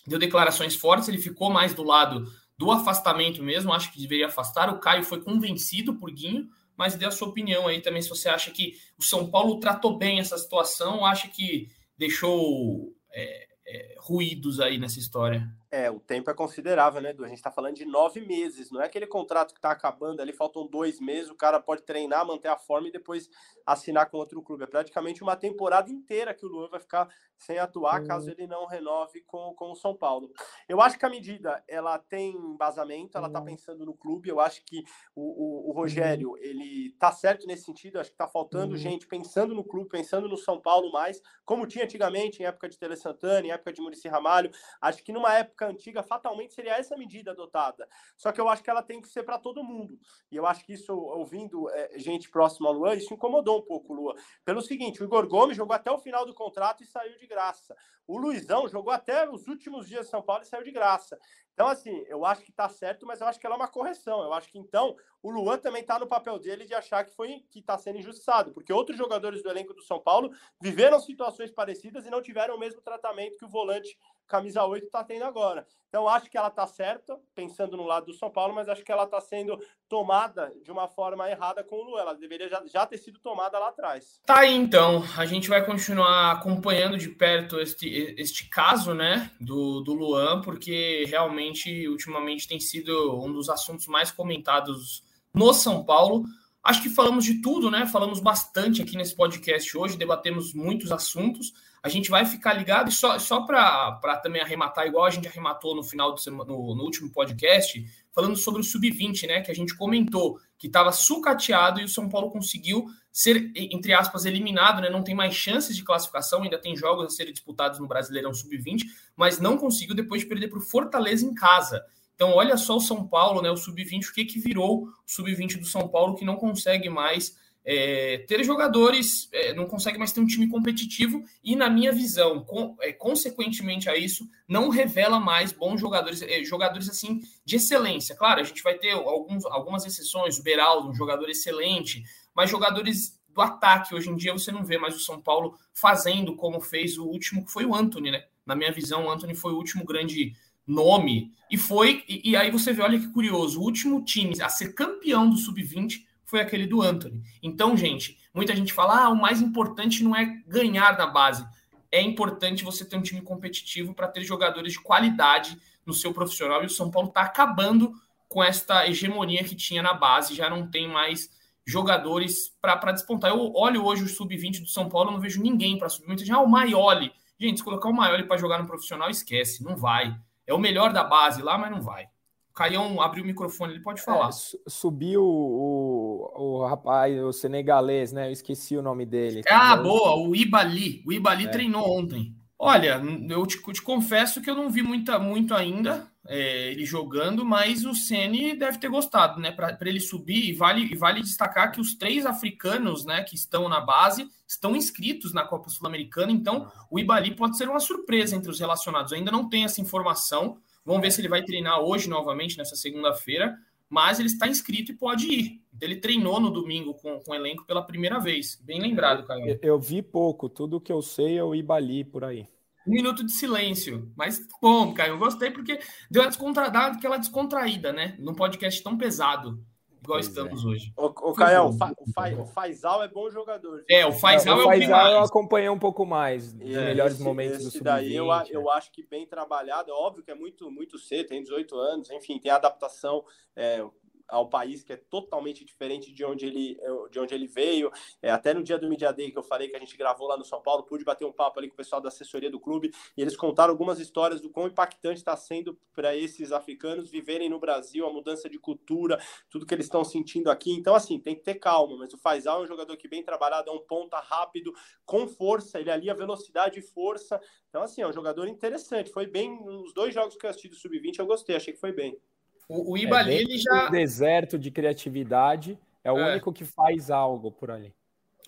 deu 0.07 0.17
declarações 0.17 0.75
fortes, 0.75 1.07
ele 1.07 1.19
ficou 1.19 1.51
mais 1.51 1.75
do 1.75 1.83
lado 1.83 2.25
do 2.57 2.71
afastamento 2.71 3.43
mesmo, 3.43 3.71
acho 3.71 3.93
que 3.93 4.01
deveria 4.01 4.25
afastar. 4.25 4.73
O 4.73 4.79
Caio 4.79 5.03
foi 5.03 5.21
convencido 5.21 5.93
por 5.99 6.09
Guinho, 6.09 6.47
mas 6.75 6.95
dê 6.95 7.05
a 7.05 7.11
sua 7.11 7.27
opinião 7.27 7.67
aí 7.67 7.79
também 7.79 8.01
se 8.01 8.09
você 8.09 8.27
acha 8.27 8.49
que 8.49 8.73
o 8.97 9.03
São 9.03 9.29
Paulo 9.29 9.59
tratou 9.59 9.99
bem 9.99 10.19
essa 10.19 10.36
situação, 10.36 11.05
acha 11.05 11.27
que 11.27 11.69
deixou 11.95 12.91
é, 13.13 13.45
é, 13.67 13.95
ruídos 13.99 14.59
aí 14.59 14.79
nessa 14.79 14.97
história. 14.97 15.47
É, 15.72 15.89
o 15.89 15.99
tempo 15.99 16.30
é 16.30 16.34
considerável, 16.34 17.01
né, 17.01 17.09
Edu? 17.09 17.26
A 17.26 17.28
gente 17.28 17.38
está 17.38 17.51
falando 17.51 17.76
de 17.76 17.86
nove 17.86 18.22
meses, 18.22 18.72
não 18.72 18.82
é 18.82 18.86
aquele 18.86 19.07
contrato 19.07 19.53
que 19.53 19.59
está 19.59 19.72
acabando 19.72 20.22
ali, 20.22 20.32
faltam 20.32 20.68
dois 20.68 20.99
meses, 20.99 21.30
o 21.30 21.36
cara 21.36 21.59
pode 21.59 21.84
treinar, 21.84 22.26
manter 22.26 22.47
a 22.47 22.57
forma 22.57 22.88
e 22.88 22.91
depois 22.91 23.30
assinar 23.66 24.09
com 24.09 24.18
outro 24.18 24.41
clube. 24.41 24.63
É 24.63 24.68
praticamente 24.68 25.24
uma 25.24 25.36
temporada 25.36 25.91
inteira 25.91 26.34
que 26.34 26.45
o 26.45 26.49
Luan 26.49 26.70
vai 26.70 26.80
ficar 26.80 27.09
sem 27.38 27.57
atuar, 27.57 28.01
uhum. 28.01 28.07
caso 28.07 28.32
ele 28.32 28.47
não 28.47 28.66
renove 28.66 29.22
com, 29.22 29.53
com 29.55 29.72
o 29.72 29.76
São 29.76 29.95
Paulo. 29.95 30.32
Eu 30.68 30.82
acho 30.82 30.97
que 30.97 31.05
a 31.05 31.09
medida, 31.09 31.63
ela 31.68 31.97
tem 31.99 32.32
embasamento, 32.32 33.18
ela 33.18 33.28
está 33.28 33.39
uhum. 33.39 33.45
pensando 33.45 33.86
no 33.86 33.93
clube, 33.93 34.30
eu 34.30 34.39
acho 34.39 34.63
que 34.66 34.84
o, 35.16 35.22
o, 35.22 35.70
o 35.70 35.74
Rogério, 35.74 36.32
uhum. 36.32 36.38
ele 36.38 36.95
tá 36.99 37.11
certo 37.11 37.45
nesse 37.45 37.66
sentido, 37.66 37.99
acho 37.99 38.09
que 38.09 38.16
está 38.16 38.28
faltando 38.28 38.74
uhum. 38.74 38.78
gente 38.78 39.07
pensando 39.07 39.53
no 39.53 39.63
clube, 39.63 39.89
pensando 39.89 40.30
no 40.30 40.38
São 40.38 40.61
Paulo 40.61 40.91
mais, 40.91 41.22
como 41.43 41.68
tinha 41.68 41.86
antigamente, 41.86 42.41
em 42.41 42.45
época 42.45 42.70
de 42.70 42.78
Tele 42.78 42.95
Santana, 42.95 43.47
em 43.47 43.51
época 43.51 43.74
de 43.74 43.82
Murici 43.82 44.07
Ramalho, 44.07 44.51
acho 44.82 45.03
que 45.03 45.11
numa 45.11 45.34
época 45.34 45.64
antiga, 45.68 46.03
fatalmente 46.03 46.53
seria 46.53 46.78
essa 46.78 46.97
medida 46.97 47.32
adotada. 47.32 47.88
Só 48.18 48.32
que 48.32 48.39
eu 48.39 48.49
acho 48.49 48.63
que 48.63 48.70
ela 48.70 48.84
tem 48.84 49.01
que 49.01 49.07
ser 49.07 49.24
para 49.24 49.39
todo 49.39 49.63
mundo. 49.63 49.99
E 50.32 50.36
eu 50.36 50.45
acho 50.45 50.66
que 50.66 50.74
isso, 50.74 50.93
ouvindo 50.93 51.70
é, 51.70 51.97
gente 51.97 52.30
próxima 52.30 52.70
ao 52.70 52.74
Luan, 52.74 52.95
isso 52.95 53.13
incomodou 53.13 53.59
um 53.59 53.66
pouco 53.66 53.93
o 53.93 53.95
Luan. 53.95 54.16
Pelo 54.43 54.61
seguinte, 54.61 55.01
o 55.01 55.05
Igor 55.05 55.28
Gomes 55.28 55.57
jogou 55.57 55.76
até 55.76 55.91
o 55.91 55.99
final 55.99 56.26
do 56.26 56.34
contrato 56.34 56.84
e 56.84 56.86
saiu 56.86 57.18
de 57.18 57.28
graça. 57.28 57.76
O 58.07 58.18
Luizão 58.18 58.68
jogou 58.68 58.93
até 58.93 59.28
os 59.30 59.47
últimos 59.47 59.88
dias 59.88 60.05
de 60.05 60.11
São 60.11 60.22
Paulo 60.22 60.43
e 60.43 60.45
saiu 60.45 60.63
de 60.63 60.72
graça. 60.72 61.18
Então, 61.53 61.68
assim, 61.68 62.03
eu 62.07 62.26
acho 62.26 62.43
que 62.43 62.51
tá 62.51 62.68
certo, 62.68 63.05
mas 63.05 63.22
eu 63.22 63.28
acho 63.28 63.39
que 63.39 63.45
ela 63.45 63.55
é 63.55 63.57
uma 63.57 63.68
correção. 63.68 64.22
Eu 64.22 64.34
acho 64.34 64.51
que 64.51 64.59
então 64.59 64.95
o 65.24 65.32
Luan 65.32 65.57
também 65.57 65.84
tá 65.84 65.97
no 65.97 66.05
papel 66.05 66.38
dele 66.38 66.66
de 66.66 66.74
achar 66.74 67.03
que 67.05 67.16
foi 67.16 67.43
que 67.49 67.61
tá 67.61 67.78
sendo 67.78 67.97
injustiçado, 67.97 68.51
porque 68.51 68.74
outros 68.74 68.97
jogadores 68.97 69.41
do 69.41 69.49
elenco 69.49 69.74
do 69.74 69.82
São 69.82 69.99
Paulo 69.99 70.32
viveram 70.61 70.99
situações 70.99 71.51
parecidas 71.51 72.05
e 72.05 72.09
não 72.09 72.22
tiveram 72.22 72.55
o 72.55 72.59
mesmo 72.59 72.82
tratamento 72.82 73.38
que 73.38 73.45
o 73.45 73.49
volante 73.49 73.97
camisa 74.28 74.63
8 74.65 74.86
está 74.86 75.03
tendo 75.03 75.26
agora. 75.26 75.65
Então, 75.95 76.09
acho 76.09 76.30
que 76.30 76.38
ela 76.38 76.49
está 76.49 76.67
certa, 76.67 77.17
pensando 77.34 77.78
no 77.78 77.86
lado 77.86 78.07
do 78.07 78.13
São 78.13 78.30
Paulo, 78.30 78.53
mas 78.53 78.67
acho 78.67 78.84
que 78.84 78.91
ela 78.91 79.05
está 79.05 79.21
sendo 79.21 79.57
tomada 79.88 80.51
de 80.61 80.69
uma 80.69 80.89
forma 80.89 81.30
errada 81.30 81.63
com 81.63 81.78
o 81.78 81.84
Lu. 81.84 81.97
Ela 81.97 82.13
deveria 82.13 82.49
já, 82.49 82.61
já, 82.65 82.86
ter 82.86 82.97
sido 82.97 83.17
tomada 83.19 83.57
lá 83.57 83.69
atrás. 83.69 84.19
Tá 84.26 84.39
aí, 84.39 84.53
então. 84.53 85.05
A 85.17 85.26
gente 85.26 85.47
vai 85.47 85.65
continuar 85.65 86.34
acompanhando 86.34 86.97
de 86.97 87.07
perto 87.07 87.61
este, 87.61 87.88
este 88.17 88.49
caso, 88.49 88.93
né, 88.93 89.32
do, 89.39 89.80
do 89.80 89.93
Luan, 89.93 90.41
porque 90.41 91.05
realmente, 91.07 91.88
ultimamente, 91.88 92.45
tem 92.45 92.59
sido 92.59 93.17
um 93.23 93.32
dos 93.32 93.47
assuntos 93.47 93.88
mais 93.88 94.11
comentados 94.11 95.01
no 95.34 95.53
São 95.53 95.86
Paulo. 95.86 96.26
Acho 96.61 96.82
que 96.82 96.89
falamos 96.89 97.23
de 97.23 97.41
tudo, 97.41 97.71
né? 97.71 97.86
Falamos 97.86 98.19
bastante 98.19 98.82
aqui 98.82 98.97
nesse 98.97 99.15
podcast 99.15 99.78
hoje, 99.78 99.95
debatemos 99.95 100.53
muitos 100.53 100.91
assuntos 100.91 101.53
a 101.86 101.88
gente 101.88 102.09
vai 102.09 102.25
ficar 102.25 102.51
ligado 102.53 102.89
e 102.89 102.91
só, 102.91 103.19
só 103.19 103.41
para 103.41 104.17
também 104.23 104.41
arrematar, 104.41 104.88
igual 104.88 105.05
a 105.05 105.09
gente 105.11 105.27
arrematou 105.27 105.75
no 105.75 105.83
final 105.83 106.11
do 106.11 106.19
semana, 106.19 106.51
no, 106.51 106.73
no 106.73 106.83
último 106.83 107.11
podcast, 107.11 107.86
falando 108.11 108.36
sobre 108.36 108.59
o 108.59 108.63
sub-20, 108.63 109.27
né? 109.27 109.41
Que 109.41 109.51
a 109.51 109.53
gente 109.53 109.77
comentou 109.77 110.39
que 110.57 110.65
estava 110.65 110.91
sucateado 110.91 111.79
e 111.79 111.83
o 111.83 111.88
São 111.88 112.09
Paulo 112.09 112.31
conseguiu 112.31 112.88
ser, 113.11 113.51
entre 113.55 113.93
aspas, 113.93 114.25
eliminado, 114.25 114.81
né? 114.81 114.89
Não 114.89 115.03
tem 115.03 115.13
mais 115.13 115.36
chances 115.36 115.75
de 115.75 115.83
classificação, 115.83 116.41
ainda 116.41 116.57
tem 116.57 116.75
jogos 116.75 117.05
a 117.05 117.09
serem 117.09 117.31
disputados 117.31 117.79
no 117.79 117.88
Brasileirão 117.88 118.33
Sub-20, 118.33 118.81
mas 119.15 119.39
não 119.39 119.55
conseguiu 119.55 119.93
depois 119.93 120.23
de 120.23 120.27
perder 120.27 120.47
para 120.47 120.57
o 120.57 120.63
Fortaleza 120.63 121.23
em 121.23 121.36
casa. 121.36 121.86
Então, 122.15 122.31
olha 122.31 122.57
só 122.57 122.77
o 122.77 122.81
São 122.81 123.07
Paulo, 123.07 123.43
né? 123.43 123.51
O 123.51 123.57
Sub-20, 123.57 124.05
o 124.09 124.13
que, 124.15 124.25
que 124.25 124.39
virou 124.39 124.86
o 124.86 124.91
Sub-20 125.05 125.59
do 125.59 125.65
São 125.65 125.88
Paulo 125.88 126.15
que 126.15 126.25
não 126.25 126.36
consegue 126.36 126.89
mais 126.89 127.38
é, 127.66 128.20
ter 128.28 128.43
jogadores, 128.43 129.28
é, 129.34 129.53
não 129.53 129.66
consegue 129.66 129.97
mais 129.97 130.11
ter 130.11 130.20
um 130.20 130.28
time 130.28 130.47
competitivo 130.47 131.24
e, 131.43 131.55
na 131.55 131.70
minha 131.70 131.91
visão, 131.91 132.43
com, 132.43 132.76
é, 132.80 132.93
consequentemente 132.93 133.89
a 133.89 133.97
isso, 133.97 134.30
não 134.47 134.70
revela 134.70 135.20
mais 135.20 135.51
bons 135.51 135.82
jogadores, 135.82 136.22
é, 136.22 136.43
jogadores 136.43 136.88
assim 136.88 137.22
de 137.43 137.55
excelência. 137.55 138.16
Claro, 138.16 138.39
a 138.39 138.43
gente 138.43 138.61
vai 138.61 138.76
ter 138.76 138.91
alguns, 138.91 139.45
algumas 139.45 139.86
exceções, 139.86 140.38
o 140.38 140.43
Beraldo, 140.43 140.89
um 140.89 140.95
jogador 140.95 141.28
excelente, 141.28 142.03
mas 142.36 142.51
jogadores 142.51 143.20
do 143.34 143.41
ataque, 143.41 143.95
hoje 143.95 144.09
em 144.09 144.16
dia 144.16 144.32
você 144.32 144.51
não 144.51 144.63
vê 144.63 144.78
mais 144.78 144.95
o 144.95 144.99
São 144.99 145.20
Paulo 145.20 145.57
fazendo 145.74 146.36
como 146.36 146.61
fez 146.61 146.97
o 146.97 147.05
último, 147.05 147.43
que 147.43 147.51
foi 147.51 147.66
o 147.66 147.76
Anthony, 147.76 148.11
né? 148.11 148.24
Na 148.45 148.55
minha 148.55 148.72
visão, 148.72 149.05
o 149.05 149.11
Anthony 149.11 149.34
foi 149.34 149.51
o 149.51 149.57
último 149.57 149.84
grande 149.84 150.34
nome 150.68 151.32
e 151.51 151.57
foi, 151.57 152.03
e, 152.07 152.32
e 152.32 152.36
aí 152.36 152.49
você 152.49 152.72
vê, 152.72 152.82
olha 152.82 152.99
que 152.99 153.07
curioso, 153.07 153.59
o 153.59 153.63
último 153.63 154.03
time 154.03 154.39
a 154.41 154.49
ser 154.49 154.74
campeão 154.74 155.30
do 155.30 155.36
Sub-20 155.36 156.03
foi 156.36 156.41
aquele 156.41 156.67
do 156.67 156.81
Anthony. 156.81 157.23
Então, 157.41 157.77
gente, 157.77 158.17
muita 158.33 158.53
gente 158.53 158.73
fala: 158.73 159.05
ah, 159.05 159.09
o 159.09 159.15
mais 159.15 159.41
importante 159.41 160.03
não 160.03 160.13
é 160.13 160.25
ganhar 160.45 160.97
na 160.97 161.07
base. 161.07 161.47
É 161.89 162.01
importante 162.01 162.63
você 162.63 162.83
ter 162.83 162.97
um 162.97 163.01
time 163.01 163.21
competitivo 163.21 163.93
para 163.93 164.09
ter 164.09 164.21
jogadores 164.21 164.73
de 164.73 164.81
qualidade 164.81 165.57
no 165.86 165.93
seu 165.93 166.13
profissional. 166.13 166.61
E 166.61 166.65
o 166.65 166.69
São 166.69 166.91
Paulo 166.91 167.07
está 167.07 167.21
acabando 167.21 167.93
com 168.27 168.43
esta 168.43 168.86
hegemonia 168.86 169.45
que 169.45 169.55
tinha 169.55 169.81
na 169.81 169.93
base, 169.93 170.36
já 170.36 170.49
não 170.49 170.69
tem 170.69 170.89
mais 170.89 171.29
jogadores 171.65 172.53
para 172.61 172.91
despontar. 172.91 173.31
Eu 173.31 173.53
olho 173.55 173.86
hoje 173.86 174.03
o 174.03 174.09
sub-20 174.09 174.59
do 174.59 174.67
São 174.67 174.89
Paulo, 174.89 175.11
não 175.11 175.21
vejo 175.21 175.41
ninguém 175.41 175.77
para 175.77 175.88
subir. 175.88 176.07
Muita 176.07 176.25
gente, 176.25 176.36
ah, 176.36 176.41
o 176.41 176.49
Maioli. 176.49 177.13
Gente, 177.39 177.59
se 177.59 177.63
colocar 177.63 177.88
o 177.88 177.93
Maioli 177.93 178.23
para 178.23 178.38
jogar 178.38 178.59
no 178.59 178.67
profissional, 178.67 179.09
esquece, 179.09 179.63
não 179.63 179.77
vai. 179.77 180.13
É 180.45 180.53
o 180.53 180.59
melhor 180.59 180.91
da 180.91 181.03
base 181.03 181.41
lá, 181.41 181.57
mas 181.57 181.71
não 181.71 181.81
vai. 181.81 182.07
Caião 182.55 183.01
abriu 183.01 183.23
o 183.23 183.27
microfone, 183.27 183.73
ele 183.73 183.83
pode 183.83 184.01
falar. 184.01 184.29
É, 184.29 184.69
subiu 184.69 185.21
o, 185.21 186.31
o, 186.33 186.65
rapaz, 186.65 187.21
o 187.21 187.33
senegalês, 187.33 188.13
né? 188.13 188.29
Eu 188.29 188.31
esqueci 188.31 188.77
o 188.77 188.81
nome 188.81 189.05
dele. 189.05 189.41
Ah, 189.49 189.75
boa, 189.75 190.15
o 190.15 190.33
Ibali. 190.33 191.03
O 191.05 191.11
Ibali 191.11 191.47
é. 191.47 191.49
treinou 191.49 191.85
ontem. 191.85 192.33
Olha, 192.57 193.01
eu 193.29 193.45
te, 193.45 193.61
te, 193.61 193.81
confesso 193.81 194.41
que 194.41 194.49
eu 194.49 194.55
não 194.55 194.69
vi 194.69 194.81
muita, 194.81 195.19
muito 195.19 195.53
ainda 195.53 196.09
é, 196.27 196.71
ele 196.71 196.85
jogando, 196.85 197.45
mas 197.45 197.85
o 197.85 197.93
Ceni 197.93 198.55
deve 198.55 198.77
ter 198.77 198.87
gostado, 198.87 199.39
né? 199.39 199.51
Para 199.51 199.77
ele 199.81 199.99
subir, 199.99 200.49
e 200.49 200.53
vale, 200.53 200.95
vale 200.95 201.21
destacar 201.21 201.71
que 201.71 201.81
os 201.81 201.95
três 201.95 202.25
africanos 202.25 203.05
né, 203.05 203.23
que 203.23 203.35
estão 203.35 203.67
na 203.67 203.81
base 203.81 204.27
estão 204.47 204.75
inscritos 204.75 205.33
na 205.33 205.43
Copa 205.43 205.69
Sul-Americana, 205.69 206.31
então 206.31 206.71
o 206.89 206.97
Ibali 206.97 207.35
pode 207.35 207.57
ser 207.57 207.67
uma 207.67 207.81
surpresa 207.81 208.35
entre 208.35 208.49
os 208.49 208.59
relacionados. 208.59 209.11
Eu 209.11 209.17
ainda 209.17 209.31
não 209.31 209.49
tem 209.49 209.65
essa 209.65 209.81
informação, 209.81 210.57
Vamos 210.86 211.01
ver 211.01 211.11
se 211.11 211.19
ele 211.19 211.27
vai 211.27 211.43
treinar 211.43 211.81
hoje 211.81 212.07
novamente, 212.07 212.57
nessa 212.57 212.75
segunda-feira. 212.75 213.57
Mas 213.89 214.19
ele 214.19 214.27
está 214.27 214.47
inscrito 214.47 214.91
e 214.91 214.95
pode 214.95 215.27
ir. 215.27 215.61
Ele 215.79 215.95
treinou 215.95 216.39
no 216.39 216.49
domingo 216.49 216.93
com, 216.95 217.19
com 217.19 217.31
o 217.31 217.36
elenco 217.36 217.65
pela 217.65 217.86
primeira 217.86 218.19
vez. 218.19 218.59
Bem 218.63 218.81
lembrado, 218.81 219.25
Caio. 219.25 219.47
Eu, 219.47 219.59
eu 219.61 219.79
vi 219.79 220.01
pouco. 220.01 220.49
Tudo 220.49 220.81
que 220.81 220.91
eu 220.91 221.01
sei 221.01 221.38
é 221.38 221.43
o 221.43 221.53
Ibali 221.53 222.03
por 222.03 222.23
aí. 222.23 222.47
Um 222.88 222.91
minuto 222.91 223.25
de 223.25 223.31
silêncio. 223.31 224.11
Mas 224.15 224.39
bom, 224.61 224.93
Caio, 224.93 225.13
eu 225.13 225.17
gostei 225.17 225.51
porque 225.51 225.79
deu 226.09 226.21
uma 226.21 226.29
descontra... 226.29 226.65
aquela 226.65 227.17
descontraída, 227.17 227.91
né? 227.91 228.15
Num 228.19 228.33
podcast 228.33 228.81
tão 228.83 228.97
pesado. 228.97 229.63
Igual 230.05 230.19
pois 230.19 230.27
estamos 230.27 230.63
é. 230.63 230.67
hoje. 230.67 230.93
O, 230.95 231.05
o 231.05 231.33
Caio, 231.33 231.65
o, 231.65 231.73
Fa, 231.73 231.93
o, 231.97 232.11
Fa, 232.11 232.29
o 232.41 232.45
Faisal 232.45 233.03
é 233.03 233.07
bom 233.07 233.29
jogador. 233.29 233.83
É, 233.89 234.05
o 234.05 234.13
Faisal 234.13 234.59
é, 234.59 234.63
o, 234.63 234.65
Faisal 234.65 235.11
eu 235.11 235.19
acompanhei 235.19 235.69
um 235.69 235.79
pouco 235.79 236.05
mais, 236.05 236.53
os 236.53 236.61
é, 236.61 236.85
melhores 236.85 237.15
esse, 237.15 237.23
momentos 237.23 237.65
esse 237.65 237.79
do 237.79 237.83
daí 237.83 238.15
eu, 238.15 238.27
eu 238.49 238.71
acho 238.71 238.91
que 238.91 239.05
bem 239.05 239.25
trabalhado, 239.27 239.91
é 239.91 239.93
óbvio 239.93 240.23
que 240.23 240.31
é 240.31 240.35
muito, 240.35 240.71
muito 240.71 240.97
cedo, 240.97 241.27
tem 241.27 241.41
18 241.41 241.75
anos, 241.75 242.09
enfim, 242.11 242.39
tem 242.39 242.51
adaptação, 242.51 243.23
é, 243.55 243.83
ao 244.28 244.49
país 244.49 244.84
que 244.84 244.93
é 244.93 244.97
totalmente 244.97 245.63
diferente 245.63 246.11
de 246.11 246.23
onde 246.26 246.45
ele, 246.45 246.78
de 247.11 247.19
onde 247.19 247.34
ele 247.34 247.47
veio. 247.47 247.91
É, 248.21 248.32
até 248.32 248.53
no 248.53 248.63
dia 248.63 248.78
do 248.78 248.89
Media 248.89 249.11
Day 249.11 249.32
que 249.32 249.38
eu 249.38 249.43
falei 249.43 249.67
que 249.67 249.76
a 249.76 249.80
gente 249.80 249.95
gravou 249.97 250.28
lá 250.28 250.38
no 250.38 250.45
São 250.45 250.61
Paulo, 250.61 250.84
pude 250.84 251.03
bater 251.03 251.26
um 251.26 251.32
papo 251.32 251.59
ali 251.59 251.67
com 251.67 251.73
o 251.73 251.78
pessoal 251.78 252.01
da 252.01 252.09
assessoria 252.09 252.49
do 252.49 252.59
clube 252.59 252.91
e 253.15 253.21
eles 253.21 253.36
contaram 253.36 253.71
algumas 253.71 253.99
histórias 253.99 254.41
do 254.41 254.49
quão 254.49 254.67
impactante 254.67 255.19
está 255.19 255.36
sendo 255.36 255.78
para 255.93 256.15
esses 256.15 256.51
africanos 256.51 257.09
viverem 257.09 257.49
no 257.49 257.59
Brasil, 257.59 258.05
a 258.05 258.11
mudança 258.11 258.49
de 258.49 258.59
cultura, 258.59 259.19
tudo 259.49 259.65
que 259.65 259.73
eles 259.73 259.86
estão 259.86 260.03
sentindo 260.03 260.49
aqui. 260.49 260.71
Então, 260.71 260.95
assim, 260.95 261.19
tem 261.19 261.36
que 261.36 261.41
ter 261.41 261.55
calma, 261.55 261.97
mas 261.97 262.13
o 262.13 262.17
Faisal 262.17 262.61
é 262.61 262.63
um 262.63 262.67
jogador 262.67 262.97
que 262.97 263.07
bem 263.07 263.23
trabalhado, 263.23 263.69
é 263.69 263.73
um 263.73 263.80
ponta 263.80 264.19
rápido, 264.19 264.73
com 265.05 265.28
força, 265.28 265.80
ele 265.80 265.91
alia 265.91 266.13
velocidade 266.13 266.80
e 266.80 266.82
força. 266.82 267.39
Então, 267.69 267.82
assim, 267.82 268.01
é 268.01 268.07
um 268.07 268.13
jogador 268.13 268.47
interessante. 268.47 269.11
Foi 269.11 269.26
bem, 269.26 269.63
nos 269.63 269.93
dois 269.93 270.13
jogos 270.13 270.36
que 270.36 270.45
eu 270.45 270.49
assisti 270.49 270.69
do 270.69 270.76
Sub-20, 270.76 271.19
eu 271.19 271.26
gostei, 271.26 271.55
achei 271.55 271.73
que 271.73 271.80
foi 271.80 271.91
bem. 271.91 272.19
O, 272.68 272.93
o 272.93 272.97
Ibali, 272.97 273.34
é, 273.34 273.41
ele 273.41 273.57
já. 273.57 273.89
deserto 273.89 274.57
de 274.57 274.72
criatividade 274.72 275.78
é 276.03 276.11
o 276.11 276.18
é. 276.18 276.32
único 276.32 276.51
que 276.51 276.66
faz 276.66 277.09
algo 277.09 277.51
por 277.51 277.72
ali. 277.72 277.93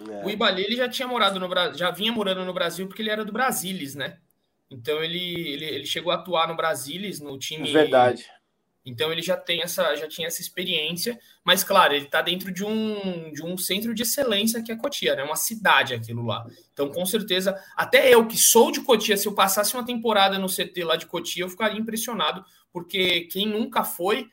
É. 0.09 0.26
O 0.26 0.30
Ibali, 0.30 0.63
ele 0.63 0.76
já 0.76 0.88
tinha 0.88 1.07
morado 1.07 1.39
no 1.39 1.47
Brasil, 1.47 1.78
já 1.78 1.91
vinha 1.91 2.11
morando 2.11 2.45
no 2.45 2.53
Brasil 2.53 2.88
porque 2.88 3.01
ele 3.01 3.09
era 3.09 3.26
do 3.26 3.32
Brasilis, 3.32 3.95
né? 3.95 4.18
Então 4.70 5.03
ele, 5.03 5.49
ele, 5.49 5.65
ele 5.65 5.86
chegou 5.86 6.11
a 6.11 6.15
atuar 6.15 6.47
no 6.47 6.55
Brasilis, 6.55 7.20
no 7.20 7.38
time. 7.38 7.72
Verdade. 7.72 8.26
Então 8.88 9.11
ele 9.11 9.22
já 9.22 9.36
tem 9.36 9.61
essa, 9.61 9.95
já 9.95 10.07
tinha 10.07 10.28
essa 10.28 10.39
experiência, 10.39 11.20
mas 11.43 11.61
claro, 11.61 11.93
ele 11.93 12.05
está 12.05 12.22
dentro 12.22 12.53
de 12.53 12.63
um, 12.63 13.34
de 13.34 13.43
um 13.43 13.57
centro 13.57 13.93
de 13.93 14.03
excelência 14.03 14.63
que 14.63 14.72
é 14.72 14.78
Cotia, 14.78 15.13
né? 15.13 15.24
Uma 15.24 15.36
cidade 15.36 15.93
aquilo 15.93 16.26
lá. 16.26 16.45
Então, 16.72 16.89
com 16.89 17.05
certeza, 17.05 17.61
até 17.76 18.13
eu 18.13 18.26
que 18.26 18.38
sou 18.38 18.72
de 18.72 18.80
Cotia, 18.80 19.18
se 19.18 19.28
eu 19.28 19.34
passasse 19.34 19.74
uma 19.74 19.86
temporada 19.86 20.39
no 20.39 20.47
CT 20.47 20.86
lá 20.86 20.95
de 20.95 21.05
Cotia, 21.05 21.43
eu 21.43 21.49
ficaria 21.49 21.78
impressionado 21.78 22.45
porque 22.78 23.21
quem 23.21 23.47
nunca 23.47 23.84
foi 23.84 24.30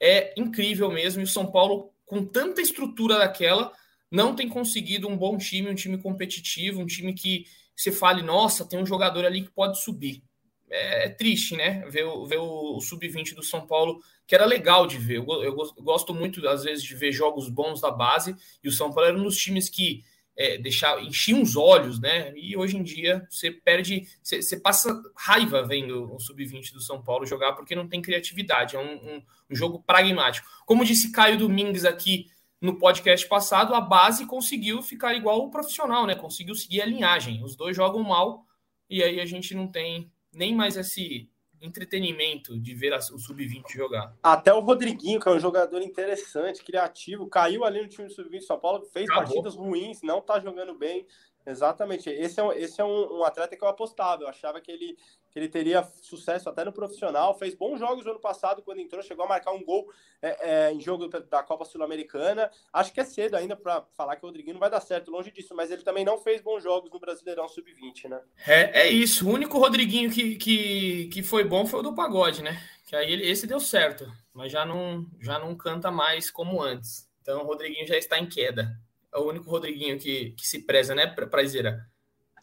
é 0.00 0.32
incrível 0.36 0.88
mesmo. 0.88 1.20
E 1.20 1.24
o 1.24 1.28
São 1.28 1.50
Paulo, 1.50 1.90
com 2.06 2.24
tanta 2.24 2.60
estrutura 2.60 3.18
daquela, 3.18 3.72
não 4.08 4.36
tem 4.36 4.48
conseguido 4.48 5.08
um 5.08 5.16
bom 5.16 5.36
time, 5.36 5.68
um 5.68 5.74
time 5.74 5.98
competitivo, 5.98 6.80
um 6.80 6.86
time 6.86 7.12
que 7.12 7.44
você 7.74 7.90
fale, 7.90 8.22
nossa, 8.22 8.64
tem 8.64 8.78
um 8.78 8.86
jogador 8.86 9.24
ali 9.24 9.42
que 9.42 9.50
pode 9.50 9.82
subir. 9.82 10.22
É, 10.70 11.06
é 11.06 11.08
triste, 11.08 11.56
né? 11.56 11.84
Ver, 11.88 12.04
ver 12.28 12.38
o, 12.38 12.76
o 12.76 12.80
sub-20 12.80 13.34
do 13.34 13.42
São 13.42 13.66
Paulo, 13.66 14.00
que 14.28 14.34
era 14.36 14.46
legal 14.46 14.86
de 14.86 14.96
ver. 14.96 15.16
Eu, 15.16 15.26
eu, 15.42 15.56
gosto 15.82 16.14
muito, 16.14 16.46
às 16.48 16.62
vezes, 16.62 16.84
de 16.84 16.94
ver 16.94 17.10
jogos 17.10 17.48
bons 17.48 17.80
da 17.80 17.90
base, 17.90 18.36
e 18.62 18.68
o 18.68 18.72
São 18.72 18.92
Paulo 18.92 19.08
era 19.08 19.18
um 19.18 19.24
dos 19.24 19.36
times 19.36 19.68
que 19.68 20.04
é, 20.38 20.56
deixar 20.56 21.02
encher 21.02 21.34
os 21.34 21.56
olhos, 21.56 21.98
né? 21.98 22.32
E 22.36 22.56
hoje 22.56 22.76
em 22.76 22.82
dia 22.84 23.26
você 23.28 23.50
perde, 23.50 24.06
você, 24.22 24.40
você 24.40 24.56
passa 24.60 25.02
raiva 25.16 25.66
vendo 25.66 26.14
o 26.14 26.20
sub-20 26.20 26.72
do 26.72 26.80
São 26.80 27.02
Paulo 27.02 27.26
jogar 27.26 27.54
porque 27.54 27.74
não 27.74 27.88
tem 27.88 28.00
criatividade, 28.00 28.76
é 28.76 28.78
um, 28.78 29.16
um, 29.16 29.22
um, 29.50 29.56
jogo 29.56 29.82
pragmático. 29.84 30.48
Como 30.64 30.84
disse 30.84 31.10
Caio 31.10 31.36
Domingues 31.36 31.84
aqui 31.84 32.30
no 32.60 32.78
podcast 32.78 33.26
passado, 33.26 33.74
a 33.74 33.80
base 33.80 34.26
conseguiu 34.26 34.80
ficar 34.80 35.14
igual 35.14 35.44
o 35.44 35.50
profissional, 35.50 36.06
né? 36.06 36.14
Conseguiu 36.14 36.54
seguir 36.54 36.82
a 36.82 36.86
linhagem. 36.86 37.42
Os 37.42 37.56
dois 37.56 37.74
jogam 37.74 38.04
mal 38.04 38.46
e 38.88 39.02
aí 39.02 39.20
a 39.20 39.26
gente 39.26 39.56
não 39.56 39.66
tem 39.66 40.08
nem 40.32 40.54
mais 40.54 40.76
esse 40.76 41.28
entretenimento 41.60 42.58
de 42.58 42.74
ver 42.74 42.92
o 42.92 43.00
Sub-20 43.00 43.72
jogar. 43.74 44.14
Até 44.22 44.52
o 44.52 44.60
Rodriguinho, 44.60 45.20
que 45.20 45.28
é 45.28 45.32
um 45.32 45.40
jogador 45.40 45.82
interessante, 45.82 46.62
criativo, 46.62 47.28
caiu 47.28 47.64
ali 47.64 47.82
no 47.82 47.88
time 47.88 48.08
do 48.08 48.14
Sub-20 48.14 48.40
São 48.42 48.58
Paulo, 48.58 48.84
fez 48.92 49.08
Acabou. 49.08 49.24
partidas 49.24 49.54
ruins, 49.54 50.02
não 50.02 50.20
tá 50.20 50.40
jogando 50.40 50.74
bem. 50.74 51.06
Exatamente. 51.48 52.10
Esse 52.10 52.38
é, 52.38 52.42
um, 52.42 52.52
esse 52.52 52.78
é 52.78 52.84
um, 52.84 53.20
um, 53.20 53.24
atleta 53.24 53.56
que 53.56 53.64
eu 53.64 53.68
apostava. 53.68 54.22
Eu 54.22 54.28
achava 54.28 54.60
que 54.60 54.70
ele, 54.70 54.98
que 55.30 55.38
ele 55.38 55.48
teria 55.48 55.82
sucesso 56.02 56.46
até 56.46 56.62
no 56.62 56.72
profissional. 56.72 57.38
Fez 57.38 57.54
bons 57.54 57.78
jogos 57.78 58.04
no 58.04 58.10
ano 58.10 58.20
passado, 58.20 58.60
quando 58.60 58.80
entrou, 58.80 59.02
chegou 59.02 59.24
a 59.24 59.28
marcar 59.28 59.52
um 59.52 59.64
gol 59.64 59.90
é, 60.20 60.66
é, 60.66 60.72
em 60.72 60.78
jogo 60.78 61.08
da 61.08 61.42
Copa 61.42 61.64
Sul-Americana. 61.64 62.50
Acho 62.70 62.92
que 62.92 63.00
é 63.00 63.04
cedo 63.04 63.34
ainda 63.34 63.56
para 63.56 63.80
falar 63.96 64.16
que 64.16 64.24
o 64.24 64.26
Rodriguinho 64.26 64.54
não 64.54 64.60
vai 64.60 64.68
dar 64.68 64.82
certo, 64.82 65.10
longe 65.10 65.30
disso, 65.30 65.54
mas 65.54 65.70
ele 65.70 65.82
também 65.82 66.04
não 66.04 66.18
fez 66.18 66.42
bons 66.42 66.62
jogos 66.62 66.90
no 66.90 67.00
Brasileirão 67.00 67.48
Sub-20, 67.48 68.10
né? 68.10 68.20
É, 68.46 68.82
é 68.82 68.88
isso. 68.90 69.26
O 69.26 69.32
único 69.32 69.58
Rodriguinho 69.58 70.10
que, 70.10 70.36
que, 70.36 71.06
que 71.06 71.22
foi 71.22 71.44
bom 71.44 71.66
foi 71.66 71.80
o 71.80 71.82
do 71.82 71.94
Pagode, 71.94 72.42
né? 72.42 72.62
Que 72.84 72.94
aí 72.94 73.10
ele, 73.10 73.26
esse 73.26 73.46
deu 73.46 73.58
certo, 73.60 74.06
mas 74.34 74.52
já 74.52 74.66
não, 74.66 75.06
já 75.18 75.38
não 75.38 75.56
canta 75.56 75.90
mais 75.90 76.30
como 76.30 76.60
antes. 76.62 77.08
Então 77.22 77.42
o 77.42 77.46
Rodriguinho 77.46 77.86
já 77.86 77.96
está 77.96 78.18
em 78.18 78.26
queda. 78.26 78.78
É 79.14 79.18
o 79.18 79.28
único 79.28 79.50
Rodriguinho 79.50 79.98
que, 79.98 80.30
que 80.32 80.46
se 80.46 80.60
preza, 80.60 80.94
né, 80.94 81.06
Prazeira? 81.06 81.86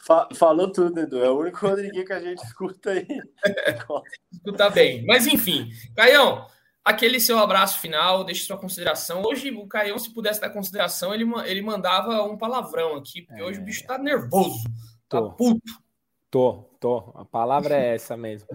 Fa 0.02 0.28
falou 0.36 0.72
tudo, 0.72 1.00
Edu. 1.00 1.24
É 1.24 1.30
o 1.30 1.40
único 1.40 1.66
Rodriguinho 1.66 2.06
que 2.06 2.14
a 2.14 2.20
gente 2.20 2.40
escuta 2.46 2.92
aí. 2.92 3.08
escuta 4.32 4.70
bem. 4.70 5.06
Mas 5.06 5.26
enfim, 5.28 5.70
Caião, 5.96 6.48
aquele 6.84 7.20
seu 7.20 7.40
abraço 7.40 7.80
final, 7.80 8.24
deixe 8.24 8.46
sua 8.46 8.58
consideração. 8.58 9.24
Hoje, 9.24 9.50
o 9.52 9.68
Caião, 9.68 9.98
se 9.98 10.14
pudesse 10.14 10.40
dar 10.40 10.52
consideração, 10.52 11.14
ele, 11.14 11.26
ele 11.46 11.62
mandava 11.62 12.24
um 12.24 12.38
palavrão 12.38 12.96
aqui, 12.96 13.24
porque 13.24 13.42
é... 13.42 13.44
hoje 13.44 13.60
o 13.60 13.64
bicho 13.64 13.86
tá 13.86 13.98
nervoso. 13.98 14.64
Tá 15.10 15.20
tô. 15.20 15.32
puto. 15.32 15.86
Tô, 16.30 16.70
tô. 16.80 17.12
A 17.16 17.26
palavra 17.26 17.76
é 17.76 17.96
essa 17.96 18.18
mesmo. 18.18 18.48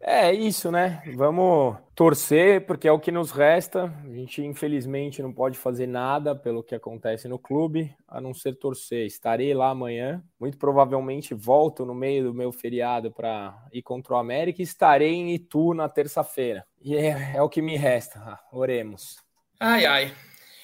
É 0.00 0.32
isso, 0.32 0.70
né? 0.70 1.02
Vamos 1.16 1.76
torcer, 1.94 2.64
porque 2.66 2.86
é 2.86 2.92
o 2.92 3.00
que 3.00 3.10
nos 3.10 3.32
resta. 3.32 3.92
A 4.04 4.14
gente, 4.14 4.42
infelizmente, 4.42 5.20
não 5.20 5.32
pode 5.32 5.58
fazer 5.58 5.88
nada 5.88 6.36
pelo 6.36 6.62
que 6.62 6.74
acontece 6.74 7.26
no 7.26 7.38
clube, 7.38 7.92
a 8.06 8.20
não 8.20 8.32
ser 8.32 8.54
torcer. 8.54 9.06
Estarei 9.06 9.52
lá 9.52 9.70
amanhã. 9.70 10.22
Muito 10.38 10.56
provavelmente 10.56 11.34
volto 11.34 11.84
no 11.84 11.94
meio 11.94 12.24
do 12.24 12.34
meu 12.34 12.52
feriado 12.52 13.10
para 13.10 13.54
ir 13.72 13.82
contra 13.82 14.14
o 14.14 14.16
América 14.16 14.62
estarei 14.62 15.14
em 15.14 15.34
Itu 15.34 15.74
na 15.74 15.88
terça-feira. 15.88 16.64
E 16.80 16.94
é, 16.94 17.32
é, 17.34 17.42
o 17.42 17.48
que 17.48 17.60
me 17.60 17.76
resta. 17.76 18.38
Oremos. 18.52 19.16
Ai, 19.58 19.84
ai. 19.84 20.14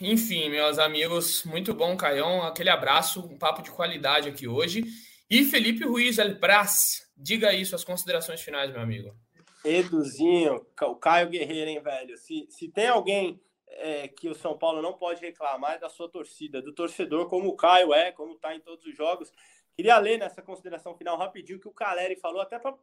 Enfim, 0.01 0.49
meus 0.49 0.78
amigos, 0.78 1.45
muito 1.45 1.74
bom, 1.74 1.97
Caião. 1.97 2.43
Aquele 2.45 2.70
abraço, 2.70 3.20
um 3.20 3.37
papo 3.37 3.62
de 3.62 3.70
qualidade 3.70 4.28
aqui 4.28 4.47
hoje. 4.47 4.85
E 5.28 5.45
Felipe 5.45 5.85
Ruiz 5.85 6.18
Elpras, 6.18 6.76
diga 7.16 7.49
aí 7.49 7.64
suas 7.64 7.82
considerações 7.82 8.41
finais, 8.41 8.70
meu 8.70 8.80
amigo. 8.80 9.23
Eduzinho, 9.64 10.66
o 10.82 10.94
Caio 10.96 11.30
Guerreiro, 11.30 11.70
hein, 11.70 11.80
velho? 11.80 12.16
Se, 12.18 12.46
se 12.50 12.68
tem 12.68 12.88
alguém 12.88 13.40
é, 13.68 14.08
que 14.08 14.28
o 14.28 14.34
São 14.34 14.56
Paulo 14.56 14.82
não 14.82 14.92
pode 14.92 15.20
reclamar 15.20 15.74
é 15.74 15.78
da 15.78 15.88
sua 15.88 16.08
torcida, 16.08 16.62
do 16.62 16.72
torcedor, 16.72 17.28
como 17.28 17.48
o 17.48 17.56
Caio 17.56 17.92
é, 17.92 18.12
como 18.12 18.36
tá 18.36 18.54
em 18.54 18.60
todos 18.60 18.84
os 18.84 18.96
jogos. 18.96 19.32
Queria 19.76 19.98
ler 19.98 20.18
nessa 20.18 20.40
consideração 20.40 20.94
final 20.94 21.18
rapidinho 21.18 21.58
que 21.58 21.66
o 21.66 21.72
Caleri 21.72 22.16
falou, 22.16 22.40
até 22.40 22.58
para 22.58 22.74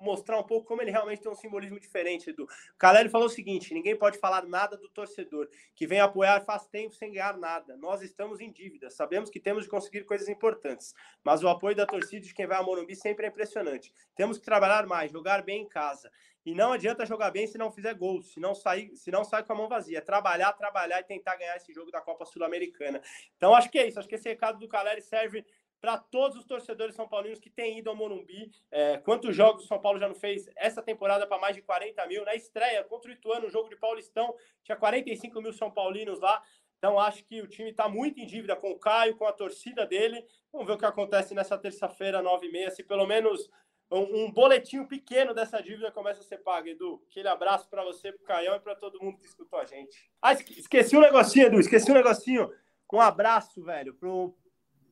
mostrar 0.00 0.38
um 0.38 0.42
pouco 0.42 0.66
como 0.66 0.82
ele 0.82 0.90
realmente 0.90 1.22
tem 1.22 1.30
um 1.30 1.34
simbolismo 1.34 1.78
diferente, 1.78 2.30
Edu. 2.30 2.44
O 2.44 2.78
Caleri 2.78 3.08
falou 3.08 3.28
o 3.28 3.30
seguinte: 3.30 3.72
ninguém 3.72 3.96
pode 3.96 4.18
falar 4.18 4.44
nada 4.44 4.76
do 4.76 4.88
torcedor, 4.88 5.48
que 5.74 5.86
vem 5.86 6.00
apoiar 6.00 6.40
faz 6.40 6.66
tempo 6.66 6.94
sem 6.94 7.12
ganhar 7.12 7.36
nada. 7.36 7.76
Nós 7.76 8.02
estamos 8.02 8.40
em 8.40 8.50
dívida, 8.50 8.90
sabemos 8.90 9.30
que 9.30 9.38
temos 9.38 9.64
de 9.64 9.70
conseguir 9.70 10.04
coisas 10.04 10.28
importantes, 10.28 10.92
mas 11.22 11.42
o 11.44 11.48
apoio 11.48 11.76
da 11.76 11.86
torcida 11.86 12.26
de 12.26 12.34
quem 12.34 12.46
vai 12.46 12.58
a 12.58 12.62
Morumbi 12.62 12.96
sempre 12.96 13.26
é 13.26 13.28
impressionante. 13.28 13.94
Temos 14.16 14.36
que 14.36 14.44
trabalhar 14.44 14.86
mais, 14.86 15.12
jogar 15.12 15.42
bem 15.42 15.62
em 15.62 15.68
casa. 15.68 16.10
E 16.44 16.54
não 16.54 16.72
adianta 16.72 17.06
jogar 17.06 17.30
bem 17.30 17.46
se 17.46 17.56
não 17.56 17.72
fizer 17.72 17.94
gols, 17.94 18.34
se 18.34 18.38
não 18.38 18.54
sair, 18.54 18.94
se 18.94 19.10
não 19.10 19.24
sai 19.24 19.42
com 19.42 19.54
a 19.54 19.56
mão 19.56 19.66
vazia. 19.66 20.02
Trabalhar, 20.02 20.52
trabalhar 20.52 21.00
e 21.00 21.04
tentar 21.04 21.36
ganhar 21.36 21.56
esse 21.56 21.72
jogo 21.72 21.90
da 21.90 22.02
Copa 22.02 22.26
Sul-Americana. 22.26 23.00
Então 23.34 23.54
acho 23.54 23.70
que 23.70 23.78
é 23.78 23.88
isso. 23.88 23.98
Acho 23.98 24.08
que 24.08 24.14
esse 24.14 24.28
recado 24.28 24.58
do 24.58 24.68
Caleri 24.68 25.00
serve 25.00 25.42
para 25.84 25.98
todos 25.98 26.38
os 26.38 26.46
torcedores 26.46 26.94
são 26.94 27.06
paulinos 27.06 27.38
que 27.38 27.50
têm 27.50 27.78
ido 27.78 27.90
ao 27.90 27.94
Morumbi. 27.94 28.50
É, 28.70 28.96
quantos 28.96 29.36
jogos 29.36 29.64
o 29.64 29.66
São 29.66 29.78
Paulo 29.78 29.98
já 29.98 30.08
não 30.08 30.14
fez 30.14 30.48
essa 30.56 30.80
temporada 30.80 31.26
para 31.26 31.38
mais 31.38 31.54
de 31.54 31.60
40 31.60 32.06
mil? 32.06 32.24
Na 32.24 32.34
estreia 32.34 32.82
contra 32.84 33.10
o 33.10 33.12
Ituano, 33.12 33.42
no 33.42 33.50
jogo 33.50 33.68
de 33.68 33.76
Paulistão, 33.76 34.34
tinha 34.62 34.78
45 34.78 35.42
mil 35.42 35.52
São 35.52 35.70
Paulinos 35.70 36.20
lá. 36.20 36.42
Então 36.78 36.98
acho 36.98 37.22
que 37.26 37.42
o 37.42 37.46
time 37.46 37.68
está 37.68 37.86
muito 37.86 38.18
em 38.18 38.24
dívida 38.24 38.56
com 38.56 38.70
o 38.70 38.78
Caio, 38.78 39.14
com 39.18 39.26
a 39.26 39.32
torcida 39.32 39.84
dele. 39.84 40.24
Vamos 40.50 40.66
ver 40.66 40.72
o 40.72 40.78
que 40.78 40.86
acontece 40.86 41.34
nessa 41.34 41.58
terça-feira, 41.58 42.22
9h30. 42.22 42.70
Se 42.70 42.82
pelo 42.82 43.06
menos 43.06 43.50
um, 43.90 44.24
um 44.24 44.32
boletinho 44.32 44.88
pequeno 44.88 45.34
dessa 45.34 45.62
dívida 45.62 45.92
começa 45.92 46.22
a 46.22 46.24
ser 46.24 46.38
pago, 46.38 46.66
Edu. 46.66 47.04
Aquele 47.10 47.28
abraço 47.28 47.68
para 47.68 47.84
você, 47.84 48.10
para 48.10 48.22
o 48.22 48.26
Caião 48.26 48.56
e 48.56 48.60
para 48.60 48.74
todo 48.74 49.02
mundo 49.02 49.18
que 49.18 49.26
escutou 49.26 49.58
a 49.58 49.66
gente. 49.66 50.10
Ah, 50.22 50.32
esqueci 50.32 50.96
um 50.96 51.02
negocinho, 51.02 51.48
Edu. 51.48 51.60
Esqueci 51.60 51.90
um 51.90 51.94
negocinho. 51.94 52.50
Um 52.90 53.00
abraço, 53.02 53.62
velho, 53.62 53.92
pro 53.92 54.34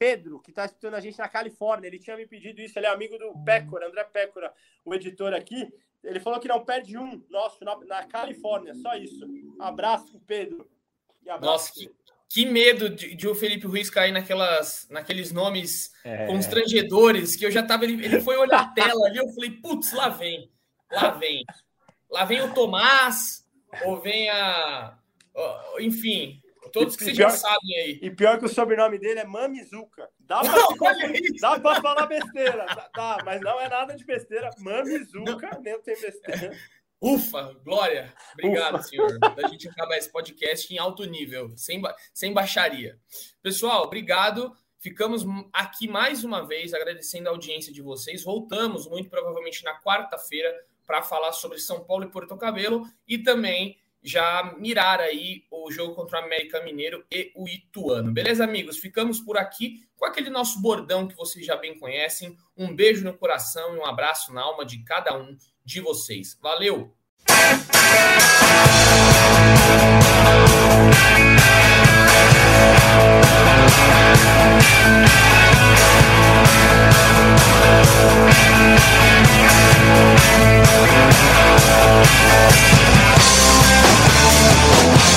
Pedro, 0.02 0.40
que 0.40 0.50
está 0.50 0.64
escutando 0.64 0.94
a 0.94 1.00
gente 1.00 1.16
na 1.16 1.28
Califórnia, 1.28 1.86
ele 1.86 2.00
tinha 2.00 2.16
me 2.16 2.26
pedido 2.26 2.60
isso, 2.60 2.76
ele 2.76 2.86
é 2.86 2.90
amigo 2.90 3.16
do 3.18 3.32
Pécora, 3.44 3.86
André 3.86 4.02
Pécora, 4.02 4.52
o 4.84 4.92
editor 4.92 5.32
aqui. 5.32 5.72
Ele 6.02 6.18
falou 6.18 6.40
que 6.40 6.48
não 6.48 6.64
perde 6.64 6.98
um 6.98 7.24
nosso 7.30 7.64
na, 7.64 7.78
na 7.84 8.04
Califórnia, 8.06 8.74
só 8.74 8.96
isso. 8.96 9.24
Abraço, 9.60 10.20
Pedro. 10.26 10.68
Abraço, 11.24 11.46
Nossa, 11.46 11.72
que, 11.72 11.88
que 12.28 12.44
medo 12.46 12.88
de, 12.88 13.14
de, 13.14 13.28
o 13.28 13.34
Felipe 13.36 13.68
Ruiz 13.68 13.88
cair 13.88 14.10
naquelas, 14.10 14.88
naqueles 14.90 15.30
nomes 15.30 15.92
é. 16.02 16.26
constrangedores 16.26 17.36
que 17.36 17.46
eu 17.46 17.50
já 17.52 17.62
tava. 17.62 17.84
Ele, 17.84 18.04
ele 18.04 18.20
foi 18.20 18.36
olhar 18.36 18.60
a 18.60 18.68
tela 18.72 19.06
ali, 19.06 19.18
eu 19.18 19.28
falei, 19.28 19.52
putz, 19.52 19.92
lá 19.92 20.08
vem, 20.08 20.50
lá 20.90 21.10
vem. 21.10 21.44
Lá 22.10 22.24
vem 22.24 22.42
o 22.42 22.52
Tomás, 22.52 23.46
ou 23.84 24.00
vem 24.00 24.28
a, 24.30 24.98
enfim, 25.78 26.41
todos 26.72 26.96
que 26.96 27.04
vocês 27.04 27.16
já 27.16 27.30
sabem 27.30 27.76
aí. 27.76 27.98
E 28.02 28.10
pior 28.10 28.38
que 28.38 28.46
o 28.46 28.48
sobrenome 28.48 28.98
dele 28.98 29.20
é 29.20 29.24
Mamizuka. 29.24 30.08
Dá 30.18 30.40
pra, 30.40 30.88
dá 31.40 31.60
pra 31.60 31.80
falar 31.80 32.06
besteira, 32.06 32.66
dá, 32.94 33.18
mas 33.24 33.40
não 33.40 33.60
é 33.60 33.68
nada 33.68 33.94
de 33.94 34.04
besteira. 34.04 34.50
Mamizuka, 34.58 35.60
nem 35.62 35.80
tem 35.80 36.00
besteira. 36.00 36.56
Ufa, 37.00 37.52
Glória. 37.64 38.14
Obrigado, 38.32 38.76
Ufa. 38.76 38.84
senhor. 38.84 39.18
Da 39.18 39.48
gente 39.48 39.68
acabar 39.68 39.96
esse 39.98 40.10
podcast 40.10 40.72
em 40.72 40.78
alto 40.78 41.04
nível, 41.04 41.52
sem, 41.56 41.82
sem 42.14 42.32
baixaria. 42.32 42.96
Pessoal, 43.42 43.82
obrigado. 43.84 44.56
Ficamos 44.78 45.24
aqui 45.52 45.88
mais 45.88 46.24
uma 46.24 46.46
vez 46.46 46.72
agradecendo 46.72 47.28
a 47.28 47.32
audiência 47.32 47.72
de 47.72 47.82
vocês. 47.82 48.22
Voltamos 48.22 48.88
muito 48.88 49.10
provavelmente 49.10 49.64
na 49.64 49.80
quarta-feira 49.80 50.52
para 50.86 51.02
falar 51.02 51.32
sobre 51.32 51.58
São 51.58 51.84
Paulo 51.84 52.04
e 52.04 52.10
Porto 52.10 52.36
Cabelo 52.36 52.86
e 53.06 53.18
também 53.18 53.78
já 54.02 54.54
mirar 54.58 55.00
aí 55.00 55.44
o 55.50 55.70
jogo 55.70 55.94
contra 55.94 56.20
o 56.20 56.24
América 56.24 56.62
Mineiro 56.62 57.04
e 57.10 57.30
o 57.34 57.48
Ituano. 57.48 58.12
Beleza, 58.12 58.44
amigos? 58.44 58.78
Ficamos 58.78 59.20
por 59.20 59.36
aqui 59.36 59.80
com 59.96 60.04
aquele 60.04 60.30
nosso 60.30 60.60
bordão 60.60 61.06
que 61.06 61.14
vocês 61.14 61.46
já 61.46 61.56
bem 61.56 61.78
conhecem. 61.78 62.36
Um 62.56 62.74
beijo 62.74 63.04
no 63.04 63.14
coração 63.14 63.76
e 63.76 63.78
um 63.78 63.86
abraço 63.86 64.32
na 64.34 64.42
alma 64.42 64.66
de 64.66 64.82
cada 64.82 65.16
um 65.16 65.36
de 65.64 65.80
vocês. 65.80 66.36
Valeu! 66.42 66.92